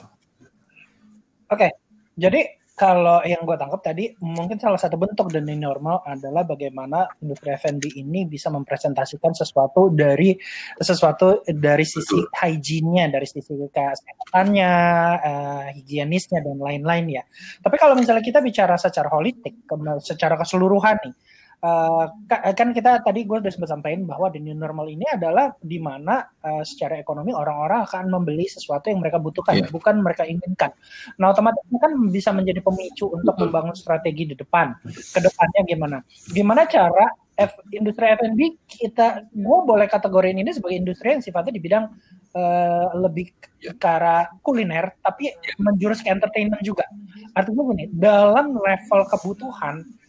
Oke. 1.50 1.58
Okay. 1.58 1.70
Jadi 2.14 2.59
kalau 2.80 3.20
yang 3.28 3.44
gue 3.44 3.56
tangkap 3.60 3.84
tadi 3.84 4.08
mungkin 4.24 4.56
salah 4.56 4.80
satu 4.80 4.96
bentuk 4.96 5.28
the 5.28 5.44
new 5.44 5.60
normal 5.60 6.00
adalah 6.08 6.48
bagaimana 6.48 7.04
industri 7.20 7.52
F&B 7.52 7.92
ini 8.00 8.24
bisa 8.24 8.48
mempresentasikan 8.48 9.36
sesuatu 9.36 9.92
dari 9.92 10.32
sesuatu 10.80 11.44
dari 11.44 11.84
sisi 11.84 12.24
hygiene-nya, 12.40 13.12
dari 13.12 13.28
sisi 13.28 13.52
kesehatannya, 13.52 14.72
uh, 15.20 15.64
higienisnya 15.76 16.40
dan 16.40 16.56
lain-lain 16.56 17.20
ya. 17.20 17.22
Tapi 17.60 17.76
kalau 17.76 17.92
misalnya 17.92 18.24
kita 18.24 18.40
bicara 18.40 18.80
secara 18.80 19.12
holistik, 19.12 19.60
secara 20.00 20.40
keseluruhan 20.40 20.96
nih, 21.04 21.14
uh, 21.60 22.04
kan 22.28 22.72
kita 22.72 23.04
tadi 23.04 23.24
gue 23.28 23.36
udah 23.40 23.52
sempat 23.52 23.70
sampaikan 23.72 24.08
bahwa 24.08 24.32
the 24.32 24.40
new 24.40 24.56
normal 24.56 24.88
ini 24.88 25.04
adalah 25.08 25.52
di 25.60 25.76
mana 25.76 26.24
uh, 26.44 26.64
secara 26.64 26.96
ekonomi 27.00 27.36
orang-orang 27.36 27.84
akan 27.84 28.08
membeli 28.08 28.48
sesuatu 28.48 28.88
yang 28.88 29.00
mereka 29.04 29.20
butuhkan, 29.20 29.60
yeah. 29.60 29.68
bukan 29.68 30.00
mereka 30.00 30.24
inginkan. 30.24 30.72
Nah, 31.20 31.32
otomatis 31.32 31.62
kan 31.76 31.92
bisa 32.08 32.32
menjadi 32.32 32.60
pemicu 32.64 33.12
untuk 33.12 33.36
membangun 33.36 33.76
strategi 33.76 34.32
di 34.32 34.36
depan. 34.36 34.76
Ke 34.84 35.20
depannya 35.20 35.60
gimana? 35.68 35.96
Gimana 36.32 36.64
cara 36.64 37.06
F, 37.40 37.56
industri 37.72 38.04
F&B 38.04 38.40
kita, 38.68 39.24
gue 39.32 39.58
boleh 39.64 39.88
kategoriin 39.88 40.44
ini 40.44 40.52
sebagai 40.52 40.76
industri 40.76 41.16
yang 41.16 41.24
sifatnya 41.24 41.56
di 41.56 41.62
bidang 41.62 41.88
uh, 42.36 42.88
lebih 43.00 43.32
yeah. 43.64 43.72
ke 43.76 43.88
arah 43.88 44.28
kuliner, 44.44 44.92
tapi 45.00 45.32
yeah. 45.32 45.56
menjurus 45.56 46.04
ke 46.04 46.12
entertainment 46.12 46.60
juga. 46.60 46.84
Artinya 47.32 47.62
gini, 47.72 47.84
dalam 47.96 48.60
level 48.60 49.00
kebutuhan 49.08 49.99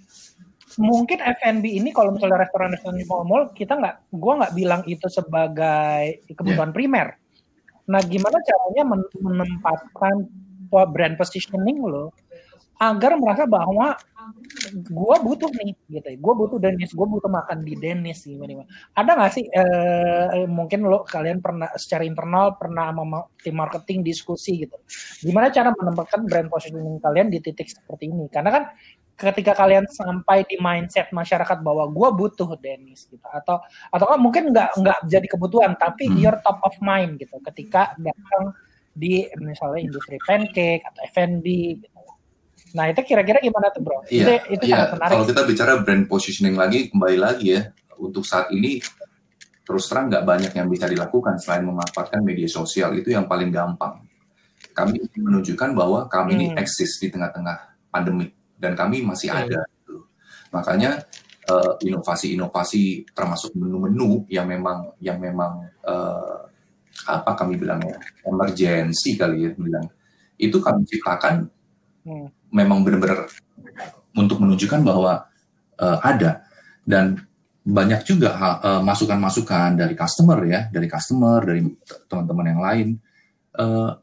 mungkin 0.80 1.20
F&B 1.20 1.66
ini 1.66 1.90
kalau 1.92 2.16
misalnya 2.16 2.48
restoran-restoran 2.48 3.00
di 3.00 3.08
mall-mall 3.10 3.52
kita 3.52 3.76
nggak, 3.76 3.96
gue 4.14 4.34
nggak 4.40 4.54
bilang 4.56 4.82
itu 4.88 5.08
sebagai 5.12 6.24
kebutuhan 6.32 6.72
yeah. 6.72 6.78
primer. 6.78 7.08
Nah, 7.92 8.00
gimana 8.06 8.38
caranya 8.40 8.84
menempatkan 9.20 10.16
brand 10.72 11.20
positioning 11.20 11.84
lo 11.84 12.16
agar 12.82 13.14
merasa 13.14 13.46
bahwa 13.46 13.94
gue 14.74 15.16
butuh 15.22 15.50
nih 15.54 15.74
gitu 15.90 16.08
ya 16.08 16.18
gue 16.18 16.34
butuh 16.34 16.58
Dennis 16.58 16.94
gue 16.94 17.08
butuh 17.08 17.30
makan 17.30 17.62
di 17.62 17.78
Dennis 17.78 18.26
gimana, 18.26 18.50
gimana. 18.50 18.70
ada 18.98 19.12
nggak 19.18 19.32
sih 19.34 19.46
eh, 19.50 20.46
mungkin 20.50 20.90
lo 20.90 21.06
kalian 21.06 21.42
pernah 21.42 21.70
secara 21.78 22.06
internal 22.06 22.58
pernah 22.58 22.90
sama 22.90 23.26
tim 23.38 23.54
marketing 23.58 24.02
diskusi 24.02 24.66
gitu 24.66 24.78
gimana 25.22 25.54
cara 25.54 25.74
menempatkan 25.74 26.26
brand 26.26 26.50
positioning 26.50 26.98
kalian 27.02 27.30
di 27.30 27.38
titik 27.38 27.70
seperti 27.70 28.10
ini 28.10 28.26
karena 28.34 28.50
kan 28.50 28.64
ketika 29.22 29.54
kalian 29.54 29.86
sampai 29.86 30.42
di 30.50 30.58
mindset 30.58 31.14
masyarakat 31.14 31.62
bahwa 31.62 31.86
gue 31.94 32.10
butuh 32.18 32.50
Dennis 32.58 33.06
gitu 33.06 33.22
atau 33.22 33.62
atau 33.94 34.06
kan 34.10 34.18
mungkin 34.18 34.50
nggak 34.50 34.82
nggak 34.82 35.00
jadi 35.06 35.28
kebutuhan 35.30 35.78
tapi 35.78 36.10
hmm. 36.10 36.18
you're 36.18 36.42
top 36.42 36.58
of 36.66 36.74
mind 36.82 37.22
gitu 37.22 37.38
ketika 37.46 37.94
datang 38.02 38.58
di 38.92 39.30
misalnya 39.40 39.86
industri 39.86 40.18
pancake 40.20 40.84
atau 40.84 41.02
F&B 41.14 41.46
gitu. 41.80 42.02
Nah 42.76 42.92
itu 42.92 43.02
kira-kira 43.04 43.40
gimana 43.40 43.72
tuh 43.72 43.84
bro? 43.84 44.04
Iya, 44.10 44.44
itu, 44.50 44.68
itu 44.68 44.74
iya. 44.74 44.90
Kalau 44.92 45.24
kita 45.28 45.44
bicara 45.46 45.80
brand 45.80 46.10
positioning 46.10 46.56
lagi 46.58 46.92
kembali 46.92 47.18
lagi 47.20 47.56
ya 47.56 47.62
untuk 48.02 48.26
saat 48.26 48.50
ini 48.52 48.82
terus 49.62 49.88
terang 49.88 50.10
nggak 50.10 50.26
banyak 50.26 50.52
yang 50.52 50.68
bisa 50.68 50.90
dilakukan 50.90 51.38
selain 51.40 51.64
memanfaatkan 51.64 52.20
media 52.26 52.50
sosial 52.50 52.98
itu 52.98 53.14
yang 53.14 53.30
paling 53.30 53.54
gampang. 53.54 54.04
Kami 54.72 55.00
menunjukkan 55.20 55.70
bahwa 55.72 56.10
kami 56.10 56.32
hmm. 56.34 56.40
ini 56.40 56.46
eksis 56.60 57.00
di 57.00 57.08
tengah-tengah 57.12 57.88
pandemi 57.92 58.41
dan 58.62 58.78
kami 58.78 59.02
masih 59.02 59.34
hmm. 59.34 59.42
ada. 59.42 59.62
Gitu. 59.66 59.98
Makanya 60.54 60.92
uh, 61.50 61.74
inovasi-inovasi 61.82 63.10
termasuk 63.18 63.58
menu-menu 63.58 64.30
yang 64.30 64.46
memang 64.46 64.94
yang 65.02 65.18
memang 65.18 65.66
uh, 65.82 66.46
apa 67.10 67.34
kami 67.34 67.58
bilangnya 67.58 67.98
emergency 68.28 69.18
kali 69.18 69.48
ya 69.48 69.50
bilang 69.58 69.90
itu 70.38 70.58
kami 70.62 70.86
ciptakan 70.86 71.50
hmm. 72.06 72.28
memang 72.54 72.86
benar-benar 72.86 73.26
untuk 74.14 74.44
menunjukkan 74.44 74.82
bahwa 74.86 75.26
uh, 75.82 75.98
ada 76.04 76.46
dan 76.86 77.18
banyak 77.62 78.02
juga 78.10 78.34
masukan-masukan 78.82 79.78
uh, 79.78 79.80
dari 79.86 79.94
customer 79.94 80.40
ya 80.50 80.66
dari 80.74 80.90
customer 80.90 81.46
dari 81.46 81.62
teman-teman 82.10 82.46
yang 82.50 82.62
lain 82.62 82.88
uh, 83.62 84.01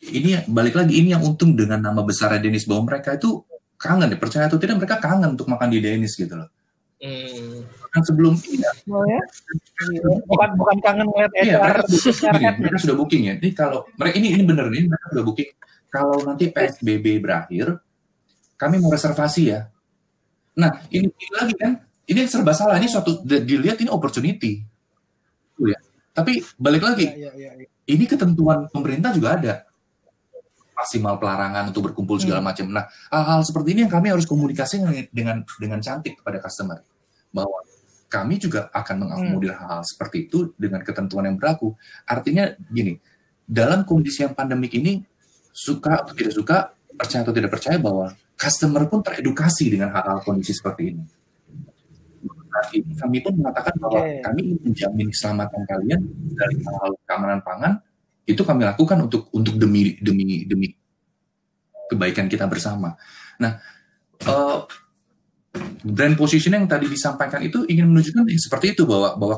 ini 0.00 0.40
balik 0.48 0.80
lagi 0.80 0.96
ini 0.96 1.12
yang 1.12 1.20
untung 1.20 1.52
dengan 1.52 1.76
nama 1.76 2.00
besar 2.00 2.32
Dennis 2.40 2.64
bahwa 2.64 2.88
mereka 2.88 3.20
itu 3.20 3.44
kangen 3.76 4.08
ya 4.08 4.16
percaya 4.16 4.44
atau 4.48 4.56
tidak 4.56 4.80
mereka 4.80 4.96
kangen 4.96 5.36
untuk 5.36 5.44
makan 5.48 5.68
di 5.68 5.80
Dennis 5.84 6.16
gitu 6.16 6.40
loh. 6.40 6.48
Hmm. 7.00 7.64
Kan 7.92 8.02
sebelum 8.04 8.36
ini 8.36 8.60
oh, 8.92 9.04
ya? 9.08 9.20
bukan 10.28 10.50
bukan 10.56 10.76
kangen 10.84 11.08
ngeliat 11.08 11.32
iya, 11.40 11.56
mereka, 11.58 11.88
sudah, 11.88 12.52
mereka 12.60 12.78
sudah 12.80 12.96
booking 12.96 13.22
ya. 13.28 13.34
Ini 13.40 13.50
kalau 13.56 13.88
mereka 13.96 14.14
ini 14.20 14.28
ini 14.36 14.42
bener 14.44 14.68
nih 14.68 14.84
mereka 14.88 15.06
sudah 15.12 15.24
booking. 15.24 15.50
Kalau 15.90 16.16
nanti 16.22 16.44
PSBB 16.52 17.06
berakhir, 17.18 17.66
kami 18.56 18.78
mau 18.78 18.92
reservasi 18.92 19.42
ya. 19.48 19.66
Nah 20.60 20.84
ini, 20.92 21.08
ini 21.08 21.32
lagi 21.34 21.54
kan, 21.56 21.72
ini 22.04 22.20
serba 22.28 22.52
salah. 22.52 22.76
Ini 22.76 22.88
suatu 22.88 23.24
dilihat 23.24 23.80
ini 23.80 23.90
opportunity. 23.90 24.60
Ya. 25.60 25.76
Tapi 26.14 26.40
balik 26.60 26.84
lagi, 26.84 27.08
ya, 27.10 27.32
ya, 27.32 27.52
ya, 27.56 27.64
ya. 27.64 27.66
ini 27.90 28.04
ketentuan 28.04 28.68
pemerintah 28.70 29.10
juga 29.16 29.40
ada 29.40 29.54
maksimal 30.80 31.20
pelarangan 31.20 31.68
untuk 31.68 31.92
berkumpul 31.92 32.16
segala 32.16 32.40
hmm. 32.40 32.48
macam. 32.48 32.66
Nah, 32.72 32.84
hal-hal 33.12 33.40
seperti 33.44 33.76
ini 33.76 33.80
yang 33.84 33.92
kami 33.92 34.08
harus 34.08 34.24
komunikasi 34.24 34.80
dengan 35.12 35.44
dengan 35.60 35.78
cantik 35.84 36.24
kepada 36.24 36.40
customer 36.40 36.80
bahwa 37.30 37.60
kami 38.10 38.40
juga 38.40 38.72
akan 38.72 39.06
mengakomodir 39.06 39.52
hmm. 39.54 39.60
hal-hal 39.60 39.82
seperti 39.84 40.26
itu 40.26 40.56
dengan 40.56 40.80
ketentuan 40.80 41.28
yang 41.28 41.36
berlaku. 41.36 41.76
Artinya 42.08 42.50
gini, 42.72 42.96
dalam 43.44 43.84
kondisi 43.84 44.24
yang 44.24 44.32
pandemik 44.32 44.72
ini 44.74 45.04
suka 45.52 46.02
atau 46.02 46.16
tidak 46.16 46.34
suka, 46.34 46.56
percaya 46.96 47.20
atau 47.22 47.34
tidak 47.36 47.50
percaya 47.52 47.76
bahwa 47.76 48.10
customer 48.40 48.88
pun 48.88 49.04
teredukasi 49.04 49.68
dengan 49.68 49.92
hal-hal 49.92 50.24
kondisi 50.24 50.56
seperti 50.56 50.96
ini. 50.96 51.04
Nah, 52.50 52.66
ini 52.74 52.92
kami 52.98 53.18
pun 53.22 53.38
mengatakan 53.38 53.78
bahwa 53.78 54.00
okay. 54.02 54.18
kami 54.26 54.40
ingin 54.50 54.60
menjamin 54.74 55.08
keselamatan 55.14 55.62
kalian 55.70 56.00
dari 56.34 56.56
hal-hal 56.66 56.92
keamanan 57.06 57.40
pangan 57.46 57.72
itu 58.30 58.42
kami 58.46 58.62
lakukan 58.62 58.98
untuk 59.02 59.26
untuk 59.34 59.58
demi 59.58 59.98
demi 59.98 60.46
demi 60.46 60.70
kebaikan 61.90 62.30
kita 62.30 62.46
bersama. 62.46 62.94
Nah, 63.42 63.58
uh, 64.30 64.62
brand 65.82 66.14
position 66.14 66.54
yang 66.54 66.70
tadi 66.70 66.86
disampaikan 66.86 67.42
itu 67.42 67.66
ingin 67.66 67.90
menunjukkan 67.90 68.22
seperti 68.38 68.78
itu 68.78 68.86
bahwa 68.86 69.18
bahwa 69.18 69.36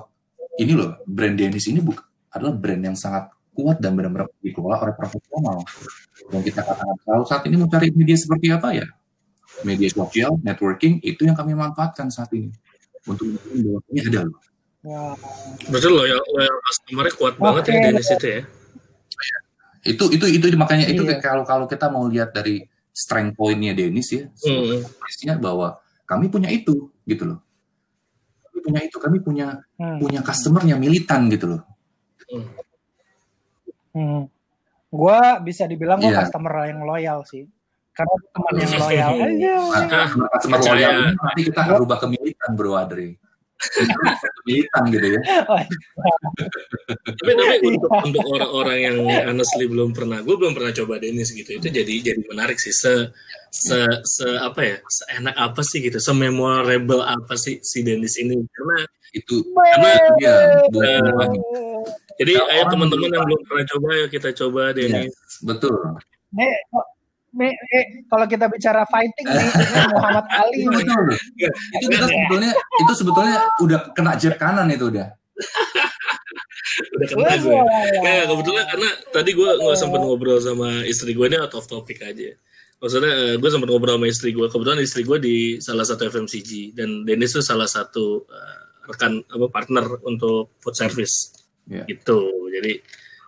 ini 0.60 0.76
loh 0.76 1.00
brand 1.08 1.32
Dennis 1.32 1.64
ini 1.72 1.80
bukan 1.80 2.04
adalah 2.28 2.52
brand 2.52 2.82
yang 2.92 2.96
sangat 2.96 3.32
kuat 3.52 3.80
dan 3.80 3.96
benar-benar 3.96 4.28
dikelola 4.44 4.80
oleh 4.84 4.94
profesional. 4.96 5.64
Yang 6.32 6.52
kita 6.52 6.60
katakan 6.64 6.96
kalau 7.04 7.24
saat 7.24 7.42
ini 7.48 7.56
mencari 7.56 7.88
media 7.96 8.16
seperti 8.16 8.52
apa 8.52 8.68
ya? 8.76 8.86
Media 9.64 9.88
sosial, 9.92 10.40
networking 10.40 11.00
itu 11.04 11.28
yang 11.28 11.36
kami 11.36 11.52
manfaatkan 11.52 12.08
saat 12.08 12.32
ini 12.32 12.48
untuk 13.04 13.28
bahwa 13.36 13.80
ini 13.92 14.00
ada 14.08 14.20
loh. 14.28 14.40
Betul 15.68 15.92
loh 15.94 16.06
ya, 16.08 16.18
customer 16.68 17.06
kuat 17.14 17.34
okay. 17.36 17.44
banget 17.44 17.62
ya 17.68 17.74
Dennis 17.86 18.10
itu 18.12 18.28
ya 18.28 18.40
itu 19.82 20.04
itu 20.14 20.26
itu 20.30 20.46
makanya 20.54 20.86
itu 20.86 21.02
iya. 21.02 21.18
kalau 21.18 21.42
kalau 21.42 21.66
kita 21.66 21.90
mau 21.90 22.06
lihat 22.06 22.30
dari 22.30 22.62
strength 22.94 23.34
pointnya 23.34 23.74
Dennis 23.74 24.08
ya 24.14 24.24
hmm. 24.30 25.42
bahwa 25.42 25.80
kami 26.06 26.30
punya 26.30 26.52
itu 26.52 26.92
gitu 27.08 27.24
loh 27.26 27.38
kami 28.46 28.58
punya 28.62 28.80
itu 28.86 28.96
kami 29.02 29.18
punya 29.18 29.46
hmm. 29.80 29.98
punya 29.98 30.20
customernya 30.22 30.76
militan 30.78 31.26
gitu 31.32 31.56
loh 31.56 31.62
hmm. 32.30 32.46
hmm. 33.96 34.22
gue 34.92 35.20
bisa 35.42 35.66
dibilang 35.66 35.98
gue 35.98 36.14
yeah. 36.14 36.22
customer 36.22 36.52
yang 36.68 36.86
loyal 36.86 37.26
sih 37.26 37.48
karena 37.92 38.14
teman 38.30 38.54
yang 38.56 38.74
loyal 38.78 39.12
aja 39.26 39.54
nah, 39.90 40.06
customer 40.38 40.60
loyal 40.62 40.94
nanti 41.10 41.40
kita 41.50 41.60
harus 41.64 41.78
rubah 41.82 41.98
ke 41.98 42.06
militan 42.06 42.50
bro 42.54 42.78
Adri 42.78 43.18
militan 44.46 44.82
gitu 44.90 45.06
ya. 45.18 45.20
Tapi 47.04 47.32
tapi 47.36 47.56
untuk 47.72 47.90
untuk 47.90 48.24
orang-orang 48.38 48.78
yang 48.82 48.96
honestly 49.30 49.66
belum 49.70 49.94
pernah, 49.94 50.20
gue 50.20 50.34
belum 50.34 50.52
pernah 50.54 50.72
coba 50.74 50.98
Dennis 50.98 51.30
gitu. 51.30 51.58
Itu 51.58 51.68
jadi 51.70 52.12
jadi 52.12 52.20
menarik 52.26 52.58
sih. 52.58 52.74
Se 52.74 53.10
se, 53.52 53.78
se 54.02 54.26
apa 54.38 54.60
ya? 54.60 54.76
Seenak 54.86 55.36
apa 55.38 55.60
sih 55.62 55.78
gitu? 55.84 55.98
Sememorable 56.02 57.02
apa 57.04 57.34
sih 57.38 57.62
si 57.62 57.86
Dennis 57.86 58.18
ini? 58.18 58.40
Karena 58.50 58.86
itu 59.12 59.44
karena 59.52 59.92
dia 60.16 60.36
uh, 60.72 61.28
jadi 62.16 62.32
ayo 62.48 62.64
teman-teman 62.72 63.12
yang 63.12 63.28
belum 63.28 63.40
pernah 63.44 63.64
coba 63.68 63.88
ya 63.92 64.06
kita 64.08 64.28
coba 64.32 64.72
Dennis. 64.72 65.12
Ya, 65.12 65.44
betul. 65.44 65.76
Me, 67.32 67.48
eh, 67.48 68.04
kalau 68.12 68.28
kita 68.28 68.44
bicara 68.52 68.84
fighting 68.92 69.24
nih, 69.24 69.48
Muhammad 69.96 70.26
Ali. 70.28 70.68
Itu, 70.68 70.68
betul. 70.68 71.04
Ya, 71.40 71.48
itu 71.80 71.86
kita 71.88 72.04
sebetulnya 72.04 72.52
itu 72.52 72.92
sebetulnya 72.92 73.38
udah 73.56 73.78
kena 73.96 74.12
jab 74.20 74.34
kanan 74.36 74.68
itu 74.68 74.92
udah. 74.92 75.08
udah 77.00 77.06
kena 77.08 77.32
gue. 77.40 77.56
Ya, 78.04 78.28
kebetulan 78.28 78.64
karena 78.68 78.90
tadi 79.16 79.30
gue 79.32 79.48
nggak 79.48 79.78
sempat 79.80 80.00
ngobrol 80.04 80.38
sama 80.44 80.84
istri 80.84 81.16
gue 81.16 81.24
ini 81.24 81.40
out 81.40 81.56
of 81.56 81.64
topic 81.64 82.04
aja. 82.04 82.36
Maksudnya 82.84 83.12
eh, 83.14 83.34
gue 83.40 83.48
sempat 83.48 83.68
ngobrol 83.72 83.96
sama 83.96 84.06
istri 84.12 84.36
gue. 84.36 84.46
Kebetulan 84.52 84.80
istri 84.84 85.00
gue 85.00 85.16
di 85.16 85.36
salah 85.56 85.88
satu 85.88 86.12
FMCG 86.12 86.76
dan 86.76 87.08
Dennis 87.08 87.32
itu 87.32 87.40
salah 87.40 87.70
satu 87.70 88.28
uh, 88.28 88.60
rekan 88.92 89.24
apa 89.24 89.46
partner 89.48 90.04
untuk 90.04 90.60
food 90.60 90.76
service. 90.76 91.32
Yeah. 91.64 91.88
Gitu. 91.88 92.18
Jadi 92.52 92.72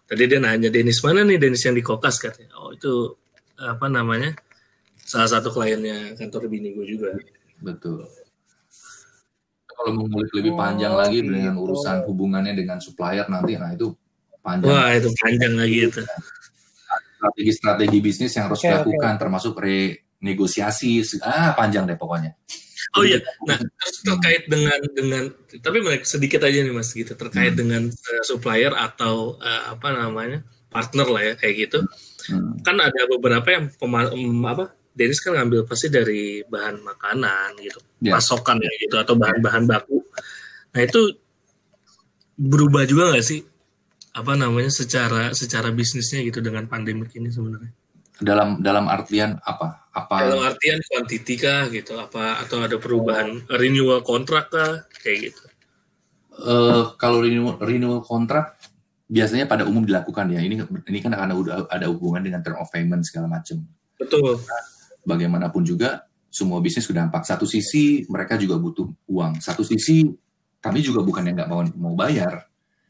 tadi 0.05 0.22
dia 0.28 0.38
nanya 0.44 0.68
Dennis 0.68 1.00
mana 1.00 1.24
nih 1.24 1.40
Dennis 1.40 1.64
yang 1.64 1.72
di 1.72 1.80
Kokas 1.80 2.20
katanya. 2.20 2.52
Oh 2.61 2.68
itu 2.74 3.23
apa 3.59 3.86
namanya 3.86 4.34
salah 5.05 5.28
satu 5.28 5.52
kliennya 5.52 6.16
kantor 6.16 6.48
bini 6.48 6.74
gue 6.74 6.86
juga. 6.88 7.11
Betul. 7.61 8.09
Kalau 9.74 9.90
mau 9.90 10.07
ngulik 10.07 10.32
lebih 10.38 10.55
panjang 10.55 10.94
oh, 10.94 10.98
lagi 11.02 11.18
gitu. 11.20 11.34
dengan 11.34 11.55
urusan 11.59 12.07
hubungannya 12.07 12.55
dengan 12.55 12.78
supplier 12.78 13.26
nanti, 13.26 13.59
nah 13.59 13.74
itu 13.74 13.90
panjang. 14.38 14.70
Wah 14.70 14.90
itu 14.94 15.11
panjang 15.18 15.55
lagi 15.59 15.78
itu. 15.90 16.00
Strategi-strategi 17.18 17.98
bisnis 17.98 18.32
yang 18.38 18.52
harus 18.52 18.62
okay, 18.62 18.70
dilakukan, 18.70 19.12
okay. 19.16 19.20
termasuk 19.20 19.52
renegosiasi, 19.59 21.02
ah 21.26 21.52
panjang 21.59 21.90
deh 21.90 21.98
pokoknya. 21.98 22.38
Oh 22.94 23.02
iya, 23.02 23.18
nah 23.42 23.59
terus 23.59 23.96
terkait 24.07 24.46
dengan 24.46 24.78
dengan 24.94 25.26
tapi 25.59 25.82
sedikit 26.07 26.46
aja 26.46 26.62
nih 26.62 26.70
mas 26.70 26.94
gitu 26.94 27.18
terkait 27.18 27.50
hmm. 27.50 27.59
dengan 27.59 27.82
uh, 27.90 28.22
supplier 28.22 28.70
atau 28.70 29.34
uh, 29.42 29.74
apa 29.74 29.90
namanya 29.90 30.46
partner 30.70 31.07
lah 31.11 31.22
ya 31.26 31.34
kayak 31.34 31.55
gitu. 31.66 31.78
Hmm. 31.82 32.13
Kan 32.64 32.76
ada 32.80 33.00
beberapa 33.10 33.48
yang 33.52 33.68
pema, 33.74 34.08
um, 34.08 34.44
apa 34.48 34.72
Dennis 34.94 35.18
kan 35.18 35.34
ngambil 35.34 35.66
pasti 35.66 35.90
dari 35.90 36.40
bahan 36.46 36.78
makanan 36.80 37.58
gitu, 37.58 37.82
yeah. 37.98 38.14
pasokan 38.14 38.62
ya 38.62 38.70
gitu 38.78 38.94
atau 38.94 39.18
bahan-bahan 39.18 39.66
baku. 39.66 39.98
Nah 40.70 40.80
itu 40.86 41.18
berubah 42.38 42.86
juga 42.86 43.10
nggak 43.10 43.26
sih 43.26 43.42
apa 44.14 44.32
namanya 44.38 44.70
secara 44.70 45.34
secara 45.34 45.74
bisnisnya 45.74 46.22
gitu 46.22 46.38
dengan 46.38 46.70
pandemik 46.70 47.10
ini 47.18 47.34
sebenarnya? 47.34 47.74
Dalam 48.22 48.62
dalam 48.62 48.86
artian 48.86 49.34
apa? 49.42 49.90
Apa? 49.90 50.30
Dalam 50.30 50.46
artian 50.46 50.78
kuantiti 50.86 51.34
kah 51.34 51.66
gitu? 51.74 51.98
Apa 51.98 52.38
atau 52.46 52.62
ada 52.62 52.78
perubahan 52.78 53.42
oh. 53.42 53.58
renewal 53.58 54.06
kontrak 54.06 54.54
kah 54.54 54.86
kayak 55.02 55.34
gitu? 55.34 55.42
Uh, 56.34 56.94
kalau 56.98 57.18
renewal 57.22 57.58
renewal 57.58 58.02
kontrak 58.06 58.54
biasanya 59.09 59.44
pada 59.44 59.68
umum 59.68 59.84
dilakukan 59.84 60.32
ya. 60.32 60.40
Ini 60.40 60.64
ini 60.64 60.98
kan 61.00 61.12
akan 61.14 61.28
ada, 61.32 61.55
ada 61.68 61.86
hubungan 61.92 62.24
dengan 62.24 62.40
term 62.40 62.59
of 62.61 62.68
payment 62.72 63.05
segala 63.05 63.28
macam. 63.28 63.62
Betul. 63.94 64.42
bagaimanapun 65.05 65.62
juga 65.68 66.09
semua 66.32 66.59
bisnis 66.59 66.88
sudah 66.88 67.07
dampak. 67.07 67.22
Satu 67.28 67.46
sisi 67.46 68.02
mereka 68.11 68.34
juga 68.40 68.59
butuh 68.59 68.88
uang. 69.07 69.38
Satu 69.38 69.62
sisi 69.62 70.02
kami 70.59 70.80
juga 70.80 71.05
bukan 71.05 71.22
yang 71.28 71.36
nggak 71.38 71.50
mau 71.52 71.62
mau 71.76 71.94
bayar. 71.94 72.48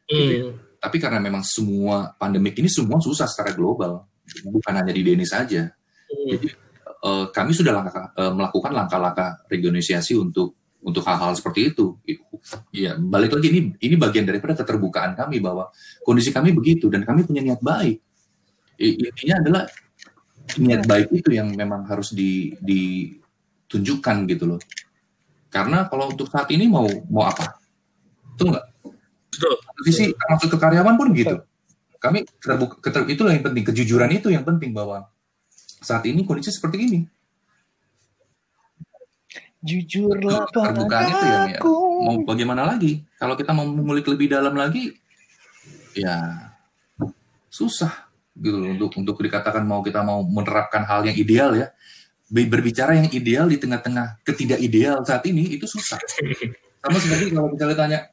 Hmm. 0.08 0.30
Gitu. 0.30 0.48
Tapi 0.80 0.96
karena 1.02 1.20
memang 1.20 1.42
semua 1.44 2.14
pandemik 2.16 2.56
ini 2.60 2.70
semua 2.70 3.00
susah 3.00 3.24
secara 3.24 3.56
global, 3.56 4.04
bukan 4.48 4.72
hanya 4.78 4.92
di 4.92 5.02
Denny 5.02 5.26
saja. 5.26 5.68
Hmm. 6.08 6.28
Jadi 6.30 6.48
uh, 7.04 7.24
kami 7.32 7.52
sudah 7.52 7.72
langkah, 7.72 8.12
uh, 8.16 8.32
melakukan 8.32 8.72
langkah-langkah 8.72 9.44
renegosiasi 9.48 10.16
untuk 10.16 10.56
untuk 10.84 11.00
hal-hal 11.08 11.32
seperti 11.32 11.72
itu. 11.72 11.96
Ya, 12.70 12.94
balik 13.00 13.32
lagi 13.32 13.48
ini 13.48 13.60
ini 13.80 13.96
bagian 13.96 14.28
daripada 14.28 14.52
keterbukaan 14.52 15.16
kami 15.16 15.40
bahwa 15.40 15.72
kondisi 16.04 16.28
kami 16.28 16.52
begitu 16.52 16.92
dan 16.92 17.08
kami 17.08 17.24
punya 17.24 17.40
niat 17.40 17.64
baik. 17.64 17.98
Intinya 18.78 19.40
adalah 19.40 19.62
niat 20.60 20.84
baik 20.84 21.08
itu 21.16 21.32
yang 21.32 21.48
memang 21.56 21.88
harus 21.88 22.12
di, 22.12 22.52
ditunjukkan 22.60 24.16
gitu 24.28 24.44
loh. 24.44 24.60
Karena 25.48 25.88
kalau 25.88 26.12
untuk 26.12 26.28
saat 26.28 26.52
ini 26.52 26.68
mau 26.68 26.84
mau 27.08 27.24
apa? 27.24 27.56
Itu 28.36 28.52
enggak. 28.52 28.66
Betul. 29.32 29.54
Sisi 29.88 30.04
masuk 30.12 30.52
ke 30.52 30.58
karyawan 30.60 30.94
pun 31.00 31.08
gitu. 31.16 31.40
Kami 31.98 32.28
terbuka, 32.36 32.84
keter, 32.84 33.08
itulah 33.08 33.32
yang 33.32 33.40
penting, 33.40 33.64
kejujuran 33.64 34.12
itu 34.12 34.28
yang 34.28 34.44
penting 34.44 34.76
bahwa 34.76 35.08
saat 35.80 36.04
ini 36.04 36.28
kondisi 36.28 36.52
seperti 36.52 36.76
ini 36.84 37.00
jujurlah 39.64 40.44
terbukaan 40.52 41.08
itu 41.08 41.24
ya, 41.24 41.40
ya 41.56 41.60
mau 42.04 42.16
bagaimana 42.22 42.68
lagi? 42.68 43.00
Kalau 43.16 43.32
kita 43.32 43.56
mau 43.56 43.64
mengulik 43.64 44.04
lebih 44.04 44.28
dalam 44.28 44.52
lagi 44.52 44.92
ya 45.96 46.50
susah 47.48 48.10
gitu 48.34 48.60
untuk 48.76 48.90
untuk 48.98 49.16
dikatakan 49.16 49.64
mau 49.64 49.80
kita 49.80 50.04
mau 50.04 50.20
menerapkan 50.20 50.84
hal 50.84 51.08
yang 51.08 51.16
ideal 51.16 51.56
ya. 51.56 51.72
Berbicara 52.28 52.98
yang 52.98 53.08
ideal 53.08 53.46
di 53.48 53.60
tengah-tengah 53.60 54.20
ketidak 54.26 54.60
ideal 54.60 55.00
saat 55.06 55.22
ini 55.28 55.56
itu 55.56 55.64
susah. 55.64 56.00
Sama 56.84 56.98
seperti 57.00 57.32
kalau 57.32 57.48
kita 57.52 57.72
tanya 57.72 58.10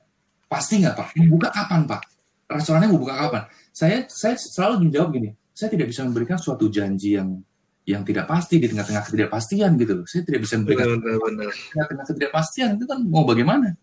pasti 0.47 0.79
nggak 0.79 0.95
pak? 0.95 1.07
Buka 1.27 1.49
kapan 1.51 1.83
pak? 1.83 2.01
Restorannya 2.47 2.87
mau 2.91 3.01
buka 3.01 3.15
kapan? 3.27 3.43
Saya 3.71 4.05
saya 4.07 4.35
selalu 4.39 4.87
menjawab 4.87 5.09
gini 5.15 5.31
saya 5.61 5.77
tidak 5.77 5.93
bisa 5.93 6.01
memberikan 6.07 6.41
suatu 6.41 6.71
janji 6.71 7.19
yang 7.19 7.37
yang 7.91 8.07
tidak 8.07 8.25
pasti 8.25 8.55
di 8.57 8.71
tengah-tengah 8.71 9.03
ketidakpastian 9.03 9.75
gitu 9.75 9.93
loh. 10.01 10.05
Saya 10.07 10.23
tidak 10.23 10.39
bisa 10.47 10.55
memberikan 10.57 10.97
tengah-tengah 10.97 12.05
ketidakpastian 12.07 12.69
itu 12.79 12.85
kan 12.87 12.99
mau 13.03 13.27
bagaimana? 13.27 13.75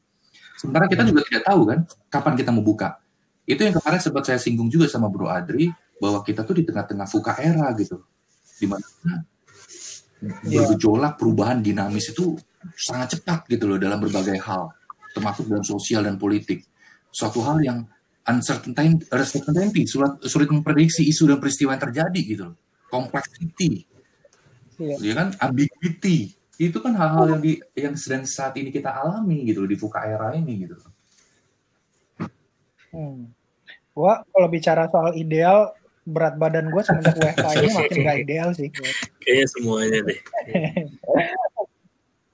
Sementara 0.57 0.91
kita 0.91 1.07
juga 1.07 1.23
tidak 1.29 1.43
tahu 1.47 1.61
kan 1.69 1.79
kapan 2.09 2.35
kita 2.35 2.51
mau 2.51 2.65
buka. 2.65 2.99
Itu 3.45 3.61
yang 3.65 3.77
kemarin 3.79 4.01
sempat 4.01 4.25
saya 4.27 4.41
singgung 4.41 4.69
juga 4.73 4.89
sama 4.91 5.13
Bro 5.13 5.29
Adri 5.29 5.71
bahwa 6.01 6.25
kita 6.25 6.43
tuh 6.43 6.59
di 6.59 6.65
tengah-tengah 6.67 7.07
fuka 7.07 7.37
era 7.39 7.69
gitu. 7.77 8.03
Di 8.59 8.67
mana 8.67 8.83
ya. 10.49 10.65
bergejolak 10.67 11.15
perubahan 11.15 11.63
dinamis 11.63 12.11
itu 12.11 12.35
sangat 12.75 13.21
cepat 13.21 13.47
gitu 13.47 13.71
loh 13.71 13.79
dalam 13.79 14.03
berbagai 14.03 14.37
hal, 14.43 14.73
termasuk 15.15 15.47
dalam 15.47 15.63
sosial 15.63 16.03
dan 16.03 16.19
politik. 16.19 16.67
Suatu 17.09 17.41
hal 17.47 17.63
yang 17.63 17.79
uncertainty, 18.29 19.87
sulit, 19.89 20.21
sulit 20.27 20.51
memprediksi 20.51 21.07
isu 21.07 21.31
dan 21.31 21.39
peristiwa 21.41 21.73
yang 21.73 21.83
terjadi 21.87 22.21
gitu 22.25 22.45
loh 22.53 22.59
complexity, 22.89 23.85
yeah. 24.79 24.99
ya 24.99 25.13
kan, 25.15 25.29
ambiguity. 25.43 26.35
Itu 26.59 26.83
kan 26.83 26.99
hal-hal 26.99 27.39
yang 27.39 27.43
di 27.43 27.53
yang 27.79 27.95
sedang 27.95 28.27
saat 28.27 28.59
ini 28.59 28.75
kita 28.75 28.91
alami 28.91 29.47
gitu 29.47 29.63
di 29.63 29.79
Fuka 29.79 30.03
era 30.03 30.35
ini 30.35 30.67
gitu. 30.67 30.75
Hmm. 32.91 33.31
Gua 33.95 34.27
kalau 34.35 34.49
bicara 34.51 34.91
soal 34.91 35.15
ideal, 35.15 35.71
berat 36.09 36.35
badan 36.41 36.73
gue 36.73 36.83
semenjak 36.83 37.15
WFH 37.21 37.49
ini 37.61 37.69
makin 37.77 37.99
gak 38.03 38.19
ideal 38.25 38.49
sih. 38.57 38.69
Kayaknya 39.23 39.47
semuanya 39.55 39.99
deh. 40.03 40.19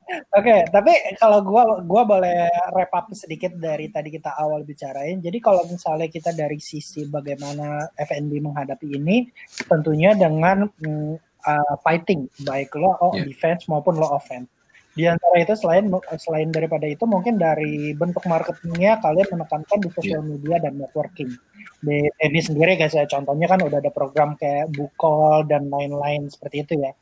Oke, 0.05 0.47
okay, 0.47 0.61
tapi 0.69 0.93
kalau 1.17 1.41
gua 1.41 1.81
gua 1.81 2.05
boleh 2.05 2.47
wrap 2.77 2.93
up 2.93 3.09
sedikit 3.17 3.57
dari 3.57 3.89
tadi 3.89 4.13
kita 4.13 4.37
awal 4.37 4.63
bicarain. 4.63 5.19
Jadi 5.19 5.41
kalau 5.41 5.65
misalnya 5.67 6.07
kita 6.13 6.31
dari 6.37 6.61
sisi 6.61 7.09
bagaimana 7.09 7.89
FNB 7.97 8.31
menghadapi 8.45 8.95
ini, 8.95 9.27
tentunya 9.65 10.13
dengan 10.13 10.69
uh, 11.47 11.75
fighting 11.85 12.27
baik 12.45 12.73
lo 12.77 12.97
yeah. 13.13 13.25
defense 13.25 13.69
maupun 13.71 13.97
lo 14.01 14.09
offense. 14.13 14.51
Di 14.95 15.11
antara 15.11 15.43
itu 15.43 15.59
selain 15.59 15.91
selain 16.23 16.55
daripada 16.55 16.87
itu 16.87 17.03
mungkin 17.03 17.35
dari 17.35 17.91
bentuk 17.99 18.23
marketingnya 18.31 19.03
kalian 19.03 19.27
menekankan 19.27 19.79
di 19.83 19.91
sosial 19.91 20.23
yeah. 20.23 20.31
media 20.31 20.57
dan 20.63 20.79
networking. 20.79 21.31
Di 21.83 22.07
ini 22.09 22.41
sendiri 22.41 22.79
guys 22.79 22.95
ya 22.95 23.05
contohnya 23.05 23.51
kan 23.51 23.61
udah 23.61 23.79
ada 23.83 23.91
program 23.91 24.39
kayak 24.39 24.71
Bukol 24.71 25.45
dan 25.51 25.67
lain-lain 25.67 26.31
seperti 26.31 26.57
itu 26.63 26.75
ya 26.79 26.93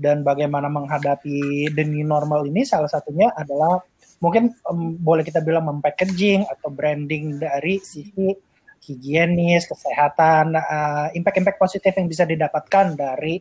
dan 0.00 0.24
bagaimana 0.24 0.72
menghadapi 0.72 1.68
the 1.76 1.84
new 1.84 2.08
normal 2.08 2.48
ini 2.48 2.64
salah 2.64 2.88
satunya 2.88 3.28
adalah 3.36 3.84
mungkin 4.24 4.48
um, 4.64 4.96
boleh 4.96 5.20
kita 5.20 5.44
bilang 5.44 5.68
mempackaging 5.68 6.48
atau 6.48 6.72
branding 6.72 7.36
dari 7.36 7.76
sisi 7.84 8.32
higienis, 8.80 9.68
kesehatan, 9.68 10.56
uh, 10.56 11.12
impact-impact 11.12 11.60
positif 11.60 11.92
yang 11.92 12.08
bisa 12.08 12.24
didapatkan 12.24 12.96
dari 12.96 13.36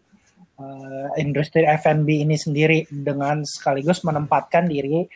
uh, 0.60 1.08
industri 1.16 1.64
F&B 1.64 2.28
ini 2.28 2.36
sendiri 2.36 2.86
dengan 2.92 3.48
sekaligus 3.48 4.04
menempatkan 4.04 4.68
diri 4.68 5.08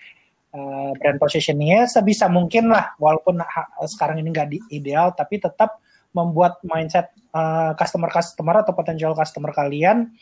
uh, 0.55 0.91
brand 0.95 1.19
positioningnya 1.19 1.85
sebisa 1.91 2.31
mungkin 2.31 2.71
lah 2.71 2.95
walaupun 2.97 3.43
sekarang 3.85 4.23
ini 4.23 4.31
nggak 4.31 4.71
ideal 4.71 5.11
tapi 5.11 5.37
tetap 5.43 5.83
membuat 6.13 6.61
mindset 6.63 7.11
uh, 7.33 7.73
customer-customer 7.75 8.63
atau 8.63 8.73
potential 8.77 9.17
customer 9.17 9.51
kalian 9.51 10.13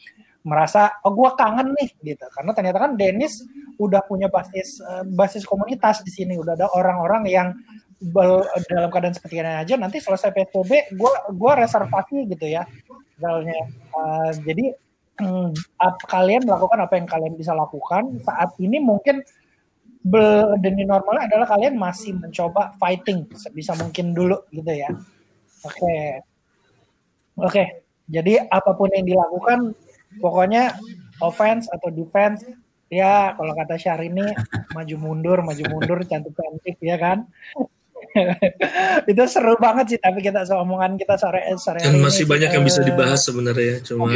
merasa 0.42 0.98
oh 1.06 1.14
gue 1.14 1.30
kangen 1.38 1.76
nih 1.78 2.16
gitu. 2.16 2.26
Karena 2.34 2.52
ternyata 2.56 2.80
kan 2.82 2.92
Dennis 2.98 3.46
udah 3.78 4.02
punya 4.08 4.32
basis 4.32 4.82
uh, 4.82 5.06
basis 5.06 5.46
komunitas 5.46 6.02
di 6.02 6.10
sini. 6.10 6.40
Udah 6.40 6.58
ada 6.58 6.72
orang-orang 6.74 7.30
yang 7.30 7.48
bel, 8.02 8.42
dalam 8.72 8.90
keadaan 8.90 9.14
seperti 9.14 9.38
ini 9.38 9.62
aja 9.62 9.78
nanti 9.78 10.02
selesai 10.02 10.34
PSBB 10.34 10.98
gue 10.98 11.14
gua 11.38 11.54
reservasi 11.60 12.26
gitu 12.26 12.46
ya 12.50 12.66
misalnya. 13.20 13.60
Uh, 13.94 14.32
jadi 14.42 14.74
um, 15.22 15.54
kalian 16.10 16.44
melakukan 16.44 16.80
apa 16.82 16.94
yang 16.98 17.08
kalian 17.08 17.34
bisa 17.38 17.54
lakukan 17.54 18.20
saat 18.26 18.52
ini 18.58 18.82
mungkin 18.82 19.22
deni 20.58 20.82
normalnya 20.82 21.30
adalah 21.30 21.48
kalian 21.54 21.78
masih 21.78 22.18
mencoba 22.18 22.74
fighting 22.82 23.30
sebisa 23.38 23.78
mungkin 23.78 24.18
dulu 24.18 24.42
gitu 24.50 24.74
ya 24.74 24.90
oke 25.62 25.78
okay. 25.78 26.06
oke 27.38 27.54
okay. 27.54 27.68
jadi 28.10 28.50
apa 28.50 28.74
pun 28.74 28.90
yang 28.90 29.06
dilakukan 29.06 29.78
pokoknya 30.18 30.74
offense 31.22 31.70
atau 31.70 31.94
defense 31.94 32.42
ya 32.90 33.38
kalau 33.38 33.54
kata 33.54 33.78
Syahrini 33.78 34.26
maju 34.74 34.96
mundur 34.98 35.38
maju 35.46 35.64
mundur 35.70 36.02
cantik 36.10 36.34
cantik 36.34 36.76
ya 36.82 36.98
kan 36.98 37.30
itu 39.12 39.24
seru 39.30 39.56
banget 39.62 39.96
sih 39.96 40.00
tapi 40.02 40.20
kita 40.20 40.44
omongan 40.58 40.98
kita 40.98 41.16
sore 41.16 41.46
sore 41.56 41.80
dan 41.80 42.02
masih 42.02 42.26
ini, 42.26 42.32
banyak 42.34 42.50
yang 42.52 42.66
bisa 42.66 42.82
dibahas 42.84 43.22
sebenarnya 43.24 43.80
cuma. 43.86 44.10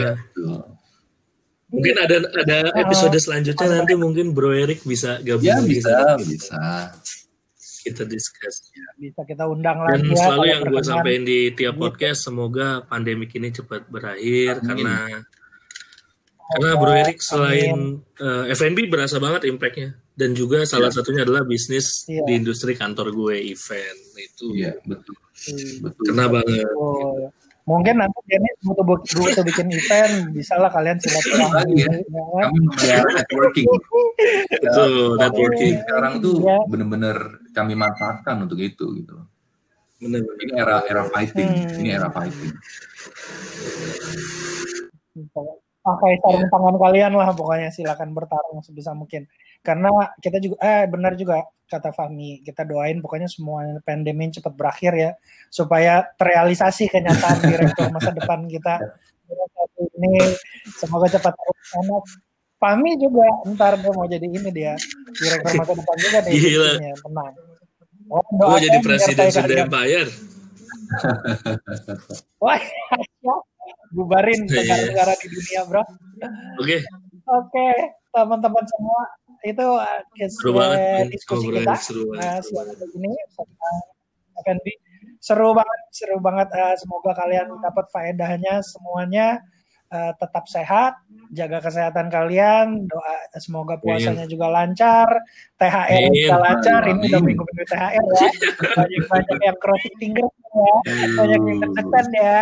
Mungkin 1.70 1.96
ada 1.98 2.18
ada 2.46 2.58
episode 2.78 3.18
selanjutnya 3.18 3.82
nanti 3.82 3.94
mungkin 3.98 4.32
Bro 4.38 4.54
Erik 4.54 4.86
bisa 4.86 5.18
gabung 5.26 5.46
ya, 5.46 5.60
bisa 5.66 6.16
bisa 6.22 6.62
kita 7.86 8.06
discuss 8.06 8.70
bisa 8.98 9.22
kita 9.26 9.46
undang 9.46 9.82
dan 9.86 10.02
lagi 10.02 10.10
dan 10.10 10.14
ya, 10.14 10.18
selalu 10.18 10.46
yang 10.50 10.62
gue 10.66 10.84
sampaikan 10.86 11.24
di 11.26 11.40
tiap 11.54 11.76
podcast 11.78 12.20
semoga 12.26 12.86
pandemik 12.86 13.34
ini 13.38 13.50
cepat 13.54 13.90
berakhir 13.90 14.62
Amin. 14.62 14.68
karena 14.86 14.98
Karena 16.46 16.78
Bro 16.78 16.94
Erik 16.94 17.20
selain 17.26 18.06
uh, 18.22 18.46
eh, 18.46 18.54
F&B 18.54 18.86
berasa 18.86 19.18
banget 19.18 19.50
impactnya 19.50 19.98
dan 20.14 20.38
juga 20.38 20.62
salah 20.70 20.94
ya. 20.94 21.02
satunya 21.02 21.26
adalah 21.26 21.42
bisnis 21.42 22.06
ya. 22.06 22.22
di 22.22 22.38
industri 22.38 22.78
kantor 22.78 23.10
gue 23.10 23.50
event 23.50 24.00
itu. 24.14 24.54
Iya 24.54 24.78
betul. 24.86 25.18
Hmm. 25.18 25.90
betul. 25.90 26.04
Kena 26.06 26.26
banget. 26.30 26.70
Oh, 26.78 27.34
Mungkin 27.66 27.98
nanti 27.98 28.20
Denny 28.30 28.50
butuh, 28.62 28.86
butuh 28.86 29.42
bikin 29.42 29.74
event, 29.74 30.30
bisa 30.38 30.54
lah 30.62 30.70
kalian 30.70 31.02
silaturahmi. 31.02 31.82
ya. 31.82 31.90
Kami 32.14 32.60
ya, 32.86 33.02
networking. 33.02 33.66
Betul, 34.54 35.18
networking. 35.18 35.76
Sekarang 35.82 36.14
tuh 36.22 36.46
ya. 36.46 36.62
bener-bener 36.70 37.18
kami 37.58 37.74
manfaatkan 37.74 38.46
untuk 38.46 38.62
itu 38.62 38.86
gitu. 39.02 39.18
Bener, 39.98 40.22
bener. 40.22 40.46
Ini 40.46 40.54
era 40.62 40.78
era 40.86 41.04
fighting, 41.10 41.50
hmm. 41.50 41.80
ini 41.82 41.90
era 41.90 42.14
fighting. 42.14 42.54
Pakai 45.86 46.18
sarung 46.18 46.42
yeah. 46.42 46.50
tangan 46.50 46.76
kalian 46.82 47.14
lah 47.14 47.30
pokoknya 47.38 47.70
silakan 47.70 48.10
bertarung 48.18 48.58
sebisa 48.66 48.98
mungkin. 48.98 49.30
Karena 49.62 49.94
kita 50.18 50.42
juga 50.42 50.58
eh 50.66 50.90
benar 50.90 51.14
juga 51.14 51.46
kata 51.70 51.94
Fahmi, 51.94 52.42
kita 52.42 52.66
doain 52.66 52.98
pokoknya 53.06 53.30
semua 53.30 53.70
pandemi 53.86 54.34
cepat 54.34 54.54
berakhir 54.58 54.94
ya 54.98 55.12
supaya 55.54 56.02
terrealisasi 56.18 56.90
kenyataan 56.90 57.38
direktur 57.46 57.90
masa 57.94 58.10
depan 58.14 58.50
kita 58.50 58.82
ini 60.02 60.14
semoga 60.74 61.06
cepat 61.06 61.34
terlaksana. 61.38 61.98
Fahmi 62.58 62.98
juga 62.98 63.30
ntar 63.54 63.78
dia 63.78 63.92
mau 63.94 64.10
jadi 64.10 64.26
ini 64.26 64.50
dia 64.50 64.74
direktur 65.22 65.54
masa 65.54 65.74
depan 65.78 65.96
juga 66.02 66.18
nih. 66.26 66.34
Gila. 66.34 66.72
Tenang. 66.98 67.34
Oh, 68.10 68.22
Gue 68.22 68.60
jadi 68.62 68.80
presiden 68.82 69.30
sudah 69.30 69.70
Empire. 69.70 70.10
Wah. 72.42 72.62
bubarin 73.94 74.46
iya. 74.46 74.54
negara-negara 74.62 75.14
di 75.20 75.28
dunia, 75.32 75.62
bro. 75.68 75.84
Oke. 75.84 75.90
Okay. 76.62 76.80
Oke, 77.26 77.50
okay, 77.50 77.74
teman-teman 78.14 78.66
semua 78.70 79.02
itu 79.46 79.66
uh, 79.66 80.02
seru 80.30 80.52
banget 80.58 81.10
diskusi 81.14 81.50
kita 81.54 81.74
seru 81.78 82.04
banget, 82.10 82.42
uh, 82.54 82.98
ini 82.98 83.14
akan 84.42 84.56
di 84.62 84.74
seru 85.22 85.50
banget 85.54 85.80
seru 85.94 86.18
banget 86.22 86.50
uh, 86.54 86.74
semoga 86.78 87.18
kalian 87.18 87.50
dapat 87.62 87.86
faedahnya 87.94 88.62
semuanya 88.62 89.42
uh, 89.92 90.12
tetap 90.18 90.46
sehat 90.50 90.94
jaga 91.34 91.58
kesehatan 91.60 92.08
kalian 92.14 92.86
doa 92.86 93.16
semoga 93.42 93.76
puasanya 93.82 94.30
Amin. 94.30 94.34
juga 94.34 94.48
lancar 94.54 95.10
THR 95.56 96.12
Amin. 96.12 96.20
juga 96.20 96.38
lancar. 96.44 96.82
Amin. 96.84 96.96
ini 97.00 97.06
udah 97.12 97.22
minggu 97.24 97.44
minggu 97.48 97.66
THR 97.72 98.06
ya. 98.06 98.30
Banyak 98.76 99.04
banyak 99.08 99.40
yang 99.40 99.58
crossing 99.64 99.96
finger 99.98 100.28
ya. 100.28 100.76
Banyak 101.16 101.40
yang 101.40 101.60
tertekan 101.64 102.08
ya. 102.12 102.40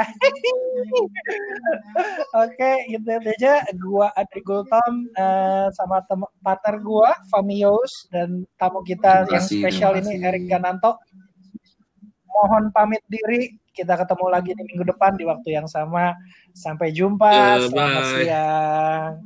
Oke 2.44 2.72
itu 2.90 3.06
aja. 3.06 3.54
Gua 3.78 4.10
Adri 4.18 4.42
Gultom 4.42 4.94
uh, 5.14 5.70
sama 5.78 6.02
tem 6.10 6.22
partner 6.42 6.76
gua 6.82 7.14
Famios 7.30 8.10
dan 8.10 8.50
tamu 8.58 8.82
kita 8.82 9.30
yang 9.30 9.46
spesial 9.46 9.94
ini 10.02 10.18
Erik 10.22 10.50
Gananto. 10.50 10.98
Mohon 12.34 12.74
pamit 12.74 13.06
diri 13.06 13.54
kita 13.74 13.98
ketemu 13.98 14.26
lagi 14.30 14.54
di 14.54 14.64
minggu 14.70 14.86
depan 14.86 15.18
di 15.18 15.26
waktu 15.26 15.58
yang 15.58 15.66
sama. 15.66 16.14
Sampai 16.54 16.94
jumpa. 16.94 17.34
Yeah, 17.34 17.66
Selamat 17.68 18.04
bye. 18.06 18.22
siang. 18.22 19.18